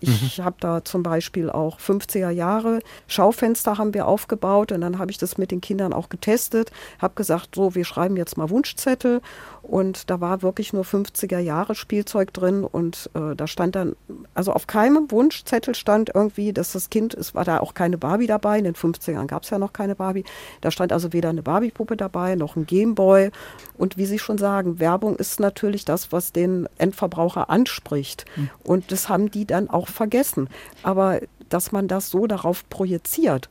Ich 0.00 0.38
mhm. 0.38 0.44
habe 0.44 0.56
da 0.60 0.84
zum 0.84 1.02
Beispiel 1.02 1.48
auch 1.48 1.78
50er 1.80 2.30
Jahre 2.30 2.80
Schaufenster 3.06 3.78
haben 3.78 3.94
wir 3.94 4.06
aufgebaut 4.06 4.72
und 4.72 4.82
dann 4.82 4.98
habe 4.98 5.10
ich 5.10 5.18
das 5.18 5.38
mit 5.38 5.50
den 5.50 5.60
Kindern 5.60 5.92
auch 5.92 6.08
getestet, 6.08 6.70
habe 7.00 7.14
gesagt, 7.14 7.54
so, 7.54 7.74
wir 7.74 7.84
schreiben 7.84 8.16
jetzt 8.16 8.36
mal 8.36 8.50
Wunschzettel 8.50 9.20
und 9.62 10.10
da 10.10 10.20
war 10.20 10.42
wirklich 10.42 10.72
nur 10.72 10.84
50er 10.84 11.38
Jahre 11.38 11.74
Spielzeug 11.74 12.32
drin 12.32 12.64
und 12.64 13.10
äh, 13.14 13.34
da 13.36 13.46
stand 13.46 13.76
dann, 13.76 13.94
also 14.34 14.52
auf 14.52 14.66
keinem 14.66 15.10
Wunschzettel 15.10 15.74
stand 15.74 16.10
irgendwie, 16.14 16.52
dass 16.52 16.72
das 16.72 16.90
Kind, 16.90 17.14
es 17.14 17.34
war 17.34 17.44
da 17.44 17.60
auch 17.60 17.74
keine 17.74 17.96
Barbie 17.96 18.26
dabei, 18.26 18.58
in 18.58 18.64
den 18.64 18.74
50ern 18.74 19.26
gab 19.26 19.44
es 19.44 19.50
ja 19.50 19.58
noch 19.58 19.72
keine 19.72 19.94
Barbie, 19.94 20.24
da 20.60 20.70
stand 20.70 20.92
also 20.92 21.12
weder 21.12 21.30
eine 21.30 21.42
Barbie-Puppe 21.42 21.96
dabei, 21.96 22.34
noch 22.34 22.56
ein 22.56 22.66
Gameboy 22.66 23.30
und 23.78 23.96
wie 23.96 24.06
Sie 24.06 24.18
schon 24.18 24.38
sagen, 24.38 24.80
Werbung 24.80 25.16
ist 25.16 25.40
natürlich 25.40 25.84
das, 25.84 26.12
was 26.12 26.32
den 26.32 26.68
Endverbraucher 26.78 27.48
anspricht 27.48 28.24
mhm. 28.36 28.50
und 28.64 28.90
das 28.90 29.08
haben 29.08 29.30
die 29.30 29.46
dann 29.46 29.70
auch 29.70 29.88
vergessen. 29.88 30.48
Aber 30.82 31.20
dass 31.48 31.70
man 31.70 31.86
das 31.86 32.10
so 32.10 32.26
darauf 32.26 32.68
projiziert, 32.68 33.48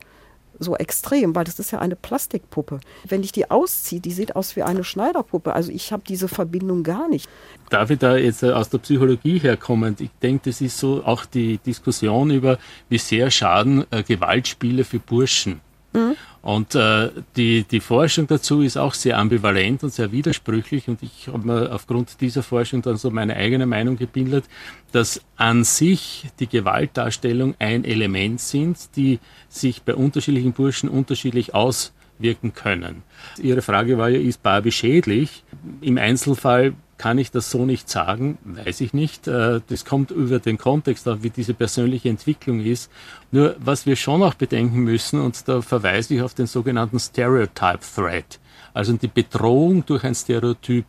so 0.58 0.76
extrem, 0.76 1.34
weil 1.34 1.44
das 1.44 1.58
ist 1.58 1.70
ja 1.70 1.78
eine 1.78 1.96
Plastikpuppe. 1.96 2.80
Wenn 3.08 3.22
ich 3.22 3.32
die 3.32 3.50
ausziehe, 3.50 4.00
die 4.00 4.12
sieht 4.12 4.36
aus 4.36 4.56
wie 4.56 4.62
eine 4.62 4.84
Schneiderpuppe. 4.84 5.54
Also 5.54 5.72
ich 5.72 5.92
habe 5.92 6.02
diese 6.06 6.28
Verbindung 6.28 6.82
gar 6.82 7.08
nicht. 7.08 7.28
Darf 7.70 7.90
ich 7.90 7.98
da 7.98 8.16
jetzt 8.16 8.42
äh, 8.42 8.52
aus 8.52 8.68
der 8.68 8.78
Psychologie 8.78 9.38
herkommen? 9.38 9.96
Ich 9.98 10.10
denke, 10.22 10.50
das 10.50 10.60
ist 10.60 10.78
so 10.78 11.02
auch 11.04 11.24
die 11.24 11.58
Diskussion 11.58 12.30
über, 12.30 12.58
wie 12.88 12.98
sehr 12.98 13.30
schaden 13.30 13.84
äh, 13.90 14.02
Gewaltspiele 14.02 14.84
für 14.84 14.98
Burschen. 14.98 15.60
Mhm. 15.92 16.16
Und 16.42 16.74
äh, 16.74 17.10
die, 17.36 17.62
die 17.62 17.78
Forschung 17.78 18.26
dazu 18.26 18.62
ist 18.62 18.76
auch 18.76 18.94
sehr 18.94 19.16
ambivalent 19.16 19.84
und 19.84 19.92
sehr 19.92 20.10
widersprüchlich. 20.10 20.88
Und 20.88 21.00
ich 21.02 21.28
habe 21.28 21.46
mir 21.46 21.72
aufgrund 21.72 22.20
dieser 22.20 22.42
Forschung 22.42 22.82
dann 22.82 22.96
so 22.96 23.10
meine 23.10 23.36
eigene 23.36 23.64
Meinung 23.64 23.96
gebildet, 23.96 24.44
dass 24.90 25.22
an 25.36 25.62
sich 25.62 26.26
die 26.40 26.48
Gewaltdarstellung 26.48 27.54
ein 27.60 27.84
Element 27.84 28.40
sind, 28.40 28.96
die 28.96 29.20
sich 29.48 29.82
bei 29.82 29.94
unterschiedlichen 29.94 30.52
Burschen 30.52 30.88
unterschiedlich 30.88 31.54
auswirken 31.54 32.52
können. 32.54 33.04
Ihre 33.40 33.62
Frage 33.62 33.96
war 33.96 34.08
ja, 34.08 34.18
ist 34.18 34.42
Barbie 34.42 34.72
schädlich? 34.72 35.44
Im 35.80 35.96
Einzelfall 35.96 36.74
kann 37.02 37.18
ich 37.18 37.32
das 37.32 37.50
so 37.50 37.66
nicht 37.66 37.90
sagen, 37.90 38.38
weiß 38.44 38.80
ich 38.80 38.94
nicht. 38.94 39.26
Äh, 39.26 39.60
das 39.66 39.84
kommt 39.84 40.12
über 40.12 40.38
den 40.38 40.56
Kontext 40.56 41.08
auf, 41.08 41.24
wie 41.24 41.30
diese 41.30 41.52
persönliche 41.52 42.08
Entwicklung 42.08 42.60
ist. 42.60 42.92
Nur 43.32 43.56
was 43.58 43.86
wir 43.86 43.96
schon 43.96 44.22
auch 44.22 44.34
bedenken 44.34 44.84
müssen, 44.84 45.20
und 45.20 45.48
da 45.48 45.62
verweise 45.62 46.14
ich 46.14 46.22
auf 46.22 46.34
den 46.34 46.46
sogenannten 46.46 47.00
Stereotype 47.00 47.80
Threat, 47.96 48.38
also 48.72 48.92
die 48.92 49.08
Bedrohung 49.08 49.84
durch 49.84 50.04
ein 50.04 50.14
Stereotyp. 50.14 50.86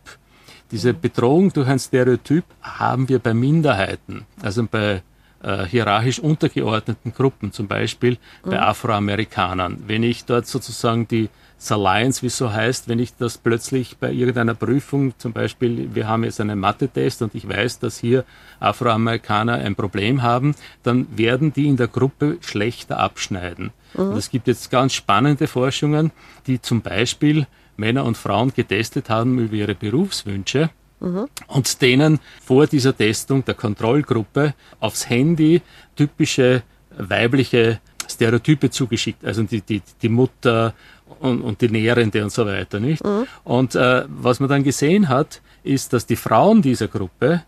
Diese 0.70 0.94
Bedrohung 0.94 1.52
durch 1.52 1.66
ein 1.66 1.80
Stereotyp 1.80 2.44
haben 2.62 3.08
wir 3.08 3.18
bei 3.18 3.34
Minderheiten, 3.34 4.24
also 4.40 4.68
bei 4.70 5.02
äh, 5.42 5.64
hierarchisch 5.64 6.20
untergeordneten 6.20 7.12
Gruppen, 7.12 7.50
zum 7.50 7.66
Beispiel 7.66 8.18
bei 8.44 8.56
mhm. 8.56 8.62
Afroamerikanern. 8.62 9.82
Wenn 9.88 10.04
ich 10.04 10.26
dort 10.26 10.46
sozusagen 10.46 11.08
die 11.08 11.28
Salience, 11.64 12.22
wie 12.22 12.26
es 12.26 12.36
so 12.36 12.52
heißt, 12.52 12.88
wenn 12.88 12.98
ich 12.98 13.16
das 13.16 13.38
plötzlich 13.38 13.96
bei 13.96 14.12
irgendeiner 14.12 14.54
Prüfung, 14.54 15.18
zum 15.18 15.32
Beispiel, 15.32 15.94
wir 15.94 16.06
haben 16.06 16.24
jetzt 16.24 16.40
einen 16.40 16.58
Mathe-Test 16.58 17.22
und 17.22 17.34
ich 17.34 17.48
weiß, 17.48 17.78
dass 17.78 17.98
hier 17.98 18.24
Afroamerikaner 18.60 19.54
ein 19.54 19.74
Problem 19.74 20.22
haben, 20.22 20.54
dann 20.82 21.06
werden 21.16 21.54
die 21.54 21.66
in 21.66 21.76
der 21.76 21.88
Gruppe 21.88 22.36
schlechter 22.40 22.98
abschneiden. 22.98 23.72
Mhm. 23.94 24.10
Und 24.10 24.16
es 24.16 24.30
gibt 24.30 24.46
jetzt 24.46 24.70
ganz 24.70 24.92
spannende 24.92 25.46
Forschungen, 25.46 26.12
die 26.46 26.60
zum 26.60 26.82
Beispiel 26.82 27.46
Männer 27.78 28.04
und 28.04 28.18
Frauen 28.18 28.52
getestet 28.54 29.08
haben 29.08 29.38
über 29.38 29.54
ihre 29.54 29.74
Berufswünsche 29.74 30.68
mhm. 31.00 31.28
und 31.46 31.80
denen 31.80 32.20
vor 32.44 32.66
dieser 32.66 32.94
Testung 32.94 33.42
der 33.44 33.54
Kontrollgruppe 33.54 34.52
aufs 34.80 35.08
Handy 35.08 35.62
typische 35.96 36.62
weibliche 36.96 37.80
Stereotype 38.08 38.70
zugeschickt. 38.70 39.24
Also 39.24 39.42
die, 39.42 39.60
die, 39.60 39.82
die 40.02 40.08
Mutter 40.08 40.74
und, 41.20 41.42
und 41.42 41.60
die 41.60 41.68
Nährende 41.68 42.22
und 42.22 42.30
so 42.30 42.46
weiter, 42.46 42.80
nicht? 42.80 43.04
Mhm. 43.04 43.26
Und 43.44 43.74
äh, 43.74 44.04
was 44.08 44.40
man 44.40 44.48
dann 44.48 44.64
gesehen 44.64 45.08
hat, 45.08 45.40
ist, 45.62 45.92
dass 45.92 46.06
die 46.06 46.16
Frauen 46.16 46.62
dieser 46.62 46.88
Gruppe 46.88 47.42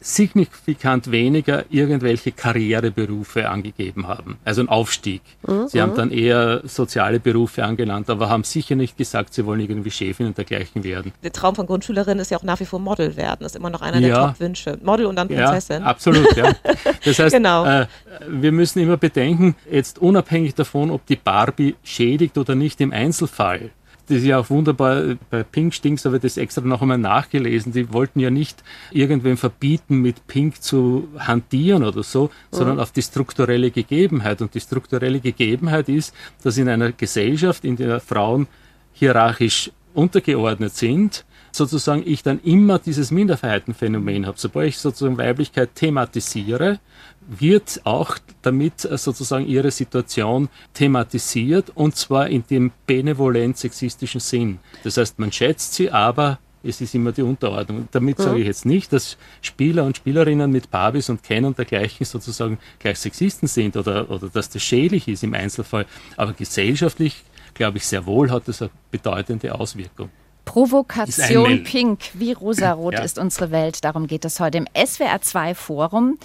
signifikant 0.00 1.10
weniger 1.10 1.64
irgendwelche 1.70 2.32
Karriereberufe 2.32 3.48
angegeben 3.48 4.06
haben, 4.06 4.38
also 4.44 4.60
ein 4.60 4.68
Aufstieg. 4.68 5.22
Mhm. 5.46 5.68
Sie 5.68 5.80
haben 5.80 5.94
dann 5.94 6.10
eher 6.10 6.62
soziale 6.64 7.20
Berufe 7.20 7.64
angelangt, 7.64 8.08
aber 8.10 8.28
haben 8.28 8.44
sicher 8.44 8.76
nicht 8.76 8.96
gesagt, 8.96 9.34
sie 9.34 9.44
wollen 9.44 9.60
irgendwie 9.60 9.90
Chefin 9.90 10.26
und 10.26 10.38
dergleichen 10.38 10.84
werden. 10.84 11.12
Der 11.22 11.32
Traum 11.32 11.54
von 11.54 11.66
Grundschülerinnen 11.66 12.20
ist 12.20 12.30
ja 12.30 12.38
auch 12.38 12.42
nach 12.42 12.60
wie 12.60 12.64
vor 12.64 12.78
Model 12.78 13.16
werden, 13.16 13.38
das 13.40 13.52
ist 13.52 13.56
immer 13.56 13.70
noch 13.70 13.82
einer 13.82 13.98
ja. 13.98 14.08
der 14.08 14.26
Top-Wünsche. 14.28 14.78
Model 14.82 15.06
und 15.06 15.16
dann 15.16 15.28
Prinzessin. 15.28 15.82
Ja, 15.82 15.88
absolut, 15.88 16.36
ja. 16.36 16.52
Das 17.04 17.18
heißt, 17.18 17.34
genau. 17.34 17.64
äh, 17.64 17.86
wir 18.28 18.52
müssen 18.52 18.80
immer 18.80 18.96
bedenken, 18.96 19.56
jetzt 19.70 19.98
unabhängig 19.98 20.54
davon, 20.54 20.90
ob 20.90 21.06
die 21.06 21.16
Barbie 21.16 21.76
schädigt 21.82 22.38
oder 22.38 22.54
nicht 22.54 22.80
im 22.80 22.92
Einzelfall, 22.92 23.70
das 24.08 24.18
ist 24.18 24.24
ja 24.24 24.38
auch 24.38 24.48
wunderbar, 24.50 25.16
bei 25.30 25.42
Pink 25.42 25.74
Stinks 25.74 26.04
habe 26.04 26.16
ich 26.16 26.22
das 26.22 26.36
extra 26.38 26.62
noch 26.62 26.80
einmal 26.80 26.98
nachgelesen. 26.98 27.72
Die 27.72 27.92
wollten 27.92 28.20
ja 28.20 28.30
nicht 28.30 28.64
irgendwem 28.90 29.36
verbieten, 29.36 29.98
mit 29.98 30.26
Pink 30.26 30.62
zu 30.62 31.08
hantieren 31.18 31.84
oder 31.84 32.02
so, 32.02 32.24
mhm. 32.24 32.56
sondern 32.56 32.80
auf 32.80 32.90
die 32.90 33.02
strukturelle 33.02 33.70
Gegebenheit. 33.70 34.40
Und 34.40 34.54
die 34.54 34.60
strukturelle 34.60 35.20
Gegebenheit 35.20 35.88
ist, 35.88 36.14
dass 36.42 36.56
in 36.56 36.68
einer 36.68 36.92
Gesellschaft, 36.92 37.64
in 37.64 37.76
der 37.76 38.00
Frauen 38.00 38.46
hierarchisch 38.92 39.70
untergeordnet 39.94 40.74
sind, 40.74 41.24
sozusagen 41.52 42.02
ich 42.04 42.22
dann 42.22 42.40
immer 42.40 42.78
dieses 42.78 43.10
Minderheitenphänomen 43.10 44.26
habe. 44.26 44.38
Sobald 44.38 44.68
ich 44.68 44.78
sozusagen 44.78 45.18
Weiblichkeit 45.18 45.74
thematisiere, 45.74 46.80
wird 47.28 47.82
auch 47.84 48.18
damit 48.42 48.84
äh, 48.84 48.96
sozusagen 48.96 49.46
ihre 49.46 49.70
Situation 49.70 50.48
thematisiert 50.74 51.70
und 51.74 51.94
zwar 51.94 52.28
in 52.28 52.44
dem 52.48 52.72
benevolent 52.86 53.58
sexistischen 53.58 54.20
Sinn. 54.20 54.58
Das 54.82 54.96
heißt, 54.96 55.18
man 55.18 55.30
schätzt 55.30 55.74
sie, 55.74 55.90
aber 55.90 56.38
es 56.62 56.80
ist 56.80 56.94
immer 56.94 57.12
die 57.12 57.22
Unterordnung. 57.22 57.88
Damit 57.92 58.18
sage 58.18 58.40
ich 58.40 58.46
jetzt 58.46 58.66
nicht, 58.66 58.92
dass 58.92 59.16
Spieler 59.42 59.84
und 59.84 59.96
Spielerinnen 59.96 60.50
mit 60.50 60.70
Barbies 60.70 61.08
und 61.08 61.22
Ken 61.22 61.44
und 61.44 61.56
dergleichen 61.56 62.04
sozusagen 62.04 62.58
gleich 62.78 62.98
Sexisten 62.98 63.46
sind 63.46 63.76
oder, 63.76 64.10
oder 64.10 64.28
dass 64.28 64.50
das 64.50 64.62
schädlich 64.62 65.06
ist 65.06 65.22
im 65.22 65.34
Einzelfall. 65.34 65.86
Aber 66.16 66.32
gesellschaftlich, 66.32 67.22
glaube 67.54 67.78
ich, 67.78 67.86
sehr 67.86 68.06
wohl 68.06 68.30
hat 68.30 68.48
das 68.48 68.60
eine 68.60 68.70
bedeutende 68.90 69.54
Auswirkung. 69.54 70.10
Provokation 70.48 71.62
Pink, 71.62 72.00
wie 72.14 72.32
rosarot 72.32 72.94
ja. 72.94 73.02
ist 73.02 73.18
unsere 73.18 73.50
Welt. 73.50 73.84
Darum 73.84 74.06
geht 74.06 74.24
es 74.24 74.40
heute 74.40 74.56
im 74.56 74.64
SWR2 74.74 75.54
Forum. 75.54 76.18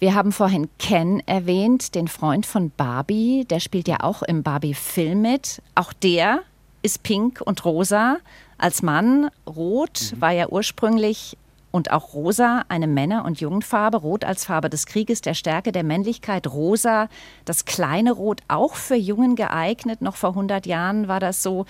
Wir 0.00 0.14
haben 0.14 0.30
vorhin 0.30 0.68
Ken 0.78 1.20
erwähnt, 1.26 1.96
den 1.96 2.06
Freund 2.06 2.46
von 2.46 2.70
Barbie. 2.70 3.44
Der 3.50 3.58
spielt 3.58 3.88
ja 3.88 3.98
auch 4.00 4.22
im 4.22 4.44
Barbie-Film 4.44 5.20
mit. 5.20 5.60
Auch 5.74 5.92
der 5.92 6.42
ist 6.82 7.02
pink 7.02 7.40
und 7.44 7.64
rosa. 7.64 8.18
Als 8.58 8.82
Mann 8.82 9.28
rot 9.44 10.12
mhm. 10.14 10.20
war 10.20 10.30
ja 10.30 10.48
ursprünglich 10.50 11.36
und 11.72 11.90
auch 11.90 12.14
rosa 12.14 12.64
eine 12.68 12.86
Männer- 12.86 13.24
und 13.24 13.40
Jugendfarbe, 13.40 13.98
rot 13.98 14.24
als 14.24 14.44
Farbe 14.44 14.70
des 14.70 14.86
Krieges, 14.86 15.20
der 15.20 15.34
Stärke, 15.34 15.72
der 15.72 15.82
Männlichkeit, 15.82 16.46
rosa, 16.46 17.08
das 17.44 17.64
kleine 17.64 18.12
Rot 18.12 18.40
auch 18.46 18.74
für 18.74 18.94
Jungen 18.94 19.34
geeignet. 19.34 20.00
Noch 20.00 20.14
vor 20.14 20.30
100 20.30 20.64
Jahren 20.66 21.08
war 21.08 21.18
das 21.18 21.42
so. 21.42 21.66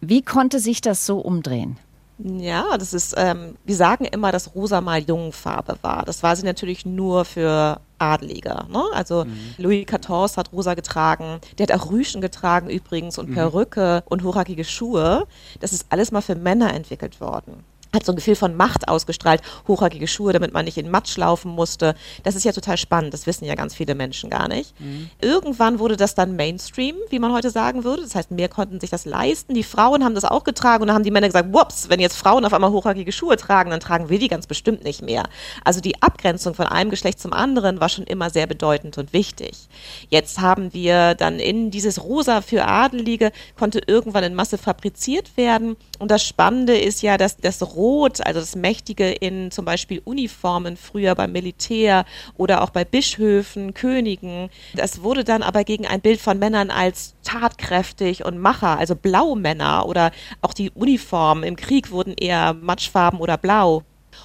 Wie 0.00 0.22
konnte 0.22 0.58
sich 0.58 0.80
das 0.80 1.04
so 1.04 1.18
umdrehen? 1.18 1.76
Ja, 2.18 2.76
das 2.78 2.92
ist, 2.92 3.14
ähm, 3.16 3.56
wir 3.64 3.74
sagen 3.74 4.04
immer, 4.04 4.32
dass 4.32 4.54
rosa 4.54 4.80
mal 4.80 5.02
Jungfarbe 5.02 5.76
war. 5.82 6.04
Das 6.04 6.22
war 6.22 6.36
sie 6.36 6.44
natürlich 6.44 6.86
nur 6.86 7.24
für 7.24 7.80
Adeliger. 7.98 8.66
Ne? 8.70 8.82
Also 8.92 9.24
mhm. 9.24 9.54
Louis 9.58 9.86
XIV 9.86 10.36
hat 10.36 10.52
rosa 10.52 10.74
getragen, 10.74 11.40
der 11.58 11.68
hat 11.68 11.80
auch 11.80 11.90
Rüschen 11.90 12.20
getragen 12.20 12.70
übrigens 12.70 13.18
und 13.18 13.30
mhm. 13.30 13.34
Perücke 13.34 14.02
und 14.06 14.22
hochhackige 14.22 14.64
Schuhe. 14.64 15.26
Das 15.60 15.72
ist 15.72 15.86
alles 15.88 16.12
mal 16.12 16.20
für 16.20 16.34
Männer 16.34 16.74
entwickelt 16.74 17.20
worden 17.20 17.64
hat 17.94 18.04
so 18.06 18.12
ein 18.12 18.16
Gefühl 18.16 18.36
von 18.36 18.56
Macht 18.56 18.88
ausgestrahlt, 18.88 19.42
hochhackige 19.68 20.06
Schuhe, 20.06 20.32
damit 20.32 20.52
man 20.52 20.64
nicht 20.64 20.78
in 20.78 20.90
Matsch 20.90 21.16
laufen 21.16 21.50
musste. 21.50 21.94
Das 22.22 22.34
ist 22.34 22.44
ja 22.44 22.52
total 22.52 22.76
spannend, 22.76 23.12
das 23.12 23.26
wissen 23.26 23.44
ja 23.44 23.54
ganz 23.54 23.74
viele 23.74 23.94
Menschen 23.94 24.30
gar 24.30 24.48
nicht. 24.48 24.78
Mhm. 24.80 25.10
Irgendwann 25.20 25.78
wurde 25.78 25.96
das 25.96 26.14
dann 26.14 26.36
Mainstream, 26.36 26.96
wie 27.10 27.18
man 27.18 27.32
heute 27.32 27.50
sagen 27.50 27.84
würde. 27.84 28.02
Das 28.02 28.14
heißt, 28.14 28.30
mehr 28.30 28.48
konnten 28.48 28.80
sich 28.80 28.90
das 28.90 29.04
leisten. 29.04 29.54
Die 29.54 29.62
Frauen 29.62 30.04
haben 30.04 30.14
das 30.14 30.24
auch 30.24 30.44
getragen 30.44 30.82
und 30.82 30.88
dann 30.88 30.94
haben 30.94 31.04
die 31.04 31.10
Männer 31.10 31.26
gesagt, 31.26 31.52
whoops, 31.52 31.88
wenn 31.88 32.00
jetzt 32.00 32.16
Frauen 32.16 32.44
auf 32.44 32.52
einmal 32.52 32.70
hochhackige 32.70 33.12
Schuhe 33.12 33.36
tragen, 33.36 33.70
dann 33.70 33.80
tragen 33.80 34.08
wir 34.08 34.18
die 34.18 34.28
ganz 34.28 34.46
bestimmt 34.46 34.84
nicht 34.84 35.02
mehr. 35.02 35.24
Also 35.64 35.80
die 35.80 36.02
Abgrenzung 36.02 36.54
von 36.54 36.66
einem 36.66 36.90
Geschlecht 36.90 37.20
zum 37.20 37.32
anderen 37.32 37.80
war 37.80 37.88
schon 37.88 38.04
immer 38.04 38.30
sehr 38.30 38.46
bedeutend 38.46 38.96
und 38.98 39.12
wichtig. 39.12 39.68
Jetzt 40.08 40.40
haben 40.40 40.72
wir 40.72 41.14
dann 41.14 41.38
in 41.38 41.70
dieses 41.70 42.02
Rosa 42.02 42.40
für 42.40 42.64
Adelige, 42.66 43.32
konnte 43.58 43.80
irgendwann 43.86 44.24
in 44.24 44.34
Masse 44.34 44.58
fabriziert 44.58 45.36
werden. 45.36 45.76
Und 45.98 46.10
das 46.10 46.24
Spannende 46.24 46.76
ist 46.76 47.02
ja, 47.02 47.18
dass 47.18 47.36
das 47.36 47.62
Rot, 47.82 48.24
also 48.24 48.38
das 48.38 48.54
Mächtige 48.54 49.10
in 49.10 49.50
zum 49.50 49.64
Beispiel 49.64 50.00
Uniformen 50.04 50.76
früher 50.76 51.16
beim 51.16 51.32
Militär 51.32 52.04
oder 52.36 52.62
auch 52.62 52.70
bei 52.70 52.84
Bischöfen, 52.84 53.74
Königen, 53.74 54.50
das 54.74 55.02
wurde 55.02 55.24
dann 55.24 55.42
aber 55.42 55.64
gegen 55.64 55.84
ein 55.84 56.00
Bild 56.00 56.20
von 56.20 56.38
Männern 56.38 56.70
als 56.70 57.16
tatkräftig 57.24 58.24
und 58.24 58.38
Macher, 58.38 58.78
also 58.78 58.94
Blaumänner 58.94 59.86
oder 59.86 60.12
auch 60.42 60.54
die 60.54 60.70
Uniformen 60.70 61.42
im 61.42 61.56
Krieg 61.56 61.90
wurden 61.90 62.14
eher 62.14 62.54
matschfarben 62.54 63.18
oder 63.18 63.36
blau. 63.36 63.82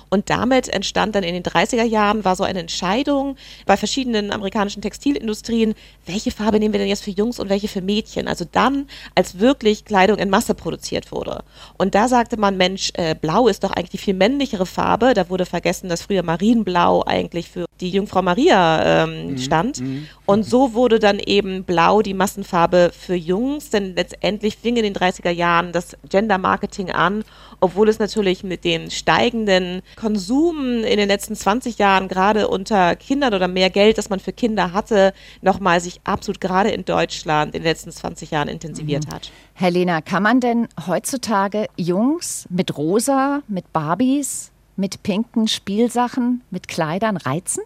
Und 0.10 0.30
damit 0.30 0.67
entstand 0.69 1.15
dann 1.15 1.23
in 1.23 1.34
den 1.34 1.43
30er 1.43 1.84
Jahren, 1.84 2.26
war 2.26 2.36
so 2.36 2.43
eine 2.43 2.60
Entscheidung 2.60 3.36
bei 3.65 3.78
verschiedenen 3.78 4.32
amerikanischen 4.32 4.82
Textilindustrien, 4.82 5.76
welche 6.06 6.32
Farbe 6.32 6.60
nehmen 6.60 6.73
wir 6.73 6.80
denn 6.80 6.89
jetzt 6.89 7.04
für 7.04 7.12
Jungs 7.12 7.39
und 7.39 7.50
welche 7.50 7.67
für 7.67 7.82
Mädchen? 7.82 8.28
Also 8.28 8.45
dann, 8.50 8.88
als 9.15 9.39
wirklich 9.39 9.86
Kleidung 9.86 10.17
in 10.17 10.30
Masse 10.30 10.54
produziert 10.54 11.12
wurde. 11.12 11.43
Und 11.78 11.95
da 11.95 12.08
sagte 12.08 12.38
man, 12.38 12.58
Mensch, 12.58 12.91
äh, 12.95 13.15
Blau 13.15 13.47
ist 13.47 13.63
doch 13.63 13.71
eigentlich 13.71 13.91
die 13.91 13.97
viel 13.97 14.13
männlichere 14.13 14.65
Farbe. 14.65 15.13
Da 15.13 15.30
wurde 15.30 15.45
vergessen, 15.45 15.89
dass 15.89 16.04
früher 16.04 16.23
Marienblau 16.23 17.04
eigentlich 17.04 17.50
für 17.50 17.65
die 17.80 17.89
Jungfrau 17.89 18.21
Maria 18.21 19.04
ähm, 19.04 19.32
mhm. 19.32 19.38
stand. 19.38 19.82
Mhm. 19.82 20.08
Und 20.26 20.43
so 20.43 20.73
wurde 20.73 21.00
dann 21.00 21.19
eben 21.19 21.63
Blau 21.63 22.02
die 22.02 22.13
Massenfarbe 22.13 22.91
für 22.97 23.15
Jungs, 23.15 23.69
denn 23.69 23.95
letztendlich 23.95 24.58
fing 24.58 24.76
in 24.78 24.84
den 24.84 24.93
30er 24.93 25.30
Jahren 25.30 25.71
das 25.71 25.95
Gender 26.10 26.38
Marketing 26.38 26.91
an, 26.91 27.23
obwohl 27.60 27.89
es 27.89 28.00
natürlich 28.00 28.43
mit 28.43 28.63
den 28.63 28.91
steigenden 28.91 29.82
Konsum 29.96 30.84
in 30.84 30.98
den 30.98 31.08
letzten 31.08 31.36
20 31.36 31.78
Jahren 31.78 32.08
gerade 32.08 32.48
unter 32.48 32.96
Kindern 32.96 33.34
oder 33.34 33.48
mehr 33.48 33.70
Geld, 33.70 33.98
das 33.98 34.10
man 34.10 34.20
für 34.20 34.34
Kinder 34.34 34.74
hatte, 34.74 35.13
nochmal 35.41 35.82
sich 35.82 36.00
absolut 36.04 36.39
gerade 36.39 36.70
in 36.70 36.86
Deutschland 36.86 37.56
in 37.56 37.62
den 37.62 37.70
letzten 37.70 37.91
20 37.91 38.32
Jahren 38.32 38.48
intensiviert 38.48 39.08
mhm. 39.08 39.12
hat. 39.12 39.32
Herr 39.54 39.72
Lena, 39.72 40.02
kann 40.02 40.24
man 40.24 40.39
denn 40.39 40.67
heutzutage 40.86 41.67
Jungs 41.78 42.48
mit 42.50 42.78
Rosa, 42.78 43.41
mit 43.48 43.74
Barbies, 43.74 44.52
mit 44.76 45.02
pinken 45.02 45.48
Spielsachen, 45.48 46.43
mit 46.52 46.67
Kleidern 46.67 47.17
reizen? 47.17 47.63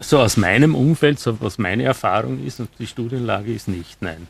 So 0.00 0.18
aus 0.18 0.36
meinem 0.36 0.74
Umfeld, 0.74 1.20
so 1.20 1.40
was 1.40 1.58
meine 1.58 1.84
Erfahrung 1.84 2.44
ist 2.44 2.58
und 2.58 2.70
die 2.80 2.88
Studienlage 2.88 3.52
ist 3.52 3.68
nicht, 3.68 4.02
nein. 4.02 4.26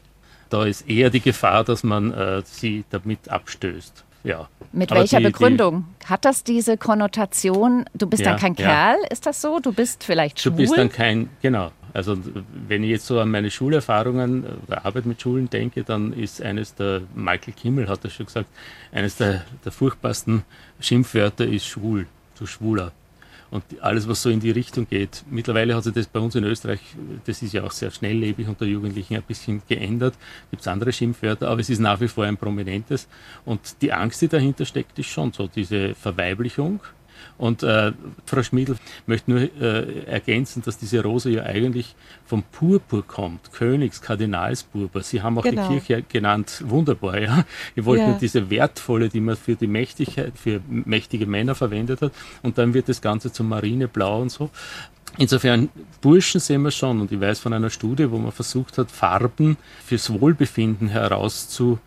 Da 0.51 0.67
ist 0.67 0.89
eher 0.89 1.09
die 1.09 1.21
Gefahr, 1.21 1.65
dass 1.65 1.83
man 1.83 2.13
äh, 2.13 2.43
sie 2.45 2.85
damit 2.91 3.31
abstößt 3.31 4.05
ja. 4.25 4.49
Mit 4.75 4.91
Aber 4.91 5.01
welcher 5.01 5.19
die, 5.19 5.25
Begründung? 5.25 5.85
Die, 6.03 6.07
Hat 6.07 6.25
das 6.25 6.45
diese 6.45 6.77
Konnotation, 6.77 7.85
du 7.95 8.07
bist 8.07 8.25
ja, 8.25 8.33
dann 8.33 8.41
kein 8.41 8.55
ja. 8.55 8.67
Kerl, 8.67 8.97
ist 9.11 9.25
das 9.27 9.41
so? 9.41 9.61
Du 9.61 9.73
bist 9.73 10.05
vielleicht 10.05 10.41
schwul? 10.41 10.53
Du 10.53 10.57
bist 10.59 10.77
dann 10.77 10.91
kein, 10.91 11.31
genau. 11.41 11.71
Also 11.93 12.19
wenn 12.67 12.83
ich 12.83 12.91
jetzt 12.91 13.07
so 13.07 13.21
an 13.21 13.31
meine 13.31 13.53
Schulerfahrungen 13.53 14.45
oder 14.67 14.85
Arbeit 14.85 15.07
mit 15.07 15.23
Schulen 15.23 15.49
denke, 15.49 15.85
dann 15.85 16.13
ist 16.13 16.43
eines 16.43 16.75
der, 16.75 17.03
Michael 17.15 17.55
Kimmel 17.55 17.89
hat 17.89 18.05
das 18.05 18.13
schon 18.13 18.27
gesagt, 18.27 18.49
eines 18.91 19.17
der, 19.17 19.45
der 19.65 19.71
furchtbarsten 19.71 20.43
Schimpfwörter 20.81 21.47
ist 21.47 21.67
schwul, 21.67 22.07
du 22.37 22.47
Schwuler 22.47 22.91
und 23.55 23.63
alles, 23.81 24.09
was 24.09 24.21
so 24.21 24.31
in 24.31 24.41
die 24.41 24.51
Richtung 24.51 24.89
geht. 24.89 25.25
Mittlerweile 25.31 25.77
hat 25.77 25.85
sich 25.85 25.95
das 25.95 26.09
bei 26.09 26.19
uns 26.19 26.35
in 26.35 26.43
Österreich, 26.43 26.81
das 27.25 27.41
ist 27.41 27.53
ja 27.53 27.63
auch 27.63 27.71
sehr 27.71 27.93
schnelllebig 27.93 28.49
unter 28.49 28.67
Jugendlichen 28.67 29.15
ein 29.15 29.23
bisschen 29.23 29.63
geändert. 29.69 30.15
Gibt 30.51 30.63
es 30.63 30.67
andere 30.67 30.93
Schimpfwörter, 30.93 31.49
aber 31.49 31.61
es 31.61 31.71
ist 31.71 31.79
nach 31.79 32.01
wie 32.01 32.09
vor 32.09 32.25
ein 32.25 32.37
prominentes. 32.37 33.07
Und 33.45 33.81
die 33.81 33.93
Angst, 33.93 34.21
die 34.23 34.29
dahinter 34.29 34.65
steckt, 34.65 34.99
ist 34.99 35.07
schon 35.07 35.33
so 35.33 35.47
diese 35.47 35.95
Verweiblichung 35.95 36.81
und 37.39 37.63
äh, 37.63 37.93
Frau 38.27 38.43
Schmiedl 38.43 38.77
möchte 39.07 39.31
nur 39.31 39.41
äh, 39.41 40.05
ergänzen, 40.07 40.63
dass 40.63 40.79
diese 40.79 41.03
Rose 41.03 41.31
ja 41.31 41.43
eigentlich 41.43 41.95
vom 42.25 42.43
Purpur 42.43 43.07
kommt, 43.07 43.53
Königs, 43.53 44.01
Kardinalspurpur. 44.01 45.03
Sie 45.03 45.23
haben 45.23 45.39
auch 45.39 45.43
genau. 45.43 45.69
die 45.69 45.81
Kirche 45.81 46.05
genannt, 46.09 46.63
wunderbar, 46.67 47.21
ja. 47.21 47.45
Ihr 47.77 47.85
wollt 47.85 48.01
ja. 48.01 48.09
nur 48.09 48.19
diese 48.19 48.51
wertvolle, 48.51 49.09
die 49.09 49.21
man 49.21 49.37
für 49.37 49.57
die 49.57 49.67
Mächtigkeit, 49.67 50.33
für 50.37 50.61
mächtige 50.69 51.27
Männer 51.27 51.55
verwendet 51.55 52.03
hat. 52.03 52.13
Und 52.43 52.59
dann 52.59 52.75
wird 52.75 52.89
das 52.89 53.01
Ganze 53.01 53.33
zum 53.33 53.49
Marineblau 53.49 54.23
und 54.23 54.31
so. 54.31 54.51
Insofern, 55.17 55.69
Burschen 56.01 56.41
sehen 56.41 56.63
wir 56.63 56.71
schon. 56.71 57.01
Und 57.01 57.13
ich 57.13 57.21
weiß 57.21 57.39
von 57.39 57.53
einer 57.53 57.71
Studie, 57.71 58.11
wo 58.11 58.19
man 58.19 58.33
versucht 58.33 58.79
hat, 58.79 58.91
Farben 58.91 59.57
fürs 59.85 60.13
Wohlbefinden 60.13 60.89
herauszu 60.89 61.79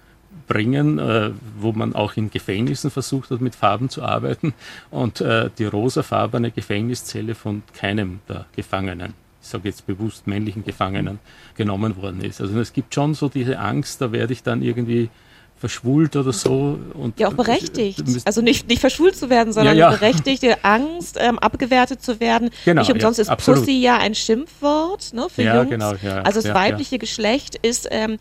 bringen, 0.47 1.00
äh, 1.00 1.32
wo 1.60 1.71
man 1.71 1.95
auch 1.95 2.15
in 2.17 2.30
Gefängnissen 2.30 2.91
versucht 2.91 3.32
hat, 3.32 3.41
mit 3.41 3.56
Farben 3.56 3.89
zu 3.89 4.04
arbeiten 4.04 4.54
und 4.91 5.21
äh, 5.21 5.50
die 5.58 5.65
rosafarbene 5.65 6.52
Gefängniszelle 6.52 7.36
von 7.36 7.63
keinem 7.73 8.19
der 8.28 8.45
Gefangenen, 8.56 9.13
ich 9.41 9.47
sage 9.47 9.69
jetzt 9.69 9.88
bewusst 9.88 10.28
männlichen 10.28 10.63
Gefangenen, 10.63 11.19
genommen 11.56 11.97
worden 11.97 12.21
ist. 12.21 12.41
Also 12.41 12.60
es 12.60 12.73
gibt 12.73 12.93
schon 12.93 13.13
so 13.13 13.30
diese 13.30 13.60
Angst, 13.60 14.02
da 14.02 14.12
werde 14.12 14.34
ich 14.34 14.43
dann 14.43 14.62
irgendwie 14.62 15.10
verschwult 15.59 16.15
oder 16.15 16.33
so. 16.33 16.79
Und 16.93 17.19
ja, 17.19 17.29
auch 17.29 17.33
berechtigt. 17.33 18.03
Also 18.25 18.41
nicht, 18.41 18.67
nicht 18.67 18.79
verschwult 18.79 19.15
zu 19.15 19.29
werden, 19.29 19.51
sondern 19.53 19.75
ja, 19.75 19.89
ja. 19.89 19.97
berechtigte 19.97 20.63
Angst, 20.63 21.17
ähm, 21.19 21.39
abgewertet 21.39 22.01
zu 22.01 22.19
werden. 22.19 22.49
Genau, 22.65 22.81
nicht 22.81 22.91
umsonst 22.91 23.17
ja, 23.17 23.23
ist 23.23 23.29
absolut. 23.29 23.61
Pussy 23.61 23.79
ja 23.79 23.97
ein 23.97 24.13
Schimpfwort 24.13 25.13
ne, 25.13 25.27
für 25.29 25.43
ja, 25.43 25.55
Jungs. 25.55 25.69
Genau, 25.69 25.93
ja, 26.03 26.21
also 26.21 26.41
das 26.41 26.53
weibliche 26.53 26.99
Geschlecht 26.99 27.55
ist, 27.55 27.87
ähm, 27.91 28.19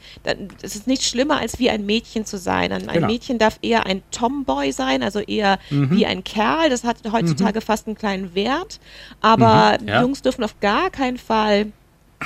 es 0.63 0.77
ist 0.77 0.87
nicht 0.87 1.03
schlimmer, 1.03 1.39
als 1.39 1.59
wie 1.59 1.69
ein 1.69 1.85
Mädchen 1.85 2.25
zu 2.25 2.39
sein. 2.39 2.73
Ein, 2.73 2.87
genau. 2.87 3.07
Mädchen 3.07 3.39
darf 3.39 3.59
eher 3.61 3.87
ein 3.87 4.03
Tomboy 4.11 4.73
sein, 4.73 5.03
also 5.03 5.21
eher 5.21 5.59
mhm. 5.71 5.91
wie 5.91 6.07
ein 6.07 6.25
Kerl. 6.25 6.71
Das 6.71 6.85
hat 6.85 6.99
heutzutage 7.13 7.61
mhm. 7.61 7.65
fast 7.65 7.87
einen 7.87 7.97
kleinen 7.97 8.35
Wert. 8.35 8.81
Aber 9.21 9.79
mhm, 9.81 9.89
Jungs 9.89 10.23
dürfen 10.23 10.43
auf 10.43 10.59
gar 10.61 10.91
keinen 10.91 11.19
Fall 11.19 11.67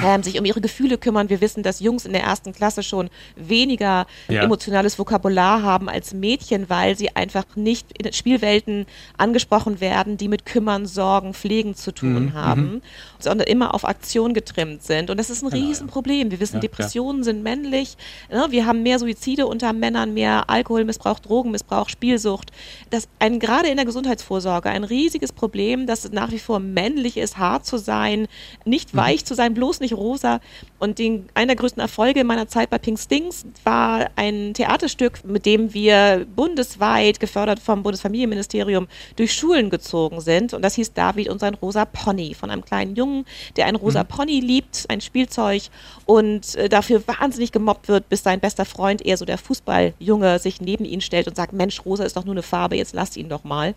ähm, 0.02 0.22
sich 0.22 0.38
um 0.38 0.44
ihre 0.44 0.60
Gefühle 0.60 0.98
kümmern. 0.98 1.28
Wir 1.28 1.40
wissen, 1.40 1.62
dass 1.62 1.80
Jungs 1.80 2.04
in 2.04 2.12
der 2.12 2.22
ersten 2.22 2.52
Klasse 2.52 2.82
schon 2.82 3.10
weniger 3.36 4.06
ja. 4.28 4.42
emotionales 4.42 4.98
Vokabular 4.98 5.62
haben 5.62 5.88
als 5.88 6.14
Mädchen, 6.14 6.68
weil 6.68 6.96
sie 6.96 7.14
einfach 7.16 7.44
nicht 7.56 7.86
in 7.98 8.12
Spielwelten 8.12 8.86
angesprochen 9.18 9.80
werden, 9.80 10.16
die 10.16 10.28
mit 10.28 10.46
Kümmern, 10.46 10.86
Sorgen, 10.86 11.34
Pflegen 11.34 11.74
zu 11.74 11.92
tun 11.92 12.26
mhm. 12.26 12.34
haben, 12.34 12.62
mhm. 12.62 12.82
sondern 13.18 13.48
immer 13.48 13.74
auf 13.74 13.84
Aktion 13.84 14.32
getrimmt 14.34 14.82
sind. 14.82 15.10
Und 15.10 15.18
das 15.18 15.30
ist 15.30 15.42
ein 15.42 15.50
genau, 15.50 15.66
Riesenproblem. 15.66 16.30
Wir 16.30 16.40
wissen, 16.40 16.56
ja, 16.56 16.60
Depressionen 16.60 17.24
sind 17.24 17.42
männlich. 17.42 17.96
Ne? 18.30 18.46
Wir 18.50 18.66
haben 18.66 18.82
mehr 18.82 18.98
Suizide 18.98 19.46
unter 19.46 19.72
Männern, 19.72 20.14
mehr 20.14 20.48
Alkoholmissbrauch, 20.48 21.18
Drogenmissbrauch, 21.18 21.88
Spielsucht. 21.88 22.52
Das 22.90 23.08
ein, 23.18 23.40
gerade 23.40 23.68
in 23.68 23.76
der 23.76 23.86
Gesundheitsvorsorge 23.86 24.70
ein 24.70 24.84
riesiges 24.84 25.32
Problem, 25.32 25.86
dass 25.86 26.04
es 26.04 26.12
nach 26.12 26.30
wie 26.30 26.38
vor 26.38 26.60
männlich 26.60 27.16
ist, 27.16 27.38
hart 27.38 27.66
zu 27.66 27.76
sein, 27.76 28.28
nicht 28.64 28.94
mhm. 28.94 28.98
weich 28.98 29.24
zu 29.24 29.34
sein, 29.34 29.54
bloß 29.54 29.79
nicht 29.80 29.94
rosa. 29.94 30.40
Und 30.78 30.98
den, 30.98 31.28
einer 31.34 31.48
der 31.48 31.56
größten 31.56 31.80
Erfolge 31.80 32.24
meiner 32.24 32.48
Zeit 32.48 32.70
bei 32.70 32.78
Pink 32.78 32.98
Stings 32.98 33.44
war 33.64 34.10
ein 34.16 34.54
Theaterstück, 34.54 35.24
mit 35.24 35.46
dem 35.46 35.74
wir 35.74 36.26
bundesweit, 36.34 37.20
gefördert 37.20 37.60
vom 37.60 37.82
Bundesfamilienministerium, 37.82 38.88
durch 39.16 39.34
Schulen 39.34 39.70
gezogen 39.70 40.20
sind. 40.20 40.54
Und 40.54 40.62
das 40.62 40.74
hieß 40.74 40.92
David 40.92 41.28
und 41.28 41.40
sein 41.40 41.54
rosa 41.54 41.84
Pony 41.84 42.34
von 42.34 42.50
einem 42.50 42.64
kleinen 42.64 42.96
Jungen, 42.96 43.24
der 43.56 43.66
ein 43.66 43.76
rosa 43.76 44.02
mhm. 44.02 44.08
Pony 44.08 44.40
liebt, 44.40 44.86
ein 44.88 45.00
Spielzeug 45.00 45.62
und 46.06 46.54
äh, 46.54 46.68
dafür 46.68 47.02
wahnsinnig 47.06 47.52
gemobbt 47.52 47.88
wird, 47.88 48.08
bis 48.08 48.22
sein 48.22 48.40
bester 48.40 48.64
Freund, 48.64 49.04
eher 49.04 49.16
so 49.16 49.24
der 49.24 49.38
Fußballjunge, 49.38 50.38
sich 50.38 50.60
neben 50.60 50.84
ihn 50.84 51.00
stellt 51.00 51.28
und 51.28 51.36
sagt, 51.36 51.52
Mensch, 51.52 51.84
rosa 51.84 52.04
ist 52.04 52.16
doch 52.16 52.24
nur 52.24 52.34
eine 52.34 52.42
Farbe, 52.42 52.76
jetzt 52.76 52.94
lasst 52.94 53.16
ihn 53.16 53.28
doch 53.28 53.44
mal. 53.44 53.74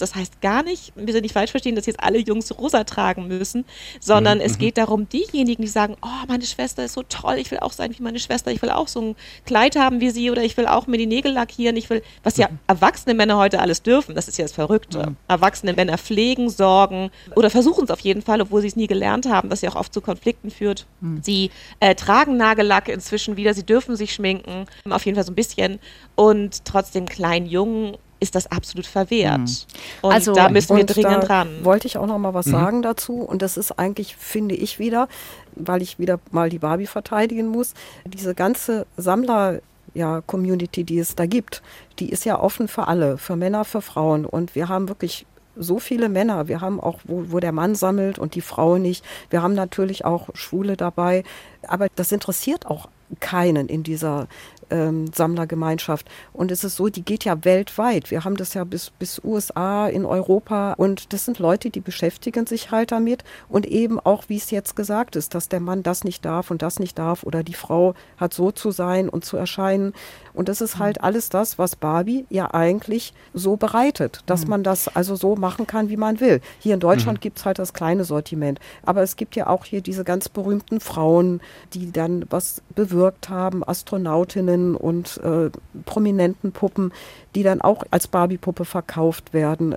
Das 0.00 0.14
heißt 0.14 0.40
gar 0.40 0.62
nicht, 0.62 0.92
wir 0.96 1.12
sind 1.12 1.22
nicht 1.22 1.32
falsch 1.32 1.50
verstehen, 1.50 1.74
dass 1.74 1.86
jetzt 1.86 2.00
alle 2.00 2.18
Jungs 2.18 2.56
rosa 2.58 2.84
tragen 2.84 3.28
müssen, 3.28 3.64
sondern 4.00 4.38
mhm. 4.38 4.44
es 4.44 4.58
geht 4.58 4.78
darum, 4.78 5.08
diejenigen, 5.08 5.62
die 5.62 5.68
sagen, 5.68 5.96
oh, 6.02 6.26
meine 6.28 6.44
Schwester 6.44 6.84
ist 6.84 6.94
so 6.94 7.02
toll, 7.02 7.36
ich 7.38 7.50
will 7.50 7.58
auch 7.58 7.72
sein 7.72 7.94
wie 7.96 8.02
meine 8.02 8.18
Schwester, 8.18 8.50
ich 8.50 8.62
will 8.62 8.70
auch 8.70 8.88
so 8.88 9.00
ein 9.00 9.16
Kleid 9.44 9.76
haben 9.76 10.00
wie 10.00 10.10
sie 10.10 10.30
oder 10.30 10.42
ich 10.42 10.56
will 10.56 10.66
auch 10.66 10.86
mir 10.86 10.98
die 10.98 11.06
Nägel 11.06 11.32
lackieren, 11.32 11.76
ich 11.76 11.90
will, 11.90 12.02
was 12.22 12.36
ja 12.36 12.48
mhm. 12.48 12.58
erwachsene 12.66 13.14
Männer 13.14 13.36
heute 13.36 13.60
alles 13.60 13.82
dürfen, 13.82 14.14
das 14.14 14.28
ist 14.28 14.38
ja 14.38 14.44
das 14.44 14.52
Verrückte. 14.52 15.10
Mhm. 15.10 15.16
Erwachsene 15.28 15.72
Männer 15.72 15.98
pflegen, 15.98 16.50
sorgen 16.50 17.10
oder 17.34 17.50
versuchen 17.50 17.84
es 17.84 17.90
auf 17.90 18.00
jeden 18.00 18.22
Fall, 18.22 18.40
obwohl 18.40 18.60
sie 18.60 18.68
es 18.68 18.76
nie 18.76 18.86
gelernt 18.86 19.26
haben, 19.26 19.50
was 19.50 19.60
ja 19.62 19.70
auch 19.70 19.76
oft 19.76 19.92
zu 19.92 20.00
Konflikten 20.00 20.50
führt. 20.50 20.86
Mhm. 21.00 21.20
Sie 21.22 21.50
äh, 21.80 21.94
tragen 21.94 22.36
Nagellack 22.36 22.88
inzwischen 22.88 23.36
wieder, 23.36 23.54
sie 23.54 23.64
dürfen 23.64 23.96
sich 23.96 24.12
schminken, 24.12 24.66
auf 24.88 25.04
jeden 25.04 25.16
Fall 25.16 25.24
so 25.24 25.32
ein 25.32 25.36
bisschen 25.36 25.78
und 26.14 26.64
trotzdem 26.64 27.06
kleinen 27.06 27.46
Jungen 27.46 27.96
ist 28.20 28.34
das 28.34 28.50
absolut 28.50 28.86
verwehrt. 28.86 29.40
Mhm. 29.40 29.56
Und 30.02 30.12
also, 30.12 30.32
da 30.32 30.48
müssen 30.48 30.76
wir 30.76 30.84
dringend 30.84 31.28
ran. 31.28 31.64
Wollte 31.64 31.86
ich 31.86 31.98
auch 31.98 32.06
noch 32.06 32.18
mal 32.18 32.34
was 32.34 32.46
mhm. 32.46 32.52
sagen 32.52 32.82
dazu. 32.82 33.20
Und 33.20 33.42
das 33.42 33.56
ist 33.56 33.78
eigentlich, 33.78 34.16
finde 34.16 34.54
ich 34.54 34.78
wieder, 34.78 35.08
weil 35.54 35.82
ich 35.82 35.98
wieder 35.98 36.18
mal 36.30 36.48
die 36.48 36.58
Barbie 36.58 36.86
verteidigen 36.86 37.46
muss, 37.46 37.74
diese 38.04 38.34
ganze 38.34 38.86
Sammler 38.96 39.60
ja, 39.94 40.20
Community, 40.20 40.84
die 40.84 40.98
es 40.98 41.14
da 41.14 41.26
gibt, 41.26 41.62
die 41.98 42.10
ist 42.10 42.24
ja 42.24 42.38
offen 42.38 42.68
für 42.68 42.86
alle, 42.86 43.16
für 43.16 43.36
Männer, 43.36 43.64
für 43.64 43.80
Frauen. 43.80 44.26
Und 44.26 44.54
wir 44.54 44.68
haben 44.68 44.88
wirklich 44.88 45.26
so 45.56 45.78
viele 45.78 46.08
Männer. 46.08 46.48
Wir 46.48 46.60
haben 46.60 46.80
auch, 46.80 46.98
wo, 47.04 47.24
wo 47.28 47.40
der 47.40 47.52
Mann 47.52 47.74
sammelt 47.74 48.18
und 48.18 48.34
die 48.34 48.42
Frau 48.42 48.76
nicht. 48.76 49.04
Wir 49.30 49.42
haben 49.42 49.54
natürlich 49.54 50.04
auch 50.04 50.28
Schwule 50.34 50.76
dabei. 50.76 51.24
Aber 51.66 51.88
das 51.94 52.12
interessiert 52.12 52.66
auch 52.66 52.88
keinen 53.20 53.68
in 53.68 53.82
dieser 53.82 54.28
ähm, 54.70 55.06
Sammlergemeinschaft. 55.12 56.08
Und 56.32 56.50
es 56.50 56.64
ist 56.64 56.76
so, 56.76 56.88
die 56.88 57.04
geht 57.04 57.24
ja 57.24 57.44
weltweit. 57.44 58.10
Wir 58.10 58.24
haben 58.24 58.36
das 58.36 58.54
ja 58.54 58.64
bis, 58.64 58.90
bis 58.90 59.20
USA, 59.22 59.86
in 59.86 60.04
Europa. 60.04 60.72
Und 60.74 61.12
das 61.12 61.24
sind 61.24 61.38
Leute, 61.38 61.70
die 61.70 61.80
beschäftigen 61.80 62.46
sich 62.46 62.70
halt 62.70 62.92
damit. 62.92 63.24
Und 63.48 63.66
eben 63.66 64.00
auch, 64.00 64.24
wie 64.28 64.36
es 64.36 64.50
jetzt 64.50 64.76
gesagt 64.76 65.16
ist, 65.16 65.34
dass 65.34 65.48
der 65.48 65.60
Mann 65.60 65.82
das 65.82 66.04
nicht 66.04 66.24
darf 66.24 66.50
und 66.50 66.62
das 66.62 66.78
nicht 66.78 66.98
darf 66.98 67.22
oder 67.22 67.42
die 67.42 67.54
Frau 67.54 67.94
hat 68.16 68.34
so 68.34 68.50
zu 68.50 68.70
sein 68.70 69.08
und 69.08 69.24
zu 69.24 69.36
erscheinen. 69.36 69.92
Und 70.34 70.48
das 70.48 70.60
ist 70.60 70.78
halt 70.78 71.02
alles 71.02 71.28
das, 71.28 71.58
was 71.58 71.76
Barbie 71.76 72.26
ja 72.28 72.52
eigentlich 72.52 73.14
so 73.32 73.56
bereitet, 73.56 74.22
dass 74.26 74.44
mhm. 74.44 74.50
man 74.50 74.62
das 74.62 74.88
also 74.94 75.16
so 75.16 75.36
machen 75.36 75.66
kann, 75.66 75.88
wie 75.88 75.96
man 75.96 76.20
will. 76.20 76.40
Hier 76.58 76.74
in 76.74 76.80
Deutschland 76.80 77.18
mhm. 77.18 77.22
gibt 77.22 77.38
es 77.38 77.44
halt 77.44 77.58
das 77.58 77.72
kleine 77.72 78.04
Sortiment. 78.04 78.60
Aber 78.84 79.02
es 79.02 79.16
gibt 79.16 79.36
ja 79.36 79.46
auch 79.46 79.64
hier 79.64 79.80
diese 79.80 80.04
ganz 80.04 80.28
berühmten 80.28 80.80
Frauen, 80.80 81.40
die 81.72 81.90
dann 81.90 82.26
was 82.28 82.62
bewirkt 82.96 83.28
haben, 83.28 83.62
Astronautinnen 83.62 84.74
und 84.74 85.20
äh, 85.22 85.50
prominenten 85.84 86.52
Puppen, 86.52 86.92
die 87.34 87.42
dann 87.42 87.60
auch 87.60 87.84
als 87.90 88.08
Barbie-Puppe 88.08 88.64
verkauft 88.64 89.34
werden. 89.34 89.76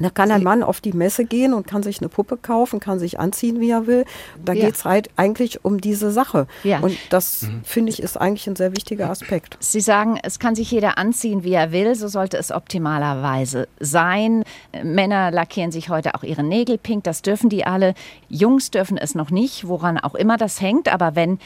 Da 0.00 0.08
kann 0.08 0.30
ein 0.30 0.42
Mann 0.42 0.62
auf 0.62 0.80
die 0.80 0.92
Messe 0.92 1.26
gehen 1.26 1.52
und 1.52 1.66
kann 1.66 1.82
sich 1.82 2.00
eine 2.00 2.08
Puppe 2.08 2.38
kaufen, 2.38 2.80
kann 2.80 2.98
sich 2.98 3.20
anziehen, 3.20 3.60
wie 3.60 3.70
er 3.70 3.86
will. 3.86 4.06
Da 4.42 4.54
ja. 4.54 4.64
geht 4.64 4.76
es 4.76 4.84
halt 4.86 5.10
eigentlich 5.16 5.62
um 5.62 5.80
diese 5.80 6.10
Sache. 6.10 6.46
Ja. 6.64 6.80
Und 6.80 6.96
das, 7.10 7.42
mhm. 7.42 7.60
finde 7.64 7.92
ich, 7.92 8.02
ist 8.02 8.16
eigentlich 8.18 8.46
ein 8.46 8.56
sehr 8.56 8.74
wichtiger 8.74 9.10
Aspekt. 9.10 9.58
Sie 9.60 9.80
sagen, 9.80 10.18
es 10.22 10.38
kann 10.38 10.54
sich 10.54 10.70
jeder 10.70 10.96
anziehen, 10.96 11.44
wie 11.44 11.52
er 11.52 11.70
will. 11.70 11.94
So 11.94 12.08
sollte 12.08 12.38
es 12.38 12.50
optimalerweise 12.50 13.68
sein. 13.78 14.44
Männer 14.82 15.30
lackieren 15.30 15.70
sich 15.70 15.90
heute 15.90 16.14
auch 16.14 16.22
ihre 16.22 16.42
Nägel 16.42 16.78
pink. 16.78 17.04
Das 17.04 17.20
dürfen 17.20 17.50
die 17.50 17.66
alle. 17.66 17.92
Jungs 18.30 18.70
dürfen 18.70 18.96
es 18.96 19.14
noch 19.14 19.30
nicht, 19.30 19.68
woran 19.68 19.98
auch 19.98 20.14
immer 20.14 20.38
das 20.38 20.62
hängt. 20.62 20.90
Aber 20.90 21.14
wenn 21.14 21.38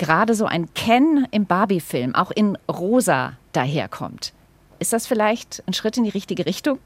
gerade 0.00 0.34
so 0.34 0.46
ein 0.46 0.72
Ken 0.72 1.28
im 1.30 1.44
Barbie-Film 1.44 2.14
auch 2.14 2.30
in 2.30 2.56
rosa 2.70 3.34
daherkommt, 3.52 4.32
ist 4.78 4.94
das 4.94 5.06
vielleicht 5.06 5.62
ein 5.66 5.74
Schritt 5.74 5.98
in 5.98 6.04
die 6.04 6.10
richtige 6.10 6.46
Richtung? 6.46 6.78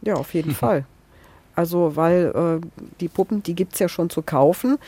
Ja, 0.00 0.14
auf 0.14 0.32
jeden 0.32 0.54
Fall. 0.54 0.86
Also, 1.54 1.94
weil 1.94 2.60
äh, 2.62 2.86
die 3.00 3.08
Puppen, 3.08 3.42
die 3.42 3.54
gibt 3.54 3.74
es 3.74 3.80
ja 3.80 3.88
schon 3.88 4.08
zu 4.08 4.22
kaufen. 4.22 4.78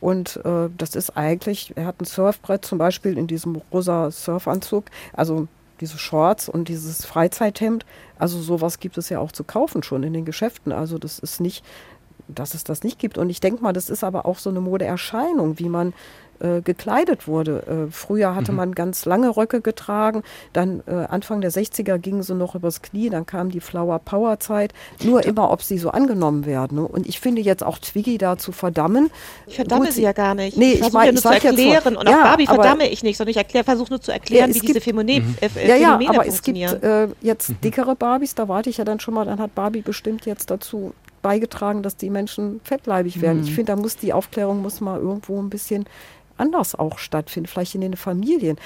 Und 0.00 0.36
äh, 0.44 0.68
das 0.78 0.94
ist 0.94 1.16
eigentlich, 1.16 1.72
er 1.74 1.86
hat 1.86 2.00
ein 2.00 2.04
Surfbrett 2.04 2.64
zum 2.64 2.78
Beispiel 2.78 3.18
in 3.18 3.26
diesem 3.26 3.56
rosa 3.72 4.12
Surfanzug, 4.12 4.84
also 5.12 5.48
diese 5.80 5.98
Shorts 5.98 6.48
und 6.48 6.68
dieses 6.68 7.04
Freizeithemd. 7.04 7.84
Also 8.16 8.40
sowas 8.40 8.78
gibt 8.78 8.96
es 8.96 9.08
ja 9.08 9.18
auch 9.18 9.32
zu 9.32 9.42
kaufen 9.42 9.82
schon 9.82 10.04
in 10.04 10.12
den 10.12 10.24
Geschäften. 10.24 10.70
Also 10.70 10.98
das 10.98 11.18
ist 11.18 11.40
nicht, 11.40 11.64
dass 12.28 12.54
es 12.54 12.62
das 12.62 12.84
nicht 12.84 13.00
gibt. 13.00 13.18
Und 13.18 13.28
ich 13.28 13.40
denke 13.40 13.60
mal, 13.60 13.72
das 13.72 13.90
ist 13.90 14.04
aber 14.04 14.24
auch 14.24 14.38
so 14.38 14.50
eine 14.50 14.60
Modeerscheinung, 14.60 15.58
wie 15.58 15.68
man 15.68 15.94
äh, 16.40 16.60
gekleidet 16.60 17.26
wurde. 17.26 17.88
Äh, 17.88 17.92
früher 17.92 18.34
hatte 18.34 18.52
mhm. 18.52 18.58
man 18.58 18.74
ganz 18.74 19.04
lange 19.04 19.36
Röcke 19.36 19.60
getragen, 19.60 20.22
dann 20.52 20.82
äh, 20.86 20.92
Anfang 20.92 21.40
der 21.40 21.50
60er 21.50 21.98
gingen 21.98 22.22
sie 22.22 22.34
noch 22.34 22.54
übers 22.54 22.82
Knie, 22.82 23.10
dann 23.10 23.26
kam 23.26 23.50
die 23.50 23.60
Flower 23.60 23.98
Power 23.98 24.38
Zeit. 24.40 24.72
Nur 25.02 25.24
immer, 25.24 25.50
ob 25.50 25.62
sie 25.62 25.78
so 25.78 25.90
angenommen 25.90 26.46
werden. 26.46 26.78
Ne? 26.78 26.86
Und 26.86 27.06
ich 27.08 27.20
finde 27.20 27.42
jetzt 27.42 27.64
auch 27.64 27.78
Twiggy 27.78 28.18
da 28.18 28.38
zu 28.38 28.52
verdammen. 28.52 29.10
Ich 29.46 29.56
verdamme 29.56 29.86
Gut, 29.86 29.94
sie 29.94 30.02
ja 30.02 30.12
gar 30.12 30.34
nicht. 30.34 30.56
Nee, 30.56 30.72
ich, 30.72 30.80
ich 30.80 30.92
meine, 30.92 31.12
nur 31.12 31.22
zu 31.22 31.28
erklären. 31.28 31.96
Und 31.96 32.06
auch 32.06 32.12
ja, 32.12 32.22
Barbie 32.22 32.46
verdamme 32.46 32.88
ich 32.88 33.02
nicht, 33.02 33.16
sondern 33.16 33.36
ich 33.36 33.64
versuche 33.64 33.90
nur 33.90 34.00
zu 34.00 34.12
erklären, 34.12 34.50
ja, 34.50 34.54
wie 34.54 34.60
gibt, 34.60 34.68
diese 34.68 34.80
Phänomene, 34.80 35.24
mhm. 35.24 35.36
äh, 35.40 35.68
ja, 35.68 35.76
ja, 35.76 36.08
aber 36.08 36.26
es 36.26 36.42
gibt 36.42 36.58
äh, 36.58 37.08
jetzt 37.20 37.50
mhm. 37.50 37.60
dickere 37.62 37.96
Barbies, 37.96 38.34
da 38.34 38.48
warte 38.48 38.70
ich 38.70 38.78
ja 38.78 38.84
dann 38.84 39.00
schon 39.00 39.14
mal, 39.14 39.24
dann 39.24 39.38
hat 39.38 39.54
Barbie 39.54 39.82
bestimmt 39.82 40.26
jetzt 40.26 40.50
dazu 40.50 40.92
beigetragen, 41.22 41.82
dass 41.82 41.96
die 41.96 42.10
Menschen 42.10 42.60
fettleibig 42.64 43.20
werden. 43.20 43.38
Mhm. 43.38 43.44
Ich 43.44 43.54
finde, 43.54 43.72
da 43.72 43.76
muss 43.76 43.96
die 43.96 44.12
Aufklärung 44.12 44.62
muss 44.62 44.80
mal 44.80 44.98
irgendwo 44.98 45.40
ein 45.40 45.50
bisschen 45.50 45.86
anders 46.38 46.74
auch 46.74 46.98
stattfinden, 46.98 47.48
vielleicht 47.48 47.74
in 47.74 47.80
den 47.80 47.96
Familien. 47.96 48.56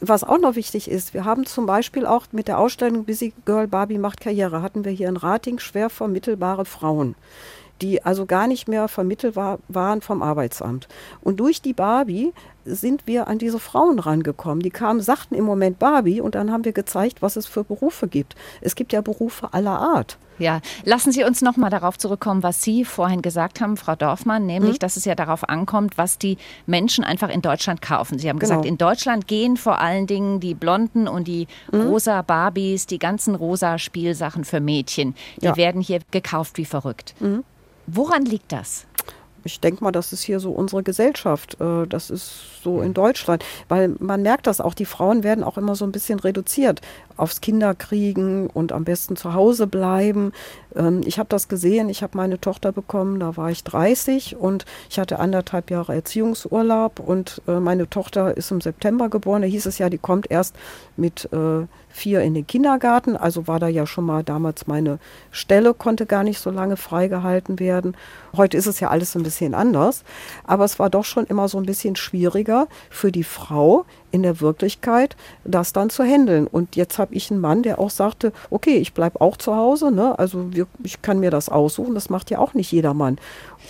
Was 0.00 0.24
auch 0.24 0.38
noch 0.38 0.56
wichtig 0.56 0.90
ist, 0.90 1.14
wir 1.14 1.24
haben 1.24 1.46
zum 1.46 1.64
Beispiel 1.64 2.06
auch 2.06 2.26
mit 2.32 2.48
der 2.48 2.58
Ausstellung 2.58 3.04
Busy 3.04 3.32
Girl 3.44 3.68
Barbie 3.68 3.98
macht 3.98 4.20
Karriere, 4.20 4.60
hatten 4.60 4.84
wir 4.84 4.90
hier 4.90 5.08
in 5.08 5.16
Rating 5.16 5.60
schwer 5.60 5.90
vermittelbare 5.90 6.64
Frauen 6.64 7.14
die 7.82 8.04
also 8.04 8.24
gar 8.26 8.46
nicht 8.46 8.68
mehr 8.68 8.88
vermittelt 8.88 9.36
war, 9.36 9.58
waren 9.68 10.00
vom 10.00 10.22
Arbeitsamt. 10.22 10.88
Und 11.20 11.40
durch 11.40 11.60
die 11.60 11.72
Barbie 11.72 12.32
sind 12.64 13.06
wir 13.06 13.26
an 13.26 13.38
diese 13.38 13.58
Frauen 13.58 13.98
rangekommen. 13.98 14.62
Die 14.62 14.70
kamen, 14.70 15.00
sagten 15.00 15.34
im 15.34 15.44
Moment 15.44 15.78
Barbie 15.78 16.20
und 16.20 16.36
dann 16.36 16.52
haben 16.52 16.64
wir 16.64 16.72
gezeigt, 16.72 17.22
was 17.22 17.36
es 17.36 17.46
für 17.46 17.64
Berufe 17.64 18.06
gibt. 18.06 18.36
Es 18.60 18.76
gibt 18.76 18.92
ja 18.92 19.00
Berufe 19.00 19.52
aller 19.52 19.78
Art. 19.80 20.16
Ja, 20.42 20.60
lassen 20.84 21.12
Sie 21.12 21.22
uns 21.22 21.40
noch 21.40 21.56
mal 21.56 21.70
darauf 21.70 21.96
zurückkommen, 21.96 22.42
was 22.42 22.62
Sie 22.62 22.84
vorhin 22.84 23.22
gesagt 23.22 23.60
haben, 23.60 23.76
Frau 23.76 23.94
Dorfmann, 23.94 24.44
nämlich, 24.44 24.74
mhm. 24.74 24.78
dass 24.80 24.96
es 24.96 25.04
ja 25.04 25.14
darauf 25.14 25.48
ankommt, 25.48 25.96
was 25.96 26.18
die 26.18 26.36
Menschen 26.66 27.04
einfach 27.04 27.28
in 27.28 27.42
Deutschland 27.42 27.80
kaufen. 27.80 28.18
Sie 28.18 28.28
haben 28.28 28.40
genau. 28.40 28.50
gesagt, 28.50 28.66
in 28.66 28.76
Deutschland 28.76 29.28
gehen 29.28 29.56
vor 29.56 29.78
allen 29.78 30.08
Dingen 30.08 30.40
die 30.40 30.54
blonden 30.54 31.06
und 31.06 31.28
die 31.28 31.46
mhm. 31.70 31.82
rosa 31.82 32.22
Barbies, 32.22 32.86
die 32.86 32.98
ganzen 32.98 33.36
rosa 33.36 33.78
Spielsachen 33.78 34.44
für 34.44 34.58
Mädchen, 34.58 35.14
die 35.40 35.46
ja. 35.46 35.56
werden 35.56 35.80
hier 35.80 36.00
gekauft 36.10 36.58
wie 36.58 36.64
verrückt. 36.64 37.14
Mhm. 37.20 37.44
Woran 37.86 38.24
liegt 38.24 38.52
das? 38.52 38.86
Ich 39.44 39.60
denke 39.60 39.82
mal, 39.84 39.92
das 39.92 40.12
ist 40.12 40.22
hier 40.22 40.40
so 40.40 40.52
unsere 40.52 40.82
Gesellschaft. 40.82 41.60
Äh, 41.60 41.86
das 41.86 42.10
ist 42.10 42.62
so 42.62 42.80
in 42.80 42.94
Deutschland. 42.94 43.44
Weil 43.68 43.94
man 43.98 44.22
merkt 44.22 44.46
das 44.46 44.60
auch, 44.60 44.74
die 44.74 44.84
Frauen 44.84 45.22
werden 45.22 45.44
auch 45.44 45.58
immer 45.58 45.74
so 45.74 45.84
ein 45.84 45.92
bisschen 45.92 46.18
reduziert 46.18 46.80
aufs 47.16 47.40
Kinderkriegen 47.40 48.48
und 48.48 48.72
am 48.72 48.84
besten 48.84 49.16
zu 49.16 49.34
Hause 49.34 49.66
bleiben. 49.66 50.32
Ähm, 50.74 51.02
ich 51.04 51.18
habe 51.18 51.28
das 51.28 51.48
gesehen, 51.48 51.88
ich 51.88 52.02
habe 52.02 52.16
meine 52.16 52.40
Tochter 52.40 52.72
bekommen, 52.72 53.20
da 53.20 53.36
war 53.36 53.50
ich 53.50 53.64
30 53.64 54.36
und 54.36 54.64
ich 54.90 54.98
hatte 54.98 55.18
anderthalb 55.18 55.70
Jahre 55.70 55.94
Erziehungsurlaub 55.94 57.00
und 57.00 57.42
äh, 57.46 57.60
meine 57.60 57.88
Tochter 57.88 58.36
ist 58.36 58.50
im 58.50 58.60
September 58.60 59.08
geboren. 59.08 59.42
Da 59.42 59.48
hieß 59.48 59.66
es 59.66 59.78
ja, 59.78 59.90
die 59.90 59.98
kommt 59.98 60.30
erst 60.30 60.56
mit 60.96 61.28
äh, 61.32 61.66
vier 61.92 62.22
in 62.22 62.34
den 62.34 62.46
Kindergarten. 62.46 63.16
Also 63.16 63.46
war 63.46 63.60
da 63.60 63.68
ja 63.68 63.86
schon 63.86 64.04
mal 64.04 64.24
damals 64.24 64.66
meine 64.66 64.98
Stelle, 65.30 65.74
konnte 65.74 66.06
gar 66.06 66.24
nicht 66.24 66.40
so 66.40 66.50
lange 66.50 66.76
freigehalten 66.76 67.58
werden. 67.58 67.96
Heute 68.36 68.56
ist 68.56 68.66
es 68.66 68.80
ja 68.80 68.88
alles 68.88 69.14
ein 69.16 69.22
bisschen 69.22 69.54
anders. 69.54 70.04
Aber 70.44 70.64
es 70.64 70.78
war 70.78 70.90
doch 70.90 71.04
schon 71.04 71.26
immer 71.26 71.48
so 71.48 71.58
ein 71.58 71.66
bisschen 71.66 71.96
schwieriger 71.96 72.66
für 72.90 73.12
die 73.12 73.24
Frau, 73.24 73.84
in 74.12 74.22
der 74.22 74.40
Wirklichkeit 74.40 75.16
das 75.44 75.72
dann 75.72 75.90
zu 75.90 76.04
handeln. 76.04 76.46
Und 76.46 76.76
jetzt 76.76 76.98
habe 76.98 77.14
ich 77.14 77.30
einen 77.30 77.40
Mann, 77.40 77.62
der 77.62 77.80
auch 77.80 77.90
sagte, 77.90 78.32
okay, 78.50 78.76
ich 78.76 78.92
bleibe 78.92 79.20
auch 79.20 79.36
zu 79.36 79.56
Hause, 79.56 79.90
ne? 79.90 80.18
also 80.18 80.52
wir, 80.52 80.66
ich 80.84 81.02
kann 81.02 81.18
mir 81.18 81.30
das 81.30 81.48
aussuchen, 81.48 81.94
das 81.94 82.10
macht 82.10 82.30
ja 82.30 82.38
auch 82.38 82.54
nicht 82.54 82.70
jeder 82.70 82.94
Mann. 82.94 83.18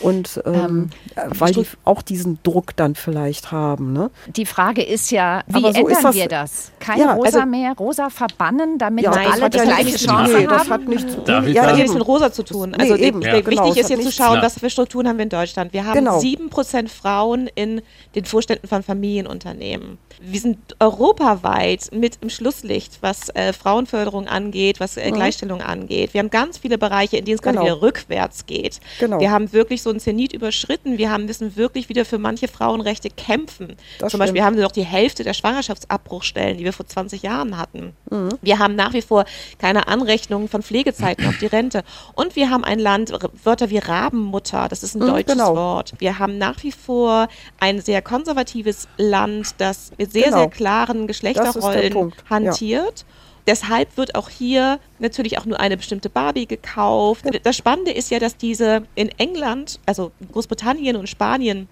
Und 0.00 0.42
ähm, 0.44 0.90
ähm, 1.16 1.30
weil 1.38 1.52
die 1.52 1.66
auch 1.84 2.02
diesen 2.02 2.38
Druck 2.42 2.74
dann 2.76 2.94
vielleicht 2.94 3.52
haben. 3.52 3.92
Ne? 3.92 4.10
Die 4.26 4.46
Frage 4.46 4.82
ist 4.82 5.10
ja, 5.10 5.42
wie 5.46 5.60
so 5.60 5.68
ändern 5.68 6.02
das, 6.02 6.14
wir 6.14 6.28
das? 6.28 6.72
Kein 6.80 6.98
ja, 6.98 7.12
Rosa 7.14 7.38
also, 7.38 7.50
mehr, 7.50 7.74
Rosa 7.78 8.10
verbannen, 8.10 8.78
damit 8.78 9.04
ja, 9.04 9.12
alle 9.12 9.50
die 9.50 9.58
gleiche 9.58 9.96
Chance 9.96 10.32
nee, 10.32 10.46
haben? 10.46 10.58
Das 10.58 10.70
hat 10.70 10.88
nichts 10.88 11.16
ja, 11.26 11.42
ja, 11.42 11.72
nichts 11.72 11.94
mit 11.94 12.06
Rosa 12.06 12.32
zu 12.32 12.42
tun. 12.42 12.74
Also 12.74 12.94
nee, 12.94 13.02
eben, 13.02 13.22
ja. 13.22 13.34
wichtig 13.34 13.50
genau, 13.50 13.72
ist 13.72 13.90
jetzt 13.90 14.02
zu 14.02 14.12
schauen, 14.12 14.40
was 14.42 14.58
für 14.58 14.70
Strukturen 14.70 15.06
haben 15.08 15.18
wir 15.18 15.24
in 15.24 15.28
Deutschland. 15.28 15.72
Wir 15.72 15.84
haben 15.84 15.94
genau. 15.94 16.18
7% 16.18 16.88
Frauen 16.88 17.48
in 17.54 17.82
den 18.14 18.24
Vorständen 18.24 18.66
von 18.66 18.82
Familienunternehmen 18.82 19.98
wir 20.22 20.40
sind 20.40 20.58
europaweit 20.78 21.90
mit 21.92 22.18
im 22.20 22.30
Schlusslicht, 22.30 22.98
was 23.00 23.28
äh, 23.30 23.52
Frauenförderung 23.52 24.28
angeht, 24.28 24.78
was 24.78 24.96
äh, 24.96 25.10
mhm. 25.10 25.14
Gleichstellung 25.14 25.60
angeht. 25.60 26.14
Wir 26.14 26.20
haben 26.20 26.30
ganz 26.30 26.58
viele 26.58 26.78
Bereiche, 26.78 27.16
in 27.16 27.24
denen 27.24 27.36
es 27.36 27.42
genau. 27.42 27.62
gerade 27.62 27.66
wieder 27.66 27.82
rückwärts 27.82 28.46
geht. 28.46 28.80
Genau. 29.00 29.20
Wir 29.20 29.30
haben 29.30 29.52
wirklich 29.52 29.81
so 29.82 29.90
einen 29.90 30.00
Zenit 30.00 30.32
überschritten. 30.32 30.98
Wir 30.98 31.10
haben, 31.10 31.26
müssen 31.26 31.56
wirklich 31.56 31.88
wieder 31.88 32.04
für 32.04 32.18
manche 32.18 32.48
Frauenrechte 32.48 33.10
kämpfen. 33.10 33.68
Das 33.68 33.76
Zum 33.98 34.08
stimmt. 34.08 34.20
Beispiel 34.20 34.42
haben 34.42 34.56
wir 34.56 34.62
noch 34.62 34.72
die 34.72 34.84
Hälfte 34.84 35.24
der 35.24 35.34
Schwangerschaftsabbruchstellen, 35.34 36.58
die 36.58 36.64
wir 36.64 36.72
vor 36.72 36.86
20 36.86 37.22
Jahren 37.22 37.58
hatten. 37.58 37.94
Mhm. 38.10 38.30
Wir 38.40 38.58
haben 38.58 38.74
nach 38.74 38.92
wie 38.92 39.02
vor 39.02 39.24
keine 39.58 39.88
Anrechnungen 39.88 40.48
von 40.48 40.62
Pflegezeiten 40.62 41.26
auf 41.26 41.38
die 41.38 41.46
Rente. 41.46 41.82
Und 42.14 42.36
wir 42.36 42.50
haben 42.50 42.64
ein 42.64 42.78
Land, 42.78 43.12
Wörter 43.44 43.70
wie 43.70 43.78
Rabenmutter, 43.78 44.68
das 44.68 44.82
ist 44.82 44.94
ein 44.94 45.02
mhm, 45.02 45.08
deutsches 45.08 45.34
genau. 45.34 45.54
Wort. 45.56 45.92
Wir 45.98 46.18
haben 46.18 46.38
nach 46.38 46.62
wie 46.62 46.72
vor 46.72 47.28
ein 47.60 47.80
sehr 47.80 48.02
konservatives 48.02 48.88
Land, 48.96 49.54
das 49.58 49.92
mit 49.98 50.12
sehr, 50.12 50.24
genau. 50.24 50.38
sehr 50.38 50.48
klaren 50.48 51.06
Geschlechterrollen 51.06 52.12
hantiert. 52.28 53.00
Ja. 53.00 53.21
Deshalb 53.46 53.96
wird 53.96 54.14
auch 54.14 54.28
hier 54.28 54.78
natürlich 54.98 55.38
auch 55.38 55.46
nur 55.46 55.58
eine 55.58 55.76
bestimmte 55.76 56.08
Barbie 56.08 56.46
gekauft. 56.46 57.24
Das 57.42 57.56
Spannende 57.56 57.90
ist 57.90 58.10
ja, 58.10 58.18
dass 58.18 58.36
diese 58.36 58.82
in 58.94 59.08
England, 59.18 59.80
also 59.86 60.12
Großbritannien 60.30 60.96
und 60.96 61.08
Spanien, 61.08 61.68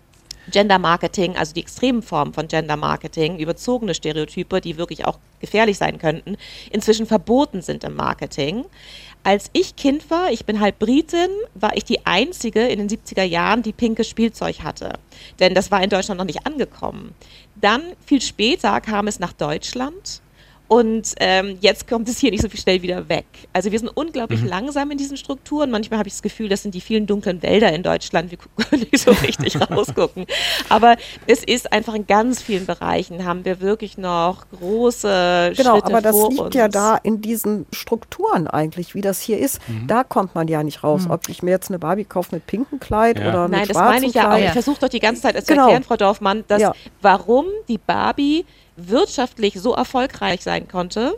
Gender 0.51 0.79
Marketing, 0.79 1.37
also 1.37 1.55
die 1.55 1.61
extremen 1.61 2.03
Formen 2.03 2.33
von 2.33 2.49
Gender 2.49 2.77
Marketing, 2.77 3.39
überzogene 3.39 3.95
Stereotype, 3.95 4.61
die 4.61 4.77
wirklich 4.77 5.05
auch 5.05 5.19
gefährlich 5.39 5.79
sein 5.79 5.99
könnten, 5.99 6.37
inzwischen 6.71 7.07
verboten 7.07 7.63
sind 7.63 7.85
im 7.85 7.95
Marketing. 7.95 8.65
Als 9.23 9.51
ich 9.53 9.77
Kind 9.77 10.11
war, 10.11 10.33
ich 10.33 10.47
bin 10.47 10.61
halt 10.61 10.79
Britin, 10.79 11.29
war 11.55 11.77
ich 11.77 11.85
die 11.85 12.07
Einzige 12.07 12.67
in 12.67 12.79
den 12.79 12.89
70er 12.89 13.23
Jahren, 13.23 13.63
die 13.63 13.73
pinkes 13.73 14.09
Spielzeug 14.09 14.61
hatte. 14.63 14.95
Denn 15.39 15.55
das 15.55 15.71
war 15.71 15.83
in 15.83 15.91
Deutschland 15.91 16.19
noch 16.19 16.27
nicht 16.27 16.47
angekommen. 16.47 17.15
Dann, 17.57 17.83
viel 18.05 18.23
später, 18.23 18.81
kam 18.81 19.07
es 19.07 19.21
nach 19.21 19.35
Deutschland. 19.35 20.23
Und 20.73 21.17
ähm, 21.19 21.59
jetzt 21.61 21.89
kommt 21.89 22.09
es 22.09 22.19
hier 22.19 22.31
nicht 22.31 22.43
so 22.43 22.49
viel 22.49 22.61
schnell 22.61 22.81
wieder 22.81 23.09
weg. 23.09 23.27
Also 23.53 23.73
wir 23.73 23.79
sind 23.81 23.89
unglaublich 23.89 24.43
mhm. 24.43 24.47
langsam 24.47 24.93
in 24.93 24.99
diesen 24.99 25.17
Strukturen. 25.17 25.69
Manchmal 25.73 25.99
habe 25.99 26.07
ich 26.07 26.15
das 26.15 26.23
Gefühl, 26.23 26.49
das 26.49 26.63
sind 26.63 26.77
die 26.77 26.81
vielen 26.81 27.09
dunklen 27.09 27.43
Wälder 27.43 27.73
in 27.73 27.83
Deutschland. 27.83 28.31
Wir 28.31 28.39
können 28.39 28.87
nicht 28.93 29.03
so 29.03 29.11
richtig 29.11 29.61
rausgucken. 29.71 30.27
Aber 30.69 30.95
es 31.27 31.43
ist 31.43 31.73
einfach 31.73 31.95
in 31.95 32.07
ganz 32.07 32.41
vielen 32.41 32.67
Bereichen 32.67 33.25
haben 33.25 33.45
wir 33.45 33.61
wirklich 33.61 33.99
noch 33.99 34.49
große 34.61 35.55
genau, 35.57 35.73
Schritte 35.73 35.87
aber 35.87 36.03
das 36.03 36.29
liegt 36.29 36.41
uns. 36.41 36.55
ja 36.55 36.69
da 36.69 36.97
in 37.03 37.21
diesen 37.21 37.67
Strukturen 37.73 38.47
eigentlich, 38.47 38.95
wie 38.95 39.01
das 39.01 39.21
hier 39.21 39.41
ist. 39.41 39.59
Mhm. 39.67 39.89
Da 39.89 40.05
kommt 40.05 40.37
man 40.37 40.47
ja 40.47 40.63
nicht 40.63 40.85
raus. 40.85 41.07
Mhm. 41.07 41.11
Ob 41.11 41.29
ich 41.29 41.43
mir 41.43 41.51
jetzt 41.51 41.71
eine 41.71 41.81
Barbie 41.81 42.05
kaufe 42.05 42.33
mit 42.33 42.47
pinkem 42.47 42.79
Kleid 42.79 43.19
ja. 43.19 43.29
oder 43.29 43.49
Nein, 43.49 43.51
mit 43.51 43.59
Nein, 43.59 43.69
das 43.71 43.77
meine 43.77 44.07
ich 44.07 44.15
ja 44.15 44.33
auch. 44.33 44.39
Ich 44.39 44.51
versuche 44.51 44.79
doch 44.79 44.89
die 44.89 45.01
ganze 45.01 45.23
Zeit 45.23 45.37
zu 45.45 45.53
genau. 45.53 45.63
erklären, 45.63 45.83
Frau 45.83 45.97
Dorfmann, 45.97 46.45
dass 46.47 46.63
ja. 46.63 46.75
warum 47.03 47.47
die 47.67 47.79
Barbie 47.79 48.45
wirtschaftlich 48.77 49.55
so 49.61 49.75
erfolgreich 49.75 50.43
sein 50.43 50.69
konnte, 50.69 51.17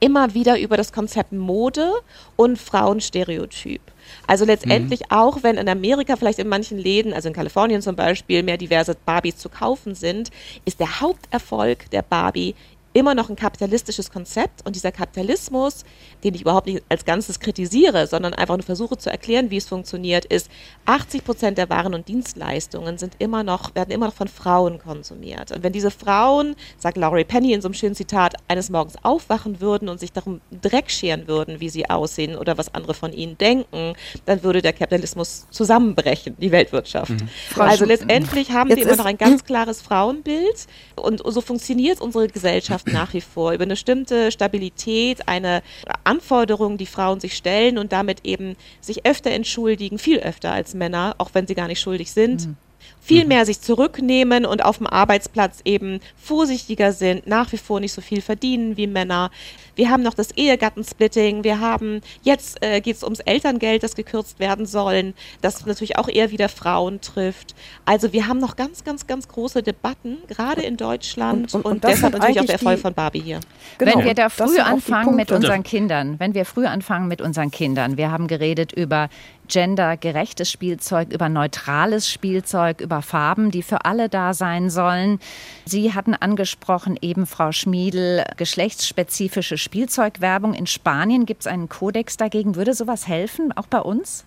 immer 0.00 0.34
wieder 0.34 0.58
über 0.58 0.76
das 0.76 0.92
Konzept 0.92 1.32
Mode 1.32 1.92
und 2.34 2.58
Frauenstereotyp. 2.58 3.80
Also 4.26 4.44
letztendlich 4.44 5.00
mhm. 5.00 5.06
auch, 5.10 5.42
wenn 5.42 5.56
in 5.56 5.68
Amerika 5.68 6.16
vielleicht 6.16 6.40
in 6.40 6.48
manchen 6.48 6.76
Läden, 6.76 7.12
also 7.12 7.28
in 7.28 7.34
Kalifornien 7.34 7.82
zum 7.82 7.94
Beispiel, 7.94 8.42
mehr 8.42 8.56
diverse 8.56 8.96
Barbies 9.06 9.36
zu 9.36 9.48
kaufen 9.48 9.94
sind, 9.94 10.30
ist 10.64 10.80
der 10.80 11.00
Haupterfolg 11.00 11.88
der 11.90 12.02
Barbie 12.02 12.56
immer 12.92 13.14
noch 13.14 13.30
ein 13.30 13.36
kapitalistisches 13.36 14.10
Konzept 14.10 14.64
und 14.66 14.76
dieser 14.76 14.92
Kapitalismus, 14.92 15.84
den 16.24 16.34
ich 16.34 16.42
überhaupt 16.42 16.66
nicht 16.66 16.82
als 16.88 17.04
Ganzes 17.04 17.40
kritisiere, 17.40 18.06
sondern 18.06 18.34
einfach 18.34 18.56
nur 18.56 18.64
versuche 18.64 18.96
zu 18.96 19.10
erklären, 19.10 19.50
wie 19.50 19.56
es 19.56 19.66
funktioniert, 19.66 20.24
ist, 20.24 20.50
80 20.86 21.24
Prozent 21.24 21.58
der 21.58 21.70
Waren 21.70 21.94
und 21.94 22.08
Dienstleistungen 22.08 22.98
sind 22.98 23.14
immer 23.18 23.42
noch, 23.42 23.74
werden 23.74 23.90
immer 23.90 24.06
noch 24.06 24.14
von 24.14 24.28
Frauen 24.28 24.78
konsumiert. 24.78 25.52
Und 25.52 25.62
wenn 25.62 25.72
diese 25.72 25.90
Frauen, 25.90 26.54
sagt 26.78 26.96
Laurie 26.96 27.24
Penny 27.24 27.52
in 27.52 27.62
so 27.62 27.68
einem 27.68 27.74
schönen 27.74 27.94
Zitat, 27.94 28.34
eines 28.48 28.70
Morgens 28.70 28.94
aufwachen 29.02 29.60
würden 29.60 29.88
und 29.88 29.98
sich 29.98 30.12
darum 30.12 30.40
Dreck 30.60 30.90
scheren 30.90 31.26
würden, 31.28 31.60
wie 31.60 31.68
sie 31.68 31.88
aussehen 31.88 32.36
oder 32.36 32.58
was 32.58 32.74
andere 32.74 32.94
von 32.94 33.12
ihnen 33.12 33.38
denken, 33.38 33.94
dann 34.26 34.42
würde 34.42 34.62
der 34.62 34.72
Kapitalismus 34.72 35.46
zusammenbrechen, 35.50 36.36
die 36.38 36.52
Weltwirtschaft. 36.52 37.10
Mhm. 37.10 37.28
Also 37.56 37.84
letztendlich 37.84 38.50
haben 38.50 38.70
wir 38.70 38.78
immer 38.78 38.96
noch 38.96 39.04
ein 39.04 39.18
ganz 39.18 39.44
klares 39.44 39.80
Frauenbild 39.82 40.66
und 40.96 41.22
so 41.24 41.40
funktioniert 41.40 42.00
unsere 42.00 42.28
Gesellschaft 42.28 42.81
Gesellschaft 42.84 43.06
nach 43.06 43.14
wie 43.14 43.20
vor, 43.20 43.52
über 43.52 43.62
eine 43.62 43.72
bestimmte 43.72 44.32
Stabilität, 44.32 45.28
eine 45.28 45.62
Anforderung, 46.04 46.78
die 46.78 46.86
Frauen 46.86 47.20
sich 47.20 47.36
stellen 47.36 47.78
und 47.78 47.92
damit 47.92 48.20
eben 48.24 48.56
sich 48.80 49.06
öfter 49.06 49.30
entschuldigen, 49.30 49.98
viel 49.98 50.18
öfter 50.18 50.52
als 50.52 50.74
Männer, 50.74 51.14
auch 51.18 51.30
wenn 51.32 51.46
sie 51.46 51.54
gar 51.54 51.68
nicht 51.68 51.80
schuldig 51.80 52.12
sind. 52.12 52.46
Mhm 52.46 52.56
viel 53.00 53.22
mhm. 53.22 53.28
mehr 53.28 53.46
sich 53.46 53.60
zurücknehmen 53.60 54.46
und 54.46 54.64
auf 54.64 54.78
dem 54.78 54.86
Arbeitsplatz 54.86 55.60
eben 55.64 56.00
vorsichtiger 56.16 56.92
sind, 56.92 57.26
nach 57.26 57.52
wie 57.52 57.56
vor 57.56 57.80
nicht 57.80 57.92
so 57.92 58.00
viel 58.00 58.20
verdienen 58.20 58.76
wie 58.76 58.86
Männer. 58.86 59.30
Wir 59.74 59.90
haben 59.90 60.02
noch 60.02 60.14
das 60.14 60.32
Ehegattensplitting. 60.32 61.44
Wir 61.44 61.60
haben, 61.60 62.00
jetzt 62.22 62.62
äh, 62.62 62.80
geht 62.80 62.96
es 62.96 63.02
ums 63.02 63.20
Elterngeld, 63.20 63.82
das 63.82 63.94
gekürzt 63.94 64.38
werden 64.38 64.66
sollen, 64.66 65.14
das 65.40 65.64
natürlich 65.66 65.98
auch 65.98 66.08
eher 66.08 66.30
wieder 66.30 66.48
Frauen 66.48 67.00
trifft. 67.00 67.54
Also 67.84 68.12
wir 68.12 68.28
haben 68.28 68.38
noch 68.38 68.56
ganz, 68.56 68.84
ganz, 68.84 69.06
ganz 69.06 69.28
große 69.28 69.62
Debatten, 69.62 70.18
gerade 70.28 70.62
in 70.62 70.76
Deutschland 70.76 71.54
und, 71.54 71.64
und, 71.64 71.72
und 71.72 71.84
deshalb 71.84 72.14
natürlich 72.14 72.40
auch 72.40 72.44
der 72.44 72.54
Erfolg 72.54 72.78
von 72.80 72.94
Barbie 72.94 73.20
hier. 73.20 73.40
Genau, 73.78 73.98
wenn 73.98 74.04
wir 74.04 74.14
da 74.14 74.28
früh 74.28 74.58
anfangen 74.58 75.16
mit 75.16 75.32
unseren 75.32 75.62
Kindern, 75.62 76.18
wenn 76.18 76.34
wir 76.34 76.44
früh 76.44 76.66
anfangen 76.66 77.08
mit 77.08 77.20
unseren 77.20 77.50
Kindern, 77.50 77.96
wir 77.96 78.10
haben 78.10 78.26
geredet 78.26 78.72
über 78.72 79.08
gendergerechtes 79.48 80.50
Spielzeug, 80.50 81.12
über 81.12 81.28
neutrales 81.28 82.08
Spielzeug, 82.08 82.80
über 82.80 83.02
Farben, 83.02 83.50
die 83.50 83.62
für 83.62 83.84
alle 83.84 84.08
da 84.08 84.34
sein 84.34 84.70
sollen. 84.70 85.18
Sie 85.66 85.92
hatten 85.92 86.14
angesprochen, 86.14 86.98
eben 87.00 87.26
Frau 87.26 87.52
Schmiedel, 87.52 88.24
geschlechtsspezifische 88.36 89.58
Spielzeugwerbung. 89.62 90.54
In 90.54 90.66
Spanien 90.66 91.26
gibt 91.26 91.42
es 91.42 91.46
einen 91.46 91.68
Kodex 91.68 92.16
dagegen. 92.16 92.56
Würde 92.56 92.74
sowas 92.74 93.08
helfen, 93.08 93.52
auch 93.52 93.66
bei 93.66 93.80
uns? 93.80 94.24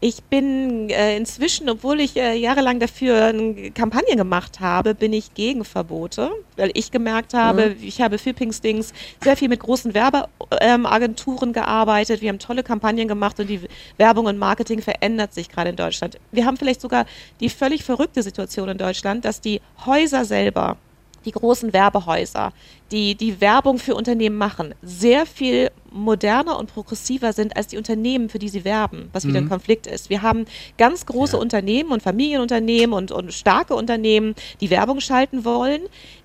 Ich 0.00 0.22
bin 0.22 0.90
äh, 0.90 1.16
inzwischen, 1.16 1.68
obwohl 1.68 2.00
ich 2.00 2.16
äh, 2.16 2.34
jahrelang 2.36 2.78
dafür 2.78 3.26
eine 3.26 3.70
Kampagne 3.72 4.14
gemacht 4.14 4.60
habe, 4.60 4.94
bin 4.94 5.12
ich 5.12 5.34
gegen 5.34 5.64
Verbote, 5.64 6.30
weil 6.56 6.70
ich 6.74 6.92
gemerkt 6.92 7.34
habe, 7.34 7.70
mhm. 7.70 7.76
ich 7.82 8.00
habe 8.00 8.18
für 8.18 8.32
Pinkstings 8.32 8.92
sehr 9.22 9.36
viel 9.36 9.48
mit 9.48 9.60
großen 9.60 9.94
Werbeagenturen 9.94 11.48
ähm, 11.48 11.52
gearbeitet. 11.52 12.20
Wir 12.20 12.28
haben 12.28 12.38
tolle 12.38 12.62
Kampagnen 12.62 13.08
gemacht 13.08 13.40
und 13.40 13.48
die 13.48 13.62
Werbung 13.96 14.26
und 14.26 14.38
Marketing 14.38 14.80
verändert 14.82 15.34
sich 15.34 15.48
gerade 15.48 15.70
in 15.70 15.76
Deutschland. 15.76 16.18
Wir 16.30 16.46
haben 16.46 16.56
vielleicht 16.56 16.80
sogar 16.80 17.06
die 17.40 17.48
völlig 17.48 17.82
verrückte 17.82 18.22
Situation 18.22 18.68
in 18.68 18.78
Deutschland, 18.78 19.24
dass 19.24 19.40
die 19.40 19.60
Häuser 19.84 20.24
selber 20.24 20.76
die 21.24 21.32
großen 21.32 21.72
Werbehäuser, 21.72 22.52
die 22.90 23.14
die 23.14 23.40
Werbung 23.40 23.78
für 23.78 23.94
Unternehmen 23.94 24.36
machen, 24.36 24.74
sehr 24.82 25.26
viel 25.26 25.70
moderner 25.90 26.58
und 26.58 26.72
progressiver 26.72 27.32
sind 27.32 27.56
als 27.56 27.68
die 27.68 27.76
Unternehmen, 27.76 28.28
für 28.28 28.38
die 28.38 28.48
sie 28.48 28.64
werben, 28.64 29.08
was 29.12 29.26
wieder 29.26 29.40
mhm. 29.40 29.46
ein 29.46 29.50
Konflikt 29.50 29.86
ist. 29.86 30.10
Wir 30.10 30.22
haben 30.22 30.46
ganz 30.76 31.06
große 31.06 31.36
ja. 31.36 31.42
Unternehmen 31.42 31.92
und 31.92 32.02
Familienunternehmen 32.02 32.92
und, 32.92 33.10
und 33.10 33.32
starke 33.32 33.74
Unternehmen, 33.74 34.34
die 34.60 34.70
Werbung 34.70 35.00
schalten 35.00 35.44
wollen, 35.44 35.82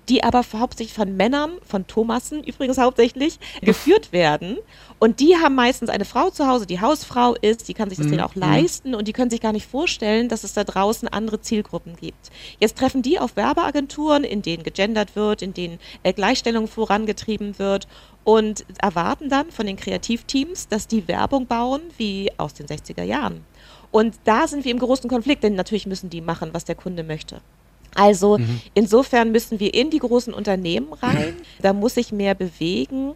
die 0.08 0.22
aber 0.22 0.44
hauptsächlich 0.58 0.94
von 0.94 1.16
Männern, 1.16 1.52
von 1.66 1.86
Thomassen 1.86 2.42
übrigens 2.44 2.78
hauptsächlich, 2.78 3.38
geführt 3.62 4.12
werden. 4.12 4.58
Und 4.98 5.20
die 5.20 5.36
haben 5.36 5.54
meistens 5.54 5.90
eine 5.90 6.04
Frau 6.04 6.30
zu 6.30 6.46
Hause, 6.46 6.66
die 6.66 6.80
Hausfrau 6.80 7.34
ist, 7.34 7.68
die 7.68 7.74
kann 7.74 7.90
sich 7.90 7.98
das 7.98 8.06
mhm. 8.06 8.20
auch 8.20 8.34
leisten 8.34 8.94
und 8.94 9.08
die 9.08 9.12
können 9.12 9.30
sich 9.30 9.40
gar 9.40 9.52
nicht 9.52 9.66
vorstellen, 9.66 10.28
dass 10.28 10.44
es 10.44 10.52
da 10.52 10.64
draußen 10.64 11.08
andere 11.08 11.40
Zielgruppen 11.40 11.96
gibt. 11.96 12.30
Jetzt 12.60 12.78
treffen 12.78 13.02
die 13.02 13.18
auf 13.18 13.36
Werbeagenturen, 13.36 14.24
in 14.24 14.42
denen 14.42 14.62
gegendert 14.62 15.16
wird, 15.16 15.42
in 15.42 15.52
denen 15.52 15.78
äh, 16.02 16.12
Gleichstellung 16.12 16.68
vorangetrieben 16.68 17.58
wird 17.58 17.86
und 18.24 18.64
erwarten 18.78 19.28
dann 19.28 19.50
von 19.50 19.66
den 19.66 19.76
Kreativteams, 19.76 20.68
dass 20.68 20.86
die 20.86 21.06
Werbung 21.08 21.46
bauen 21.46 21.82
wie 21.98 22.30
aus 22.38 22.54
den 22.54 22.66
60er 22.66 23.02
Jahren. 23.02 23.44
Und 23.90 24.14
da 24.24 24.48
sind 24.48 24.64
wir 24.64 24.72
im 24.72 24.78
großen 24.78 25.08
Konflikt, 25.08 25.44
denn 25.44 25.54
natürlich 25.54 25.86
müssen 25.86 26.10
die 26.10 26.20
machen, 26.20 26.50
was 26.52 26.64
der 26.64 26.74
Kunde 26.74 27.04
möchte. 27.04 27.40
Also 27.94 28.38
mhm. 28.38 28.60
insofern 28.74 29.32
müssen 29.32 29.60
wir 29.60 29.72
in 29.74 29.90
die 29.90 29.98
großen 29.98 30.34
Unternehmen 30.34 30.92
rein. 30.94 31.36
Da 31.60 31.72
muss 31.72 31.94
sich 31.94 32.12
mehr 32.12 32.34
bewegen. 32.34 33.12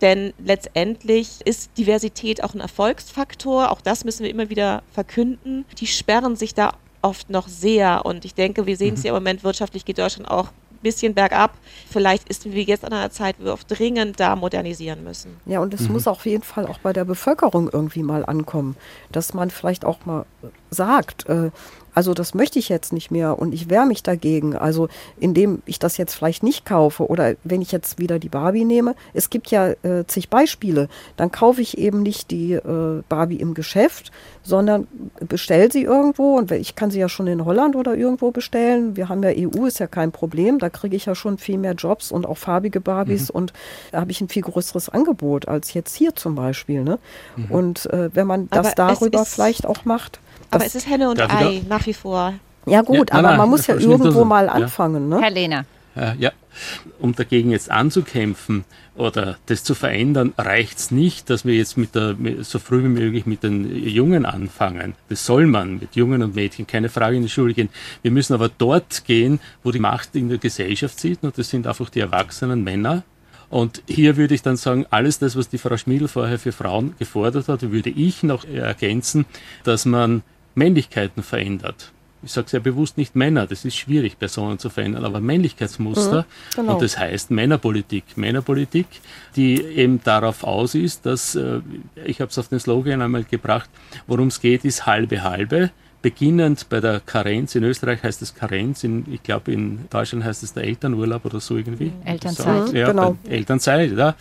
Denn 0.00 0.34
letztendlich 0.44 1.40
ist 1.44 1.70
Diversität 1.78 2.42
auch 2.42 2.54
ein 2.54 2.60
Erfolgsfaktor. 2.60 3.70
Auch 3.70 3.80
das 3.80 4.04
müssen 4.04 4.24
wir 4.24 4.30
immer 4.30 4.50
wieder 4.50 4.82
verkünden. 4.92 5.64
Die 5.78 5.86
sperren 5.86 6.36
sich 6.36 6.54
da 6.54 6.74
oft 7.00 7.30
noch 7.30 7.48
sehr. 7.48 8.04
Und 8.04 8.24
ich 8.24 8.34
denke, 8.34 8.66
wir 8.66 8.76
sehen 8.76 8.94
es 8.94 9.00
mhm. 9.00 9.06
ja 9.06 9.10
im 9.12 9.22
Moment, 9.22 9.44
wirtschaftlich 9.44 9.84
geht 9.84 9.98
Deutschland 9.98 10.30
auch 10.30 10.48
bisschen 10.84 11.14
bergab. 11.14 11.54
Vielleicht 11.90 12.28
ist 12.28 12.44
wir 12.44 12.62
jetzt 12.62 12.84
an 12.84 12.92
einer 12.92 13.10
Zeit, 13.10 13.36
wo 13.40 13.46
wir 13.46 13.52
oft 13.54 13.66
dringend 13.68 14.20
da 14.20 14.36
modernisieren 14.36 15.02
müssen. 15.02 15.36
Ja, 15.46 15.58
und 15.58 15.74
es 15.74 15.80
mhm. 15.88 15.94
muss 15.94 16.06
auf 16.06 16.24
jeden 16.26 16.44
Fall 16.44 16.66
auch 16.66 16.78
bei 16.78 16.92
der 16.92 17.04
Bevölkerung 17.04 17.68
irgendwie 17.72 18.04
mal 18.04 18.24
ankommen, 18.24 18.76
dass 19.10 19.34
man 19.34 19.50
vielleicht 19.50 19.84
auch 19.84 20.06
mal 20.06 20.26
sagt, 20.70 21.28
äh, 21.28 21.50
also 21.94 22.12
das 22.12 22.34
möchte 22.34 22.58
ich 22.58 22.68
jetzt 22.68 22.92
nicht 22.92 23.10
mehr 23.10 23.38
und 23.38 23.54
ich 23.54 23.70
wehre 23.70 23.86
mich 23.86 24.02
dagegen. 24.02 24.56
Also 24.56 24.88
indem 25.18 25.62
ich 25.64 25.78
das 25.78 25.96
jetzt 25.96 26.14
vielleicht 26.14 26.42
nicht 26.42 26.66
kaufe 26.66 27.06
oder 27.06 27.34
wenn 27.44 27.62
ich 27.62 27.72
jetzt 27.72 27.98
wieder 27.98 28.18
die 28.18 28.28
Barbie 28.28 28.64
nehme, 28.64 28.94
es 29.12 29.30
gibt 29.30 29.50
ja 29.50 29.70
äh, 29.82 30.04
zig 30.06 30.28
Beispiele, 30.28 30.88
dann 31.16 31.30
kaufe 31.30 31.62
ich 31.62 31.78
eben 31.78 32.02
nicht 32.02 32.30
die 32.30 32.52
äh, 32.52 33.02
Barbie 33.08 33.36
im 33.36 33.54
Geschäft, 33.54 34.10
sondern 34.42 34.86
bestelle 35.20 35.70
sie 35.70 35.82
irgendwo 35.82 36.36
und 36.36 36.50
ich 36.50 36.74
kann 36.74 36.90
sie 36.90 36.98
ja 36.98 37.08
schon 37.08 37.26
in 37.26 37.44
Holland 37.44 37.76
oder 37.76 37.94
irgendwo 37.94 38.30
bestellen. 38.30 38.96
Wir 38.96 39.08
haben 39.08 39.22
ja 39.22 39.30
EU, 39.30 39.66
ist 39.66 39.78
ja 39.78 39.86
kein 39.86 40.12
Problem, 40.12 40.58
da 40.58 40.68
kriege 40.70 40.96
ich 40.96 41.06
ja 41.06 41.14
schon 41.14 41.38
viel 41.38 41.58
mehr 41.58 41.74
Jobs 41.74 42.10
und 42.10 42.26
auch 42.26 42.38
farbige 42.38 42.80
Barbies 42.80 43.32
mhm. 43.32 43.36
und 43.36 43.52
da 43.92 44.00
habe 44.00 44.10
ich 44.10 44.20
ein 44.20 44.28
viel 44.28 44.42
größeres 44.42 44.88
Angebot 44.88 45.48
als 45.48 45.72
jetzt 45.74 45.94
hier 45.94 46.14
zum 46.14 46.34
Beispiel. 46.34 46.82
Ne? 46.82 46.98
Mhm. 47.36 47.50
Und 47.50 47.86
äh, 47.86 48.10
wenn 48.14 48.26
man 48.26 48.48
das 48.50 48.78
Aber 48.78 48.94
darüber 48.94 49.24
vielleicht 49.24 49.66
auch 49.66 49.84
macht. 49.84 50.20
Aber 50.50 50.64
es 50.64 50.74
ist 50.74 50.88
Henne 50.88 51.10
und 51.10 51.20
Ei 51.20 51.62
nach 51.68 51.86
wie 51.86 51.94
vor. 51.94 52.34
Ja 52.66 52.82
gut, 52.82 53.10
ja, 53.10 53.18
aber 53.18 53.28
nein, 53.28 53.38
man 53.38 53.50
muss 53.50 53.66
ja 53.66 53.76
irgendwo 53.76 54.24
mal 54.24 54.48
anfangen. 54.48 55.08
Ne? 55.08 55.20
Herr 55.20 55.30
Lehner. 55.30 55.64
Ja, 55.96 56.14
ja, 56.18 56.32
um 56.98 57.14
dagegen 57.14 57.50
jetzt 57.50 57.70
anzukämpfen 57.70 58.64
oder 58.96 59.36
das 59.46 59.62
zu 59.62 59.74
verändern, 59.74 60.32
reicht 60.36 60.78
es 60.78 60.90
nicht, 60.90 61.30
dass 61.30 61.44
wir 61.44 61.54
jetzt 61.54 61.76
mit 61.76 61.94
der, 61.94 62.16
so 62.40 62.58
früh 62.58 62.82
wie 62.82 62.88
möglich 62.88 63.26
mit 63.26 63.44
den 63.44 63.84
Jungen 63.86 64.26
anfangen. 64.26 64.94
Das 65.08 65.24
soll 65.24 65.46
man 65.46 65.78
mit 65.78 65.94
Jungen 65.94 66.22
und 66.22 66.34
Mädchen, 66.34 66.66
keine 66.66 66.88
Frage 66.88 67.16
in 67.16 67.22
die 67.22 67.28
Schule 67.28 67.54
gehen. 67.54 67.68
Wir 68.02 68.10
müssen 68.10 68.34
aber 68.34 68.48
dort 68.48 69.04
gehen, 69.04 69.38
wo 69.62 69.70
die 69.70 69.78
Macht 69.78 70.16
in 70.16 70.28
der 70.28 70.38
Gesellschaft 70.38 70.98
sieht 70.98 71.22
und 71.22 71.38
das 71.38 71.50
sind 71.50 71.66
einfach 71.66 71.90
die 71.90 72.00
erwachsenen 72.00 72.64
Männer. 72.64 73.04
Und 73.50 73.82
hier 73.86 74.16
würde 74.16 74.34
ich 74.34 74.42
dann 74.42 74.56
sagen, 74.56 74.86
alles 74.90 75.20
das, 75.20 75.36
was 75.36 75.48
die 75.48 75.58
Frau 75.58 75.76
Schmiedl 75.76 76.08
vorher 76.08 76.40
für 76.40 76.50
Frauen 76.50 76.94
gefordert 76.98 77.46
hat, 77.46 77.62
würde 77.70 77.90
ich 77.90 78.24
noch 78.24 78.44
ergänzen, 78.44 79.26
dass 79.62 79.84
man 79.84 80.22
Männlichkeiten 80.54 81.22
verändert. 81.22 81.92
Ich 82.22 82.32
sage 82.32 82.48
sehr 82.48 82.60
bewusst 82.60 82.96
nicht 82.96 83.14
Männer, 83.14 83.46
das 83.46 83.66
ist 83.66 83.76
schwierig, 83.76 84.18
Personen 84.18 84.58
zu 84.58 84.70
verändern, 84.70 85.04
aber 85.04 85.20
Männlichkeitsmuster. 85.20 86.22
Mhm, 86.22 86.56
genau. 86.56 86.74
Und 86.74 86.82
das 86.82 86.98
heißt 86.98 87.30
Männerpolitik. 87.30 88.16
Männerpolitik, 88.16 88.86
die 89.36 89.60
eben 89.60 90.02
darauf 90.02 90.42
aus 90.42 90.74
ist, 90.74 91.04
dass, 91.04 91.34
äh, 91.34 91.60
ich 92.06 92.20
habe 92.20 92.30
es 92.30 92.38
auf 92.38 92.48
den 92.48 92.60
Slogan 92.60 93.02
einmal 93.02 93.24
gebracht, 93.24 93.68
worum 94.06 94.28
es 94.28 94.40
geht, 94.40 94.64
ist 94.64 94.86
halbe 94.86 95.22
halbe 95.22 95.70
beginnend 96.04 96.68
bei 96.68 96.80
der 96.80 97.00
Karenz, 97.00 97.54
in 97.54 97.64
Österreich 97.64 98.02
heißt 98.02 98.20
es 98.20 98.34
Karenz, 98.34 98.84
in, 98.84 99.06
ich 99.10 99.22
glaube 99.22 99.52
in 99.52 99.86
Deutschland 99.88 100.22
heißt 100.22 100.42
es 100.42 100.52
der 100.52 100.64
Elternurlaub 100.64 101.24
oder 101.24 101.40
so 101.40 101.56
irgendwie. 101.56 101.92
Elternzeit. 102.04 102.74
Ja, 102.74 102.88
genau. 102.88 103.16
Elternzeit, 103.26 103.90
ja. 103.96 104.14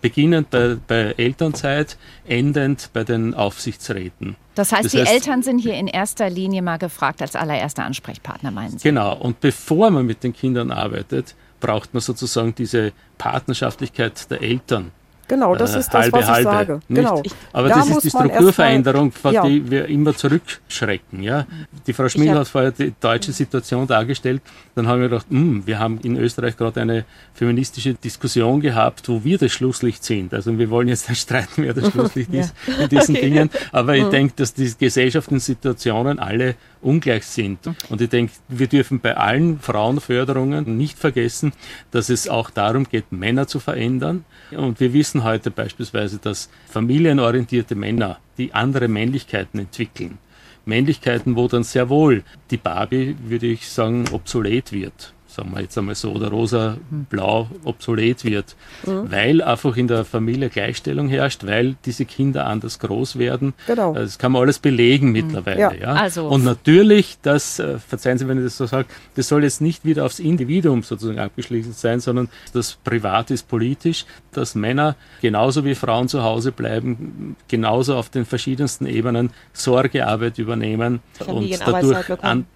Beginnend 0.00 0.50
bei, 0.50 0.76
bei 0.84 1.14
Elternzeit, 1.16 1.96
endend 2.26 2.90
bei 2.92 3.04
den 3.04 3.34
Aufsichtsräten. 3.34 4.34
Das 4.56 4.72
heißt, 4.72 4.86
das 4.86 4.92
die 4.92 4.98
heißt, 4.98 5.12
Eltern 5.12 5.44
sind 5.44 5.60
hier 5.60 5.74
in 5.74 5.86
erster 5.86 6.28
Linie 6.28 6.60
mal 6.60 6.78
gefragt 6.78 7.22
als 7.22 7.36
allererster 7.36 7.84
Ansprechpartner, 7.84 8.50
meinen 8.50 8.76
Sie? 8.76 8.88
Genau. 8.88 9.16
Und 9.16 9.38
bevor 9.38 9.92
man 9.92 10.06
mit 10.06 10.24
den 10.24 10.32
Kindern 10.32 10.72
arbeitet, 10.72 11.36
braucht 11.60 11.94
man 11.94 12.00
sozusagen 12.00 12.52
diese 12.56 12.90
Partnerschaftlichkeit 13.16 14.28
der 14.28 14.42
Eltern. 14.42 14.90
Genau, 15.28 15.54
das 15.54 15.74
äh, 15.74 15.80
ist 15.80 15.88
das, 15.88 16.04
halbe, 16.04 16.12
was 16.16 16.24
ich 16.24 16.28
halbe, 16.28 16.50
sage. 16.50 16.80
Genau. 16.88 17.22
Aber 17.52 17.68
da 17.68 17.74
das 17.76 17.90
ist 17.90 18.04
die 18.04 18.10
Strukturveränderung, 18.10 19.12
vor 19.12 19.32
ja. 19.32 19.46
die 19.46 19.70
wir 19.70 19.86
immer 19.86 20.16
zurückschrecken. 20.16 21.22
Ja? 21.22 21.46
Die 21.86 21.92
Frau 21.92 22.08
Schmidt 22.08 22.30
hat 22.30 22.48
vorher 22.48 22.72
die 22.72 22.94
deutsche 22.98 23.32
Situation 23.32 23.86
dargestellt. 23.86 24.40
Dann 24.74 24.88
haben 24.88 25.00
wir 25.00 25.10
gedacht, 25.10 25.26
mh, 25.30 25.40
hm, 25.40 25.66
wir 25.66 25.78
haben 25.78 26.00
in 26.02 26.16
Österreich 26.16 26.56
gerade 26.56 26.80
eine 26.80 27.04
feministische 27.34 27.94
Diskussion 27.94 28.60
gehabt, 28.60 29.08
wo 29.08 29.22
wir 29.22 29.36
das 29.36 29.52
Schlusslicht 29.52 30.02
sind. 30.02 30.32
Also 30.32 30.58
wir 30.58 30.70
wollen 30.70 30.88
jetzt 30.88 31.08
nicht 31.08 31.20
streiten, 31.20 31.62
wer 31.62 31.74
das 31.74 31.88
Schlusslicht 31.92 32.32
ja. 32.32 32.40
ist 32.40 32.54
in 32.80 32.88
diesen 32.88 33.16
okay. 33.16 33.28
Dingen. 33.28 33.50
Aber 33.70 33.96
ich 33.96 34.06
denke, 34.06 34.32
dass 34.36 34.54
die 34.54 34.72
Gesellschaftssituationen 34.78 36.18
alle 36.18 36.54
ungleich 36.80 37.24
sind. 37.24 37.58
Und 37.88 38.00
ich 38.00 38.08
denke, 38.08 38.32
wir 38.48 38.66
dürfen 38.66 39.00
bei 39.00 39.16
allen 39.16 39.60
Frauenförderungen 39.60 40.76
nicht 40.76 40.98
vergessen, 40.98 41.52
dass 41.90 42.08
es 42.08 42.28
auch 42.28 42.50
darum 42.50 42.84
geht, 42.84 43.12
Männer 43.12 43.46
zu 43.46 43.60
verändern. 43.60 44.24
Und 44.50 44.80
wir 44.80 44.92
wissen 44.92 45.24
heute 45.24 45.50
beispielsweise, 45.50 46.18
dass 46.18 46.50
familienorientierte 46.68 47.74
Männer, 47.74 48.18
die 48.36 48.54
andere 48.54 48.88
Männlichkeiten 48.88 49.60
entwickeln, 49.60 50.18
Männlichkeiten, 50.64 51.36
wo 51.36 51.48
dann 51.48 51.64
sehr 51.64 51.88
wohl 51.88 52.22
die 52.50 52.58
Barbie, 52.58 53.16
würde 53.24 53.46
ich 53.46 53.68
sagen, 53.68 54.04
obsolet 54.12 54.72
wird 54.72 55.14
sagen 55.28 55.52
wir 55.54 55.60
jetzt 55.60 55.76
einmal 55.76 55.94
so, 55.94 56.12
oder 56.12 56.28
rosa-blau 56.28 57.48
obsolet 57.64 58.24
wird, 58.24 58.56
mhm. 58.84 59.10
weil 59.10 59.42
einfach 59.42 59.76
in 59.76 59.86
der 59.86 60.04
Familie 60.04 60.48
Gleichstellung 60.48 61.08
herrscht, 61.08 61.46
weil 61.46 61.76
diese 61.84 62.06
Kinder 62.06 62.46
anders 62.46 62.78
groß 62.78 63.18
werden. 63.18 63.52
Genau. 63.66 63.92
Das 63.92 64.18
kann 64.18 64.32
man 64.32 64.42
alles 64.42 64.58
belegen 64.58 65.08
mhm. 65.08 65.12
mittlerweile. 65.12 65.60
Ja. 65.60 65.72
ja. 65.74 65.92
Also. 65.94 66.26
Und 66.26 66.44
natürlich, 66.44 67.18
das, 67.22 67.58
äh, 67.58 67.78
verzeihen 67.78 68.18
Sie, 68.18 68.26
wenn 68.26 68.38
ich 68.38 68.44
das 68.44 68.56
so 68.56 68.66
sage, 68.66 68.88
das 69.14 69.28
soll 69.28 69.44
jetzt 69.44 69.60
nicht 69.60 69.84
wieder 69.84 70.04
aufs 70.06 70.18
Individuum 70.18 70.82
sozusagen 70.82 71.18
abgeschlossen 71.18 71.72
sein, 71.72 72.00
sondern 72.00 72.28
das 72.52 72.78
Privat 72.82 73.30
ist 73.30 73.48
politisch, 73.48 74.06
dass 74.32 74.54
Männer 74.54 74.96
genauso 75.20 75.64
wie 75.64 75.74
Frauen 75.74 76.08
zu 76.08 76.22
Hause 76.22 76.52
bleiben, 76.52 77.36
genauso 77.48 77.96
auf 77.96 78.08
den 78.08 78.24
verschiedensten 78.24 78.86
Ebenen 78.86 79.30
Sorgearbeit 79.52 80.38
übernehmen 80.38 81.00
und 81.26 81.60
dadurch 81.60 82.22
an, 82.22 82.46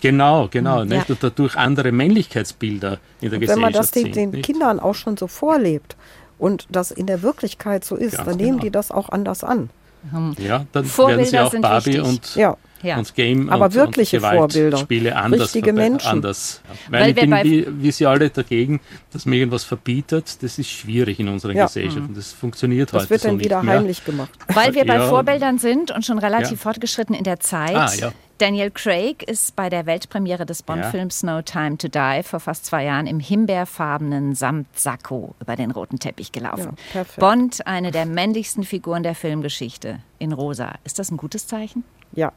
Genau, 0.00 0.48
genau. 0.50 0.82
Ja. 0.84 1.04
Und 1.08 1.22
dadurch 1.22 1.56
andere 1.56 1.92
Männlichkeitsbilder 1.92 2.98
in 3.20 3.30
der 3.30 3.36
und 3.36 3.40
Gesellschaft 3.40 3.56
Wenn 3.56 3.62
man 3.62 3.72
das 3.72 3.90
den, 3.90 4.12
den? 4.12 4.42
Kindern 4.42 4.80
auch 4.80 4.94
schon 4.94 5.16
so 5.16 5.26
vorlebt 5.26 5.96
und 6.38 6.66
das 6.70 6.90
in 6.90 7.06
der 7.06 7.22
Wirklichkeit 7.22 7.84
so 7.84 7.96
ist, 7.96 8.16
Ganz 8.16 8.28
dann 8.28 8.36
nehmen 8.36 8.52
genau. 8.52 8.62
die 8.62 8.70
das 8.70 8.90
auch 8.90 9.08
anders 9.10 9.44
an. 9.44 9.70
Ja, 10.38 10.64
dann 10.72 10.84
Vorbilder 10.86 11.32
werden 11.32 11.50
sie 11.50 11.58
auch 11.58 11.60
Barbie 11.60 11.86
wichtig. 11.88 12.04
und 12.04 12.34
ja. 12.34 12.56
Ja. 12.82 12.96
und 12.96 13.14
Game 13.14 13.50
aber 13.50 13.66
und, 13.66 13.74
wirkliche 13.74 14.16
und 14.16 14.22
Vorbilder, 14.24 14.78
Spiele 14.78 15.14
anders, 15.14 15.42
richtige 15.42 15.74
Menschen. 15.74 16.08
anders. 16.08 16.62
Weil, 16.88 17.02
Weil 17.02 17.10
ich 17.10 17.14
bin 17.16 17.30
wie, 17.44 17.66
wie 17.82 17.90
Sie 17.90 18.06
alle 18.06 18.30
dagegen, 18.30 18.80
dass 19.12 19.26
man 19.26 19.34
irgendwas 19.34 19.64
verbietet, 19.64 20.42
das 20.42 20.58
ist 20.58 20.70
schwierig 20.70 21.20
in 21.20 21.28
unserer 21.28 21.52
ja. 21.52 21.66
Gesellschaft 21.66 22.08
und 22.08 22.16
das 22.16 22.32
funktioniert 22.32 22.94
das 22.94 23.02
heute 23.02 23.10
wird 23.10 23.24
dann 23.26 23.32
so 23.32 23.40
wieder 23.44 23.62
heimlich 23.62 24.02
gemacht. 24.02 24.30
Weil 24.48 24.74
wir 24.74 24.86
bei 24.86 24.94
ja. 24.94 25.08
Vorbildern 25.08 25.58
sind 25.58 25.90
und 25.90 26.06
schon 26.06 26.18
relativ 26.18 26.62
fortgeschritten 26.62 27.14
in 27.14 27.24
der 27.24 27.40
Zeit. 27.40 27.76
Ah, 27.76 27.92
ja. 27.94 28.12
Daniel 28.40 28.70
Craig 28.70 29.22
ist 29.24 29.54
bei 29.54 29.68
der 29.68 29.84
Weltpremiere 29.84 30.46
des 30.46 30.62
Bond-Films 30.62 31.24
No 31.24 31.42
Time 31.42 31.76
to 31.76 31.88
Die 31.88 32.22
vor 32.22 32.40
fast 32.40 32.64
zwei 32.64 32.84
Jahren 32.84 33.06
im 33.06 33.20
himbeerfarbenen 33.20 34.34
Samtsacko 34.34 35.34
über 35.40 35.56
den 35.56 35.70
roten 35.70 35.98
Teppich 35.98 36.32
gelaufen. 36.32 36.76
Ja, 36.94 37.04
Bond, 37.18 37.66
eine 37.66 37.90
der 37.90 38.06
männlichsten 38.06 38.64
Figuren 38.64 39.02
der 39.02 39.14
Filmgeschichte, 39.14 39.98
in 40.18 40.32
rosa. 40.32 40.76
Ist 40.84 40.98
das 40.98 41.10
ein 41.10 41.18
gutes 41.18 41.46
Zeichen? 41.48 41.84
Ja, 42.12 42.32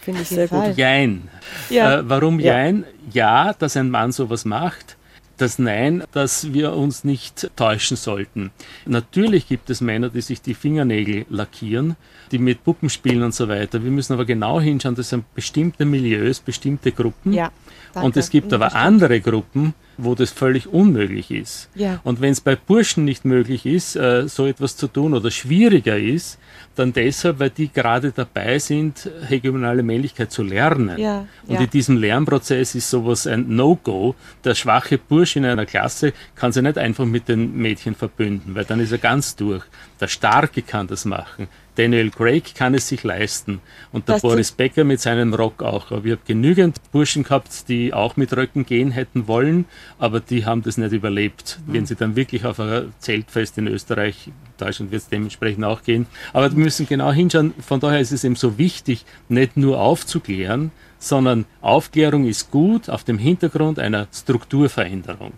finde 0.00 0.22
ich 0.22 0.28
sehr 0.28 0.46
gut. 0.46 0.76
Jein. 0.76 1.28
Ja. 1.70 1.98
Äh, 1.98 2.08
warum 2.08 2.38
ja. 2.38 2.52
Jein? 2.52 2.84
Ja, 3.10 3.52
dass 3.52 3.76
ein 3.76 3.90
Mann 3.90 4.12
sowas 4.12 4.44
macht 4.44 4.97
das 5.40 5.58
Nein, 5.58 6.04
dass 6.12 6.52
wir 6.52 6.74
uns 6.74 7.04
nicht 7.04 7.50
täuschen 7.56 7.96
sollten. 7.96 8.50
Natürlich 8.86 9.48
gibt 9.48 9.70
es 9.70 9.80
Männer, 9.80 10.10
die 10.10 10.20
sich 10.20 10.42
die 10.42 10.54
Fingernägel 10.54 11.26
lackieren, 11.30 11.96
die 12.30 12.38
mit 12.38 12.64
Puppen 12.64 12.90
spielen 12.90 13.22
und 13.22 13.34
so 13.34 13.48
weiter. 13.48 13.82
Wir 13.82 13.90
müssen 13.90 14.12
aber 14.12 14.24
genau 14.24 14.60
hinschauen, 14.60 14.94
das 14.94 15.08
sind 15.10 15.32
bestimmte 15.34 15.84
Milieus, 15.84 16.40
bestimmte 16.40 16.92
Gruppen. 16.92 17.32
Ja, 17.32 17.50
und 17.94 18.16
es 18.16 18.30
gibt 18.30 18.52
aber 18.52 18.74
andere 18.74 19.20
Gruppen, 19.20 19.74
wo 19.98 20.14
das 20.14 20.30
völlig 20.30 20.68
unmöglich 20.68 21.30
ist. 21.30 21.68
Ja. 21.74 22.00
Und 22.04 22.20
wenn 22.20 22.30
es 22.30 22.40
bei 22.40 22.54
Burschen 22.54 23.04
nicht 23.04 23.24
möglich 23.24 23.66
ist, 23.66 23.96
äh, 23.96 24.28
so 24.28 24.46
etwas 24.46 24.76
zu 24.76 24.86
tun 24.86 25.12
oder 25.12 25.30
schwieriger 25.30 25.98
ist, 25.98 26.38
dann 26.76 26.92
deshalb, 26.92 27.40
weil 27.40 27.50
die 27.50 27.68
gerade 27.72 28.12
dabei 28.12 28.60
sind, 28.60 29.10
hegemonale 29.26 29.82
Männlichkeit 29.82 30.30
zu 30.30 30.44
lernen. 30.44 30.96
Ja, 30.98 31.26
und 31.46 31.56
ja. 31.56 31.60
in 31.60 31.70
diesem 31.70 31.96
Lernprozess 31.96 32.76
ist 32.76 32.88
sowas 32.88 33.26
ein 33.26 33.56
No-Go. 33.56 34.14
Der 34.44 34.54
schwache 34.54 34.98
Bursch 34.98 35.34
in 35.34 35.44
einer 35.44 35.66
Klasse 35.66 36.12
kann 36.36 36.52
sich 36.52 36.62
nicht 36.62 36.78
einfach 36.78 37.04
mit 37.04 37.28
den 37.28 37.56
Mädchen 37.56 37.96
verbünden, 37.96 38.54
weil 38.54 38.64
dann 38.64 38.78
ist 38.78 38.92
er 38.92 38.98
ganz 38.98 39.34
durch. 39.34 39.64
Der 40.00 40.06
Starke 40.06 40.62
kann 40.62 40.86
das 40.86 41.04
machen. 41.04 41.48
Daniel 41.78 42.10
Craig 42.10 42.56
kann 42.56 42.74
es 42.74 42.88
sich 42.88 43.04
leisten. 43.04 43.60
Und 43.92 44.08
der 44.08 44.16
Das 44.16 44.22
Boris 44.22 44.50
Becker 44.50 44.82
mit 44.82 45.00
seinem 45.00 45.32
Rock 45.32 45.62
auch. 45.62 45.92
Aber 45.92 46.04
ich 46.04 46.10
habe 46.10 46.22
genügend 46.26 46.80
Burschen 46.90 47.22
gehabt, 47.22 47.68
die 47.68 47.94
auch 47.94 48.16
mit 48.16 48.36
Röcken 48.36 48.66
gehen 48.66 48.90
hätten 48.90 49.28
wollen, 49.28 49.64
aber 49.96 50.18
die 50.18 50.44
haben 50.44 50.62
das 50.62 50.76
nicht 50.76 50.92
überlebt. 50.92 51.60
Wenn 51.66 51.86
sie 51.86 51.94
dann 51.94 52.16
wirklich 52.16 52.44
auf 52.44 52.58
ein 52.58 52.92
Zeltfest 52.98 53.58
in 53.58 53.68
Österreich, 53.68 54.30
Deutschland 54.56 54.90
wird 54.90 55.02
es 55.02 55.08
dementsprechend 55.08 55.64
auch 55.64 55.84
gehen. 55.84 56.06
Aber 56.32 56.50
wir 56.50 56.58
müssen 56.58 56.88
genau 56.88 57.12
hinschauen. 57.12 57.54
Von 57.60 57.78
daher 57.78 58.00
ist 58.00 58.10
es 58.10 58.24
eben 58.24 58.34
so 58.34 58.58
wichtig, 58.58 59.04
nicht 59.28 59.56
nur 59.56 59.80
aufzuklären, 59.80 60.72
sondern 60.98 61.44
Aufklärung 61.60 62.26
ist 62.26 62.50
gut 62.50 62.90
auf 62.90 63.04
dem 63.04 63.18
Hintergrund 63.18 63.78
einer 63.78 64.08
Strukturveränderung. 64.12 65.32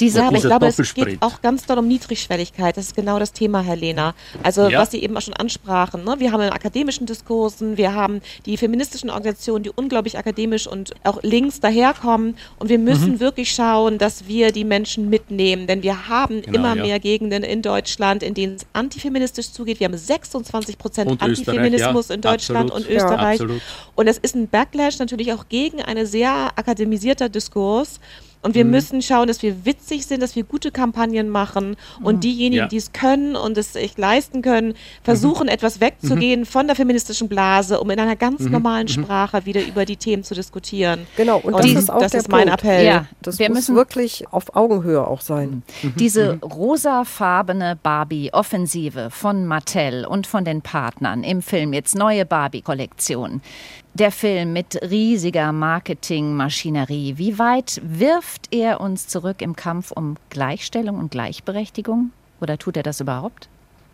Diese 0.00 0.18
Ja, 0.20 0.28
aber 0.28 0.36
ich 0.36 0.42
glaube, 0.42 0.66
es 0.66 0.94
geht 0.94 1.20
auch 1.22 1.40
ganz 1.42 1.66
doll 1.66 1.78
um 1.78 1.88
Niedrigschwelligkeit. 1.88 2.76
Das 2.76 2.86
ist 2.86 2.96
genau 2.96 3.18
das 3.18 3.32
Thema, 3.32 3.60
Herr 3.60 3.76
Lehner. 3.76 4.14
Also, 4.42 4.68
Ja. 4.68 4.80
was 4.80 4.90
Sie 4.90 5.02
eben 5.02 5.16
auch 5.16 5.20
schon 5.22 5.34
ansprachen. 5.34 6.04
Ne? 6.04 6.16
Wir 6.18 6.32
haben 6.32 6.42
in 6.42 6.50
akademischen 6.50 7.06
Diskursen, 7.06 7.76
wir 7.76 7.94
haben 7.94 8.20
die 8.46 8.56
feministischen 8.56 9.10
Organisationen, 9.10 9.62
die 9.64 9.70
unglaublich 9.74 10.18
akademisch 10.18 10.66
und 10.66 10.92
auch 11.04 11.22
links 11.22 11.60
daherkommen. 11.60 12.36
Und 12.58 12.68
wir 12.68 12.78
müssen 12.78 13.12
Mhm. 13.12 13.20
wirklich 13.20 13.52
schauen, 13.52 13.98
dass 13.98 14.26
wir 14.26 14.52
die 14.52 14.64
Menschen 14.64 15.08
mitnehmen. 15.10 15.66
Denn 15.66 15.82
wir 15.82 16.08
haben 16.08 16.42
Genau, 16.42 16.58
immer 16.58 16.76
ja. 16.76 16.82
mehr 16.82 17.00
Gegenden 17.00 17.42
in 17.42 17.62
Deutschland, 17.62 18.22
in 18.22 18.34
denen 18.34 18.56
es 18.56 18.66
antifeministisch 18.72 19.50
zugeht. 19.52 19.80
Wir 19.80 19.86
haben 19.86 19.96
26 19.96 20.78
Prozent 20.78 21.20
Antifeminismus 21.22 22.08
ja, 22.08 22.14
in 22.14 22.20
Deutschland 22.20 22.70
absolut. 22.72 22.88
und 22.88 22.94
Österreich. 22.96 23.40
Und 23.94 24.06
es 24.06 24.18
ist 24.18 24.34
ein 24.34 24.48
Backlash 24.48 24.98
natürlich 24.98 25.32
auch 25.32 25.48
gegen 25.48 25.82
einen 25.82 26.06
sehr 26.06 26.50
akademisierter 26.56 27.28
Diskurs. 27.28 28.00
Und 28.42 28.52
Mhm. 28.52 28.54
wir 28.54 28.64
müssen 28.64 29.02
schauen, 29.02 29.28
dass 29.28 29.42
wir 29.42 29.66
witzig 29.66 30.06
sind, 30.06 30.22
dass 30.22 30.34
wir 30.34 30.44
gute 30.44 30.70
Kampagnen 30.70 31.28
machen 31.28 31.76
und 32.02 32.24
diejenigen, 32.24 32.54
Mhm. 32.54 32.56
Ja. 32.58 32.64
Mhm. 32.64 32.68
die 32.70 32.76
es 32.78 32.92
können 32.92 33.36
und 33.36 33.58
es 33.58 33.74
sich 33.74 33.98
leisten 33.98 34.40
können, 34.42 34.74
versuchen 35.02 35.48
etwas 35.48 35.80
wegzugehen 35.80 36.46
von 36.46 36.66
der 36.66 36.74
feministischen 36.76 37.28
Blase, 37.28 37.80
um 37.80 37.90
in 37.90 38.00
einer 38.00 38.16
ganz 38.16 38.40
Mhm. 38.40 38.52
normalen 38.52 38.88
Sprache 38.88 39.44
wieder 39.44 39.60
über 39.66 39.84
die 39.84 39.96
Themen 39.96 40.24
zu 40.24 40.34
diskutieren. 40.34 41.06
Genau, 41.16 41.38
und, 41.38 41.52
Und 41.54 41.64
das 41.64 41.72
ist 41.72 41.90
auch 41.90 42.00
das 42.00 42.12
der 42.12 42.20
ist 42.20 42.28
mein 42.30 42.48
Punkt. 42.48 42.62
Appell. 42.64 42.86
Ja, 42.86 43.06
Das 43.22 43.38
wir 43.38 43.48
muss 43.50 43.58
müssen 43.58 43.76
wirklich 43.76 44.24
auf 44.30 44.56
Augenhöhe 44.56 45.06
auch 45.06 45.20
sein. 45.20 45.62
Diese 45.96 46.38
rosafarbene 46.40 47.78
Barbie-Offensive 47.82 49.10
von 49.10 49.46
Mattel 49.46 50.04
und 50.06 50.26
von 50.26 50.44
den 50.44 50.62
Partnern 50.62 51.24
im 51.24 51.42
Film, 51.42 51.72
jetzt 51.72 51.94
neue 51.94 52.24
Barbie-Kollektion. 52.24 53.42
Der 53.94 54.12
Film 54.12 54.52
mit 54.52 54.80
riesiger 54.88 55.50
Marketingmaschinerie, 55.50 57.18
wie 57.18 57.40
weit 57.40 57.80
wirft 57.82 58.54
er 58.54 58.80
uns 58.80 59.08
zurück 59.08 59.42
im 59.42 59.56
Kampf 59.56 59.90
um 59.90 60.16
Gleichstellung 60.30 60.96
und 60.96 61.10
Gleichberechtigung? 61.10 62.12
Oder 62.40 62.56
tut 62.56 62.76
er 62.76 62.84
das 62.84 63.00
überhaupt? 63.00 63.48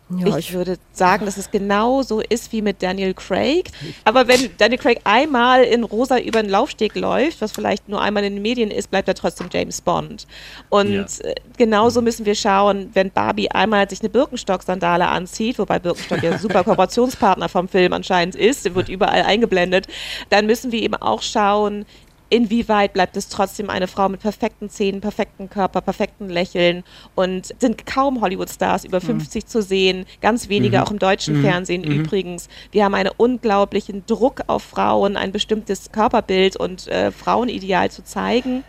Ja, 0.08 0.38
ich, 0.38 0.52
würde 0.52 0.78
sagen, 0.92 1.26
dass 1.26 1.36
es 1.36 1.50
genau 1.50 2.02
so 2.02 2.20
ist 2.20 2.52
wie 2.52 2.62
mit 2.62 2.80
Daniel 2.80 3.12
Craig. 3.12 3.72
Aber 4.04 4.28
wenn 4.28 4.50
Daniel 4.56 4.78
Craig 4.78 5.00
einmal 5.02 5.64
in 5.64 5.82
rosa 5.82 6.18
über 6.20 6.42
den 6.42 6.48
Laufsteg 6.48 6.94
läuft, 6.94 7.40
was 7.40 7.50
vielleicht 7.50 7.88
nur 7.88 8.00
einmal 8.00 8.22
in 8.22 8.34
den 8.34 8.42
Medien 8.42 8.70
ist, 8.70 8.88
bleibt 8.88 9.08
er 9.08 9.14
trotzdem 9.14 9.48
James 9.52 9.80
Bond. 9.80 10.28
Und 10.68 10.92
Ja. 10.92 11.02
äh, 11.24 11.34
genauso 11.56 12.02
müssen 12.02 12.24
wir 12.24 12.36
schauen, 12.36 12.90
wenn 12.94 13.10
Barbie 13.10 13.50
einmal 13.50 13.90
sich 13.90 14.00
eine 14.00 14.08
Birkenstock-Sandale 14.08 15.08
anzieht, 15.08 15.58
wobei 15.58 15.80
Birkenstock 15.80 16.22
ja 16.22 16.30
ein 16.30 16.38
super 16.38 16.62
Kooperationspartner 16.62 17.48
vom 17.48 17.66
Film 17.66 17.92
anscheinend 17.92 18.36
ist, 18.36 18.72
wird 18.76 18.88
überall 18.88 19.22
eingeblendet, 19.22 19.88
dann 20.30 20.46
müssen 20.46 20.70
wir 20.70 20.82
eben 20.82 20.94
auch 20.94 21.22
schauen, 21.22 21.84
inwieweit 22.28 22.92
bleibt 22.92 23.16
es 23.16 23.28
trotzdem 23.28 23.70
eine 23.70 23.86
Frau 23.86 24.08
mit 24.08 24.20
perfekten 24.20 24.68
Zähnen, 24.68 25.00
perfekten 25.00 25.48
Körper, 25.48 25.80
perfekten 25.80 26.28
Lächeln 26.28 26.84
und 27.14 27.54
sind 27.58 27.86
kaum 27.86 28.20
Hollywood-Stars 28.20 28.84
über 28.84 29.00
50 29.00 29.46
zu 29.46 29.62
sehen, 29.62 30.06
ganz 30.20 30.48
wenige 30.48 30.82
auch 30.82 30.90
im 30.90 30.98
deutschen 30.98 31.42
Fernsehen 31.42 31.84
übrigens. 31.84 32.48
Wir 32.72 32.84
haben 32.84 32.94
einen 32.94 33.10
unglaublichen 33.16 34.04
Druck 34.06 34.42
auf 34.46 34.62
Frauen, 34.62 35.16
ein 35.16 35.32
bestimmtes 35.32 35.92
Körperbild 35.92 36.56
und 36.56 36.88
äh, 36.88 37.10
Frauenideal 37.10 37.90
zu 37.90 38.04
zeigen. 38.04 38.64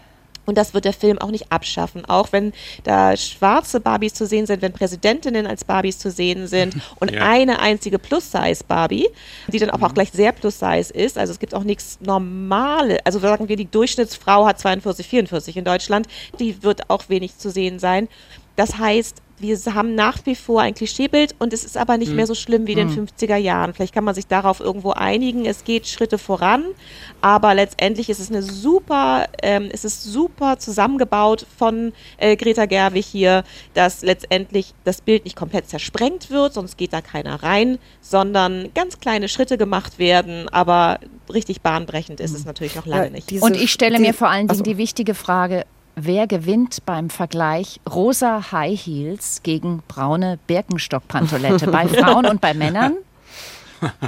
Und 0.47 0.57
das 0.57 0.73
wird 0.73 0.85
der 0.85 0.93
Film 0.93 1.19
auch 1.19 1.29
nicht 1.29 1.51
abschaffen, 1.51 2.05
auch 2.05 2.31
wenn 2.31 2.53
da 2.83 3.15
schwarze 3.15 3.79
Barbies 3.79 4.15
zu 4.15 4.25
sehen 4.25 4.47
sind, 4.47 4.61
wenn 4.63 4.73
Präsidentinnen 4.73 5.45
als 5.45 5.63
Barbies 5.63 5.99
zu 5.99 6.09
sehen 6.09 6.47
sind 6.47 6.75
und 6.99 7.11
Ja. 7.11 7.23
eine 7.27 7.59
einzige 7.59 7.99
Plus-Size-Barbie, 7.99 9.07
die 9.47 9.59
dann 9.59 9.69
aber 9.69 9.87
auch 9.87 9.93
gleich 9.93 10.09
sehr 10.11 10.31
Plus-Size 10.31 10.91
ist. 10.93 11.17
Also 11.17 11.33
es 11.33 11.39
gibt 11.39 11.53
auch 11.53 11.63
nichts 11.63 11.99
Normales. 12.01 12.99
Also 13.03 13.19
sagen 13.19 13.47
wir, 13.49 13.55
die 13.57 13.69
Durchschnittsfrau 13.69 14.47
hat 14.47 14.59
42, 14.59 15.05
44 15.07 15.57
in 15.57 15.65
Deutschland. 15.65 16.07
Die 16.39 16.63
wird 16.63 16.89
auch 16.89 17.09
wenig 17.09 17.37
zu 17.37 17.51
sehen 17.51 17.77
sein. 17.77 18.07
Das 18.55 18.77
heißt, 18.77 19.21
wir 19.39 19.57
haben 19.73 19.93
nach 19.95 20.19
wie 20.25 20.35
vor 20.35 20.61
ein 20.61 20.73
Klischeebild 20.73 21.35
und 21.37 21.53
es 21.53 21.63
ist 21.63 21.77
aber 21.77 21.97
nicht 21.97 22.11
mehr 22.13 22.25
so 22.25 22.33
schlimm 22.33 22.65
wie 22.65 22.73
in 22.73 22.79
den 22.89 23.07
50er 23.07 23.35
Jahren. 23.35 23.73
Vielleicht 23.73 23.93
kann 23.93 24.03
man 24.03 24.15
sich 24.15 24.25
darauf 24.25 24.59
irgendwo 24.59 24.91
einigen. 24.91 25.45
Es 25.45 25.63
geht 25.63 25.87
Schritte 25.87 26.17
voran, 26.17 26.63
aber 27.21 27.53
letztendlich 27.53 28.09
ist 28.09 28.19
es 28.19 28.29
eine 28.31 28.41
super, 28.41 29.27
ähm, 29.43 29.69
es 29.71 29.85
ist 29.85 30.03
super 30.03 30.57
zusammengebaut 30.57 31.45
von 31.57 31.93
äh, 32.17 32.35
Greta 32.35 32.65
Gerwig 32.65 33.05
hier, 33.05 33.43
dass 33.75 34.01
letztendlich 34.01 34.73
das 34.85 35.01
Bild 35.01 35.25
nicht 35.25 35.35
komplett 35.35 35.69
zersprengt 35.69 36.29
wird, 36.31 36.53
sonst 36.55 36.77
geht 36.77 36.93
da 36.93 37.01
keiner 37.01 37.43
rein, 37.43 37.77
sondern 38.01 38.69
ganz 38.73 38.99
kleine 38.99 39.29
Schritte 39.29 39.57
gemacht 39.57 39.99
werden, 39.99 40.49
aber 40.49 40.99
richtig 41.31 41.61
bahnbrechend 41.61 42.19
ist 42.19 42.33
es 42.33 42.45
natürlich 42.45 42.75
noch 42.75 42.85
lange 42.85 43.05
Ja, 43.05 43.09
nicht. 43.11 43.29
diese- 43.29 43.45
Und 43.45 43.55
ich 43.55 43.71
stelle 43.71 43.97
die- 43.97 44.01
mir 44.01 44.13
vor 44.13 44.29
allen 44.29 44.47
Dingen 44.47 44.49
also- 44.49 44.63
die 44.63 44.77
wichtige 44.77 45.13
Frage, 45.13 45.65
wer 45.97 46.27
gewinnt 46.27 46.85
beim 46.85 47.09
Vergleich 47.09 47.81
rosa 47.89 48.51
High 48.51 48.79
Heels 48.79 49.41
gegen 49.43 49.81
braune 49.87 50.39
Birkenstock-Pantolette 50.47 51.67
bei 51.71 51.87
Frauen 51.87 52.27
und 52.27 52.39
bei 52.39 52.53
Männern? 52.53 52.95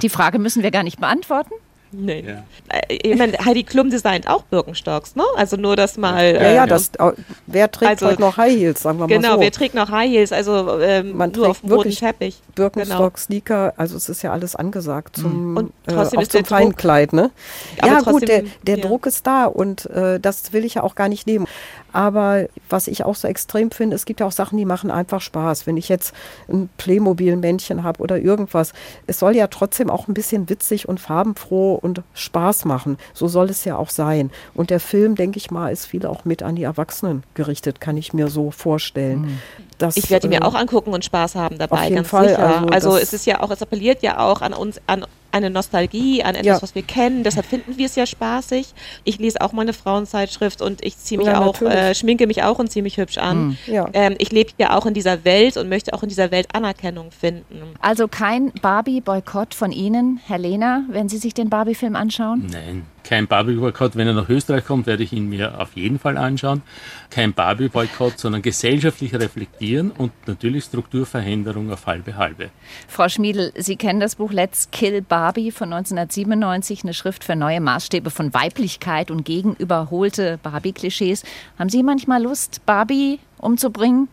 Die 0.02 0.10
Frage 0.10 0.40
müssen 0.40 0.64
wir 0.64 0.72
gar 0.72 0.84
nicht 0.84 1.00
beantworten. 1.00 1.54
Nee. 1.92 2.24
Ja. 2.28 2.44
Äh, 2.70 2.96
Ich 3.12 3.18
meine, 3.18 3.34
Heidi 3.44 3.64
Klum 3.64 3.90
designt 3.90 4.28
auch 4.28 4.44
Birkenstocks, 4.44 5.16
ne? 5.16 5.24
Also 5.36 5.58
nur 5.58 5.76
das 5.76 5.98
mal. 5.98 6.24
Ja, 6.24 6.40
äh, 6.42 6.56
ja, 6.56 6.68
das, 6.68 6.92
äh, 7.00 7.12
wer 7.48 7.72
trägt 7.72 7.90
Also- 7.92 8.08
heute 8.08 8.22
noch 8.22 8.38
High 8.38 8.56
Heels, 8.56 8.82
sagen 8.84 9.00
wir 9.00 9.08
mal 9.08 9.16
Genau, 9.16 9.36
so. 9.36 9.40
wer 9.42 9.52
trägt 9.52 9.74
noch 9.76 9.90
High 9.90 10.10
Heels? 10.12 10.32
Also 10.32 10.80
ähm, 10.80 11.18
Man 11.18 11.32
nur 11.32 11.46
trägt 11.46 11.50
auf 11.50 11.60
dem 11.62 11.70
roten 11.70 11.80
wirklich 11.86 12.00
Teppich. 12.00 12.42
Birkenstock, 12.56 13.18
Sneaker, 13.18 13.74
also 13.78 13.98
es 13.98 14.08
ist 14.10 14.22
ja 14.22 14.32
alles 14.32 14.56
angesagt 14.56 15.18
zum, 15.18 15.58
Und 15.58 15.68
äh, 15.88 15.94
trotzdem 15.94 16.20
auch 16.20 16.24
ist 16.24 16.32
zum 16.32 16.46
Feinkleid, 16.46 17.14
ne? 17.14 17.32
Aber 17.80 17.88
ja 17.92 18.00
gut, 18.02 18.28
der, 18.28 18.40
trotzdem, 18.44 18.52
der 18.68 18.78
ja. 18.78 18.86
Druck 18.86 19.06
ist 19.06 19.26
da 19.26 19.46
und 19.46 19.86
äh, 19.88 20.20
das 20.20 20.54
will 20.54 20.66
ich 20.66 20.76
ja 20.76 20.84
auch 20.84 20.96
gar 20.96 21.10
nicht 21.10 21.26
nehmen. 21.26 21.48
Aber 21.92 22.46
was 22.70 22.88
ich 22.88 23.04
auch 23.04 23.16
so 23.16 23.28
extrem 23.28 23.72
finde, 23.72 23.96
es 23.96 24.06
gibt 24.06 24.20
ja 24.20 24.28
auch 24.28 24.32
Sachen, 24.32 24.58
die 24.60 24.66
machen 24.66 24.92
einfach 24.92 25.22
Spaß. 25.22 25.66
Wenn 25.66 25.76
ich 25.76 25.90
jetzt 25.90 26.14
ein 26.48 26.70
Playmobil-Männchen 26.78 27.84
habe 27.84 28.02
oder 28.04 28.20
irgendwas, 28.20 28.74
es 29.08 29.18
soll 29.18 29.36
ja 29.36 29.48
trotzdem 29.48 29.90
auch 29.90 30.08
ein 30.08 30.14
bisschen 30.14 30.50
witzig 30.50 30.88
und 30.88 31.00
farbenfroh 31.00 31.79
und 31.80 32.02
Spaß 32.14 32.66
machen. 32.66 32.98
So 33.14 33.28
soll 33.28 33.50
es 33.50 33.66
ja 33.66 33.78
auch 33.78 33.90
sein. 33.90 34.30
Und 34.54 34.70
der 34.70 34.80
Film, 34.80 35.16
denke 35.16 35.38
ich 35.38 35.50
mal, 35.52 35.72
ist 35.72 35.86
viel 35.86 36.06
auch 36.06 36.26
mit 36.26 36.44
an 36.44 36.56
die 36.56 36.64
Erwachsenen 36.64 37.24
gerichtet, 37.34 37.82
kann 37.82 37.98
ich 37.98 38.14
mir 38.14 38.28
so 38.28 38.52
vorstellen. 38.52 39.40
Dass, 39.78 39.96
Ich 39.98 40.10
werde 40.10 40.28
ihn 40.28 40.32
mir 40.32 40.42
äh, 40.42 40.44
auch 40.46 40.56
angucken 40.56 40.92
und 40.94 41.06
Spaß 41.06 41.36
haben 41.36 41.58
dabei, 41.58 41.78
auf 41.78 41.84
jeden 41.84 41.96
ganz 41.96 42.10
Fall, 42.10 42.30
sicher. 42.30 42.40
also 42.48 42.68
Also, 42.68 42.90
das- 42.92 43.04
es 43.04 43.14
ist 43.14 43.26
ja 43.26 43.42
auch, 43.42 43.50
es 43.52 43.62
appelliert 43.62 44.02
ja 44.04 44.20
auch 44.20 44.42
an 44.42 44.54
uns, 44.54 44.82
an 44.88 45.06
eine 45.32 45.50
Nostalgie, 45.50 46.24
an 46.24 46.36
etwas, 46.36 46.46
Ja. 46.46 46.62
was 46.62 46.76
wir 46.76 46.82
kennen. 46.84 47.24
Deshalb 47.24 47.46
finden 47.46 47.78
wir 47.78 47.86
es 47.86 47.96
ja 47.96 48.06
spaßig. 48.06 48.74
Ich 49.04 49.20
lese 49.20 49.42
auch 49.42 49.52
mal 49.52 49.62
eine 49.64 49.74
Frauenzeitschrift 49.74 50.62
und 50.62 50.84
ich 50.84 50.98
ziehe 50.98 51.18
mich 51.18 51.28
Ja, 51.28 51.42
auch, 51.42 51.62
äh, 51.62 51.94
schminke 51.96 52.26
mich 52.28 52.44
auch 52.44 52.60
und 52.60 52.72
ziehe 52.72 52.84
mich 52.84 52.98
hübsch 52.98 53.18
an. 53.18 53.58
Ja. 53.68 53.88
Ähm, 53.94 54.16
ich 54.18 54.32
lebe 54.32 54.52
ja 54.58 54.78
auch 54.78 54.86
in 54.86 54.94
dieser 54.94 55.24
Welt 55.26 55.58
und 55.58 55.70
möchte 55.70 55.94
auch 55.94 56.04
in 56.04 56.10
dieser 56.10 56.32
Welt 56.32 56.48
Anerkennung 56.54 57.12
finden. 57.12 57.62
Also 57.82 58.08
kein 58.08 58.52
Barbie-Boykott 58.62 59.54
von 59.54 59.72
Ihnen, 59.72 60.20
Herr 60.26 60.38
Lehner, 60.40 60.84
wenn 60.90 61.10
Sie 61.10 61.18
sich 61.18 61.34
den 61.34 61.50
Barbie-Film 61.50 61.96
anschauen? 61.96 62.48
Nein, 62.52 62.84
kein 63.04 63.28
Barbie-Boykott. 63.28 63.96
Wenn 63.96 64.08
er 64.08 64.14
nach 64.14 64.30
Österreich 64.30 64.66
kommt, 64.66 64.88
werde 64.88 65.04
ich 65.04 65.14
ihn 65.14 65.30
mir 65.30 65.60
auf 65.60 65.76
jeden 65.76 66.00
Fall 66.00 66.18
anschauen. 66.18 66.62
Kein 67.10 67.34
Barbie-Boykott, 67.34 68.20
sondern 68.20 68.42
gesellschaftlich 68.42 69.14
reflektieren 69.14 69.92
und 69.92 70.12
natürlich 70.28 70.66
Strukturveränderung 70.66 71.72
auf 71.72 71.86
halbe 71.86 72.16
halbe. 72.16 72.50
Frau 72.88 73.10
Schmiedel, 73.10 73.52
Sie 73.56 73.76
kennen 73.76 74.00
das 74.00 74.16
Buch 74.16 74.32
Let's 74.32 74.70
Kill 74.72 75.02
Barbie 75.02 75.52
von 75.52 75.74
1997, 75.74 76.84
eine 76.84 76.94
Schrift 76.94 77.24
für 77.24 77.36
neue 77.36 77.62
Maßstäbe 77.62 78.10
von 78.10 78.34
Weiblichkeit 78.34 79.12
und 79.12 79.24
gegen 79.26 79.56
überholte 79.56 80.40
Barbie-Klischees. 80.44 81.24
Haben 81.58 81.70
Sie 81.70 81.84
manchmal 81.84 82.24
Lust, 82.24 82.66
Barbie 82.66 83.20
umzubringen? 83.38 84.10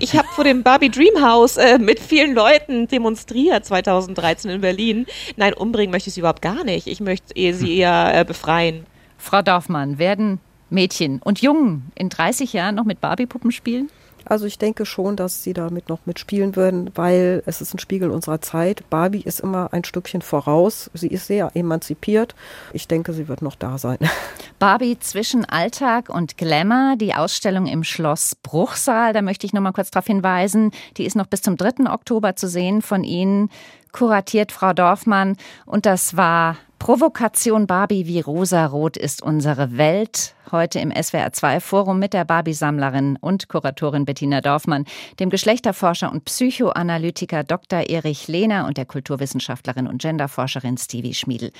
Ich 0.00 0.16
habe 0.16 0.28
vor 0.28 0.44
dem 0.44 0.62
Barbie 0.62 0.90
Dreamhouse 0.90 1.56
äh, 1.56 1.78
mit 1.78 2.00
vielen 2.00 2.34
Leuten 2.34 2.88
demonstriert 2.88 3.64
2013 3.64 4.50
in 4.50 4.60
Berlin. 4.60 5.06
Nein, 5.36 5.54
umbringen 5.54 5.90
möchte 5.90 6.08
ich 6.08 6.14
sie 6.14 6.20
überhaupt 6.20 6.42
gar 6.42 6.64
nicht. 6.64 6.86
Ich 6.86 7.00
möchte 7.00 7.34
sie 7.34 7.78
eher 7.78 8.12
äh, 8.14 8.24
befreien. 8.24 8.86
Frau 9.18 9.42
Dorfmann, 9.42 9.98
werden 9.98 10.40
Mädchen 10.70 11.20
und 11.22 11.40
Jungen 11.40 11.90
in 11.94 12.08
30 12.08 12.52
Jahren 12.52 12.74
noch 12.74 12.84
mit 12.84 13.00
Barbie-Puppen 13.00 13.52
spielen? 13.52 13.90
Also 14.24 14.46
ich 14.46 14.58
denke 14.58 14.86
schon, 14.86 15.16
dass 15.16 15.42
sie 15.42 15.52
damit 15.52 15.88
noch 15.88 16.00
mitspielen 16.06 16.56
würden, 16.56 16.90
weil 16.94 17.42
es 17.46 17.60
ist 17.60 17.74
ein 17.74 17.78
Spiegel 17.78 18.10
unserer 18.10 18.40
Zeit. 18.40 18.88
Barbie 18.90 19.22
ist 19.22 19.40
immer 19.40 19.72
ein 19.72 19.84
Stückchen 19.84 20.22
voraus. 20.22 20.90
Sie 20.94 21.08
ist 21.08 21.26
sehr 21.26 21.50
emanzipiert. 21.54 22.34
Ich 22.72 22.88
denke, 22.88 23.12
sie 23.12 23.28
wird 23.28 23.42
noch 23.42 23.56
da 23.56 23.78
sein. 23.78 23.98
Barbie 24.58 24.98
zwischen 24.98 25.44
Alltag 25.44 26.08
und 26.08 26.38
Glamour, 26.38 26.96
die 26.96 27.14
Ausstellung 27.14 27.66
im 27.66 27.84
Schloss 27.84 28.34
Bruchsal, 28.34 29.12
da 29.12 29.20
möchte 29.20 29.46
ich 29.46 29.52
noch 29.52 29.60
mal 29.60 29.72
kurz 29.72 29.90
darauf 29.90 30.06
hinweisen, 30.06 30.70
die 30.96 31.04
ist 31.04 31.16
noch 31.16 31.26
bis 31.26 31.42
zum 31.42 31.56
3. 31.56 31.90
Oktober 31.90 32.36
zu 32.36 32.48
sehen 32.48 32.80
von 32.80 33.04
Ihnen, 33.04 33.50
kuratiert 33.92 34.52
Frau 34.52 34.72
Dorfmann 34.72 35.36
und 35.66 35.86
das 35.86 36.16
war 36.16 36.56
Provokation 36.84 37.66
Barbie 37.66 38.06
wie 38.06 38.20
rosarot 38.20 38.98
ist 38.98 39.22
unsere 39.22 39.78
Welt. 39.78 40.34
Heute 40.52 40.80
im 40.80 40.92
SWR2 40.92 41.60
Forum 41.60 41.98
mit 41.98 42.12
der 42.12 42.26
Barbie-Sammlerin 42.26 43.16
und 43.22 43.48
Kuratorin 43.48 44.04
Bettina 44.04 44.42
Dorfmann, 44.42 44.84
dem 45.18 45.30
Geschlechterforscher 45.30 46.12
und 46.12 46.26
Psychoanalytiker 46.26 47.42
Dr. 47.42 47.88
Erich 47.88 48.28
Lehner 48.28 48.66
und 48.66 48.76
der 48.76 48.84
Kulturwissenschaftlerin 48.84 49.86
und 49.86 50.02
Genderforscherin 50.02 50.76
Stevie 50.76 51.14
Schmiedel. 51.14 51.52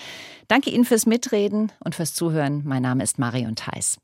Danke 0.49 0.69
Ihnen 0.69 0.85
fürs 0.85 1.07
Mitreden 1.07 1.73
und 1.83 1.95
fürs 1.95 2.13
Zuhören. 2.13 2.61
Mein 2.67 2.83
Name 2.83 3.03
ist 3.03 3.19
Marion 3.19 3.57
Theis. 3.57 3.99